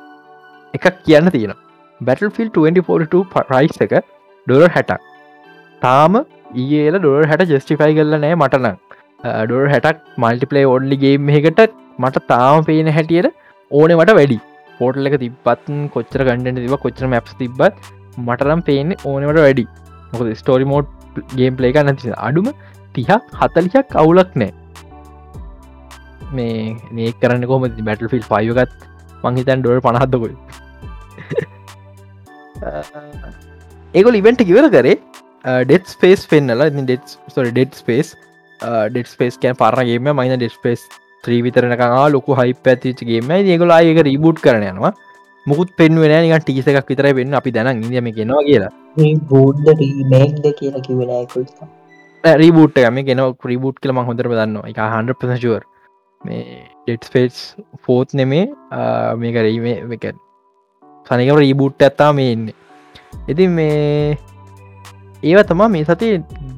එකක් 0.75 0.87
කියන්න 1.07 1.31
තියෙන 1.31 1.55
බැටල් 2.01 2.31
ෆිල් 2.31 2.51
2042 2.51 3.25
පරයිස් 3.49 3.83
එක 3.87 3.95
ඩොර 4.47 4.69
හැටක් 4.77 5.09
තාම 5.83 6.21
ඒල 6.81 6.99
ඩොර 6.99 7.27
හැට 7.31 7.53
ජෙස්ටිෆයි 7.55 7.97
කරල 7.99 8.17
නෑ 8.17 8.37
මටනම් 8.37 8.77
ඩොර 9.47 9.65
හැටක් 9.75 10.05
මල්ටිපලේ 10.19 10.67
ඔඩ්ලිගේ 10.75 11.15
මේකට 11.31 11.61
මට 11.99 12.27
තාම 12.29 12.65
පේන 12.65 12.93
හැටියට 12.97 13.29
ඕනෙ 13.71 13.97
මට 13.97 14.17
වැඩි. 14.19 14.39
පෝටල් 14.79 15.09
එක 15.09 15.17
තිබත් 15.23 15.67
කොච්චර 15.95 16.25
කණඩ 16.29 16.63
තිබ 16.65 16.77
කොච්චර 16.85 17.11
මැප් 17.15 17.29
තිබත් 17.41 17.61
මටනම් 18.19 18.63
පේන 18.69 18.97
ඕනවට 19.05 19.43
වැඩි. 19.47 19.67
මොක 20.13 20.23
ස්ටෝරි 20.41 20.67
මෝඩ් 20.73 20.87
ගේම් 21.37 21.59
පලේ 21.59 21.73
එක 21.73 21.81
නැති 21.89 22.15
අඩුම 22.29 22.49
තිහක් 22.95 23.37
හතලියක් 23.41 23.97
අවුලක් 24.03 24.33
නෑ 24.37 24.53
මේ 26.33 26.77
මේ 26.93 27.13
කරන්න 27.21 27.47
කොම 27.51 27.69
බැටල් 27.81 28.11
ෆිල් 28.15 28.25
පයගත් 28.33 28.90
මංහිතන් 29.25 29.63
ඩොර 29.63 29.83
පනහත්දකොයි 29.87 30.37
ඒකො 33.95 34.17
ඉවෙන්ට 34.23 34.43
කිවර 34.49 34.67
කරේ 34.77 34.97
death 35.65 35.95
space 35.95 36.27
පෙන්න්නල 36.33 36.67
death 36.73 37.15
sorry 37.37 37.51
dead 37.53 37.79
space 37.83 38.17
dead 38.61 39.09
space 39.09 39.41
can 39.45 39.61
පරගේම 39.63 40.11
මයින 40.15 40.37
ඩෙස් 40.37 40.59
පේස් 40.65 40.83
ත්‍රී 41.25 41.41
විතරනකා 41.45 42.05
ලොකු 42.15 42.37
හයි 42.39 42.53
පැතිචගේම 42.67 43.31
ඒගොල 43.37 43.73
ඒක 43.77 44.01
රීබුට් 44.09 44.39
කරන 44.45 44.65
යනවා. 44.65 44.93
මුකුත් 45.47 45.71
පෙන්වෙන 45.79 46.15
නික 46.23 46.45
ටිස 46.45 46.69
එකක් 46.71 46.89
විතර 46.91 47.09
පෙන් 47.19 47.35
අපි 47.41 47.51
දැන 47.57 47.83
ඉදම 47.89 48.09
කෙනවා 48.19 48.43
කියලා. 48.49 48.71
කියලා 50.61 50.83
කිවෙනයකුල් 50.87 51.45
රීබුට් 52.25 52.81
මේ 52.93 53.05
ගෙන 53.05 53.23
ක්‍රීබුට් 53.43 53.77
කල 53.83 53.93
ම 53.93 54.01
හොඳර 54.09 54.31
දන්න 54.31 54.57
එක 54.71 54.81
හන්ඩ 54.87 55.19
පසුවර් 55.21 55.63
මේ 56.29 56.65
ඩෙට් 56.87 57.07
ස්පේස් 57.09 57.37
ෆෝත් 57.85 58.13
නෙමේ 58.21 58.47
මේක 59.21 59.37
රීමේ 59.47 59.77
එක 59.97 60.05
සනිකම 61.07 61.39
රීබුට් 61.43 61.87
ඇත්තා 61.87 62.11
මේ 62.19 62.33
එන්න 62.35 62.51
ඉති 63.33 63.47
මේ 63.59 64.19
ඒව 65.23 65.41
තමා 65.51 65.71
මේ 65.77 65.87
සති 65.91 66.11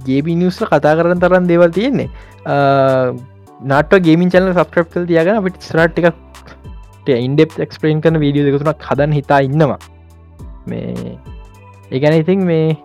ගේබි 0.09 0.35
නිියස්ල 0.41 0.67
කතා 0.73 0.97
කරන 0.99 1.23
තරන් 1.23 1.47
දේවල් 1.51 1.71
තියෙන්නේ. 1.79 2.11
නාට 3.71 3.93
ගේමින් 4.07 4.33
චල 4.35 4.51
සප්‍රප් 4.59 4.89
කල් 4.95 5.07
තියගෙන 5.11 5.39
අපිට 5.41 5.69
ස්රට් 5.71 5.99
එක 6.03 6.07
පොඩ්ට 6.11 7.09
ඉන්ඩෙප් 7.27 7.59
එක්ස්පලේන් 7.67 8.03
කරන 8.03 8.19
වීඩියෝ 8.25 8.49
දෙකතුනක් 8.51 8.87
හදන් 8.89 9.15
හිතා 9.19 9.41
ඉන්නවා. 9.49 9.79
මේ 10.67 11.19
ඒගැන 11.93 12.19
ඉතින් 12.23 12.45
මේ 12.51 12.77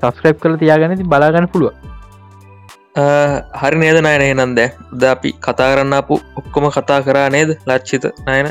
සස්ක්‍රප් 0.00 0.38
කල 0.42 0.54
තියාගැනති 0.62 1.10
බලාගන්න 1.12 1.50
පුළුව 1.52 1.74
හරි 3.60 3.76
නේද 3.82 3.98
නයන 4.06 4.22
එනන්ද 4.26 4.60
ද 5.00 5.02
අපි 5.12 5.30
කතා 5.46 5.68
කරන්න 5.72 5.94
අපපු 6.00 6.14
ඔක්කොම 6.40 6.64
කතා 6.76 7.00
කරා 7.06 7.28
නේද? 7.34 7.50
ලච්චිත 7.68 8.04
නයන? 8.26 8.48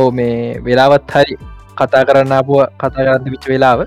ඕ 0.00 0.10
මේ 0.18 0.60
වෙලාවත් 0.66 1.14
හරි 1.16 1.36
කතා 1.80 2.02
කරන්න 2.08 2.34
අපුව 2.40 2.60
කතා 2.82 3.04
කරන්න 3.06 3.32
විච් 3.34 3.44
වෙලාව. 3.52 3.86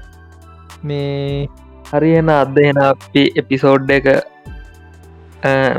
මේ 0.84 1.48
හරියන 1.92 2.30
අද 2.30 2.58
එෙන 2.58 2.82
අපි 2.90 3.24
එපිසෝඩ් 3.42 3.90
එක 3.98 4.08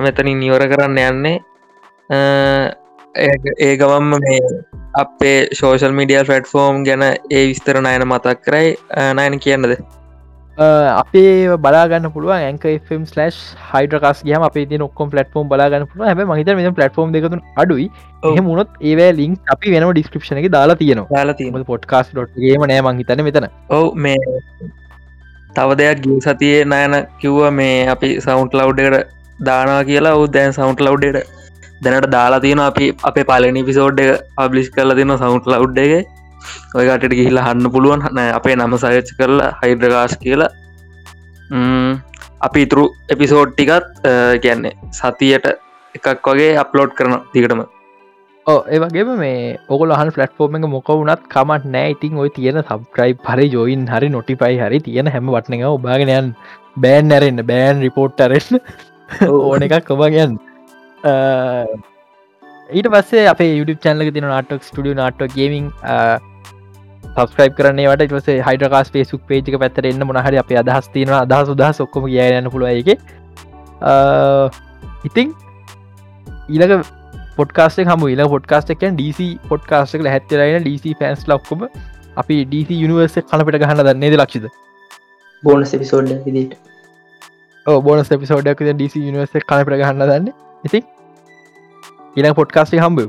මෙතනින් 0.05 0.39
නිවර 0.45 0.63
කරන්න 0.73 0.99
යන්නේ. 1.09 1.39
ඒ 3.67 3.75
ගමම්ම 3.81 4.13
මේ 4.25 4.41
අපේ 5.03 5.39
සෝෂල් 5.59 5.97
මිඩියල් 5.99 6.25
ෆටෆෝර්ම් 6.29 6.85
ගැන 6.87 7.03
ඒ 7.09 7.45
විස්තර 7.51 7.83
නයන 7.83 8.07
මතක් 8.07 8.39
කරයි. 8.47 8.69
නයන 9.19 9.39
කියන්නද 9.45 9.75
අපේ 10.59 11.57
බලාගන්න 11.65 12.09
පුළුව 12.13 12.33
ඇක 12.35 12.65
ම් 12.99 13.03
ලස් 13.17 13.39
හයිඩරකස් 13.73 14.23
ගම 14.29 14.45
අප 14.49 14.55
ති 14.71 14.79
ඔක්කොම් 14.87 15.11
පලටෆෝම් 15.15 15.51
බලාගන්න 15.53 15.87
පුළුව 15.91 16.09
හැ 16.09 16.27
මහිත 16.33 16.51
මෙ 16.61 16.71
පලටෆෝම් 16.79 17.13
දෙකතු 17.17 17.41
අඩුයි. 17.63 17.89
මුණොත් 18.49 18.69
ඒවෑ 18.81 19.13
ලිින් 19.19 19.37
අපි 19.55 19.75
වෙන 19.75 19.87
ඩිස්ක්‍රපෂන 19.91 20.41
එක 20.43 20.49
දාලා 20.57 20.79
තියෙනවා. 20.83 21.09
දාලා 21.15 21.37
තිය 21.41 21.65
පොට්කාස් 21.71 22.11
ඩොට්ගේම 22.13 22.67
නෑ 22.73 22.81
මහිතන 22.89 23.25
මෙතන. 23.29 23.49
ඔව 23.79 23.87
මේ 23.95 24.17
තව 25.57 25.79
දෙයක් 25.83 26.03
ගිය 26.07 26.19
සතියේ 26.27 26.65
නයන 26.75 26.97
කිව්ව 27.21 27.41
මේ 27.61 27.87
අපි 27.95 28.13
සවුන්ට 28.27 28.57
ලව්ඩකට 28.61 29.15
දානවා 29.51 29.83
කියලා. 29.91 30.15
ඔවු 30.19 30.27
දැන් 30.37 30.57
සවුන්ට 30.59 30.85
ලව්ඩට 30.87 31.35
දැනට 31.85 32.11
දාලා 32.17 32.41
තියෙන 32.45 32.61
අපි 32.71 32.93
අපේ 33.11 33.29
පලනි 33.31 33.63
පිසෝඩ් 33.71 34.01
එක 34.05 34.29
පබ්ලිස් 34.39 34.69
කරල 34.77 34.97
තින 35.01 35.19
සවුන්ට 35.25 35.53
ලව්ඩ් 35.55 36.05
එක 36.67 36.75
ඔයකටට 36.81 37.17
ගිහිල්ලා 37.21 37.47
හන්න 37.49 37.73
පුළුවන්. 37.77 38.03
හන 38.07 38.19
අපේ 38.39 38.57
නම 38.57 38.77
සයච් 38.83 39.15
කරලා 39.21 39.53
හයිඩ්‍රගාස් 39.63 40.17
කියලා. 40.25 40.51
අපි 42.47 42.67
ඉතුරු 42.67 42.85
එපිසෝඩ් 43.15 43.55
ටිකත් 43.55 44.05
කියන්නේ 44.45 44.77
සතියට 44.99 45.47
එකක් 45.95 46.29
වගේ 46.29 46.53
අප්ලෝඩ් 46.65 46.93
කරන 46.99 47.17
දිගටම. 47.35 47.63
ඒවගේම 48.47 49.09
මේ 49.21 49.39
ඔගල 49.75 49.91
හ 49.99 50.03
ෆලට්ෆෝර්ම 50.17 50.57
එක 50.59 50.69
මොක 50.75 50.91
වුණත් 50.99 51.23
කමට 51.35 51.73
නෑ. 51.77 51.95
ඉතින් 51.95 52.21
ඔය 52.25 52.31
තියෙන 52.37 52.63
සබ්‍රයි් 52.63 53.17
හරි 53.31 53.47
ජෝයින් 53.55 53.89
හරි 53.95 54.09
නොටිපයි 54.17 54.61
හරි 54.63 54.79
තියෙන 54.87 55.13
හැම 55.15 55.33
වටන 55.37 55.59
එක 55.59 55.67
ඔබාගෙනයන් 55.71 56.29
බෑන් 56.85 57.13
ඇරෙන්න්න 57.17 57.43
බෑන් 57.51 57.83
රිපෝට් 57.87 58.21
අරෙන් 58.27 58.61
ඕන 59.29 59.65
එකක් 59.67 59.85
කොබගයන් 59.91 60.33
ඊට 62.77 62.89
පස්සේ 62.95 63.27
අප 63.33 63.41
YouTube 63.41 63.81
චැනල 63.85 64.11
තින 64.17 64.27
නාටක් 64.31 64.63
ස්ටිය 64.69 64.95
නාටක් 65.01 65.35
ගේමින් 65.37 65.67
සස්ක්‍රයිප් 67.07 67.57
කරන්නේ 67.59 67.89
වට 67.89 68.23
සේ 68.27 68.43
හයිඩකාස් 68.43 68.91
පේසුක් 68.91 69.25
පේජික 69.29 69.59
පැත්තර 69.63 69.89
එන්න 69.93 70.07
මොනහරි 70.11 70.43
අප 70.43 70.53
අදහස් 70.63 70.93
තින 70.95 71.15
අදහ 71.15 71.41
සුදහ 71.47 71.65
සොක්කොම 71.73 72.07
කියයන්න 72.07 72.51
පුළුව 72.51 72.69
එක 72.73 72.89
ඉතිං 75.05 75.35
ඊලක 76.49 76.73
පොට්කාස්ට 77.37 77.83
හම 77.85 78.07
ල 78.11 78.29
පොට්කාස්ටකන් 78.29 78.97
DC 78.97 79.27
පොට්කාස්ටක 79.49 80.07
හැත්තරයින 80.07 80.65
DC 80.65 80.95
පන්ස් 81.01 81.27
ලක්කොම 81.29 81.67
අපි 82.17 82.39
DC 82.47 82.71
යනිවර්ස 82.79 83.19
කලපිට 83.25 83.61
ගහන්න 83.63 83.85
දන්නේද 83.89 84.17
ලක්ෂිද? 84.17 84.49
බෝනස් 85.43 85.75
එපිසෝඩ් 85.75 86.13
විදිට 86.25 86.57
බෝනස් 87.67 88.09
පිසෝඩක් 88.15 88.65
DC 88.79 88.95
යනිවර්ස 89.03 89.37
කලපිට 89.45 89.81
ගහන්න 89.83 90.03
දන්න. 90.03 90.33
ඉති 90.65 90.83
ඉන 92.17 92.35
පොට්කාස්ටි 92.35 92.81
හම්බ 92.81 93.09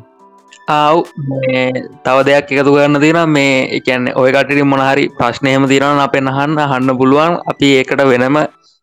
ආව් 0.67 0.97
තව 2.05 2.17
දෙයක් 2.27 2.51
එකතු 2.53 2.75
කරන්න 2.75 3.01
තින 3.03 3.19
මේ 3.35 3.57
එකන්න 3.77 4.07
ඔයකටට 4.21 4.63
මොනහරි 4.71 5.05
ප්‍රශ්නයම 5.19 5.67
තිරන 5.71 6.01
අපෙන් 6.05 6.31
අහන්න 6.33 6.57
හන්න 6.71 6.97
පුළුවන්. 7.01 7.37
අපි 7.51 7.67
ඒකට 7.79 8.03
වෙනම 8.11 8.39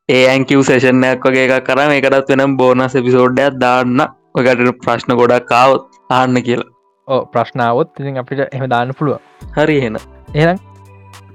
ඒඇංකව 0.09 0.63
සේෂණයක් 0.71 1.27
වගේ 1.29 1.47
එකක් 1.49 1.67
කරම 1.69 1.97
එකටත් 1.99 2.31
වෙනම් 2.33 2.57
බෝනස් 2.61 2.97
එපිසෝඩ්ඩයක් 3.01 3.61
දාන්න. 3.65 4.07
ඔකට 4.39 4.71
ප්‍රශ්න 4.85 5.19
ගොඩක් 5.21 5.51
කාවත් 5.53 5.85
ආන්න 6.11 6.43
කියලා. 6.49 6.71
ඕ 7.09 7.21
ප්‍රශ්නාවත් 7.27 8.01
ඉතින් 8.01 8.21
අපිට 8.23 8.45
එම 8.49 8.67
දාන්න 8.75 8.97
පුළුව 8.99 9.19
හරි 9.57 9.79
හෙන 9.85 10.01
එනම් 10.35 10.59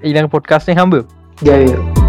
ඊළඟ 0.02 0.30
පොට්කාස්ටේ 0.34 0.78
හම්බ 0.80 1.02
ගැවෝ 1.38 1.99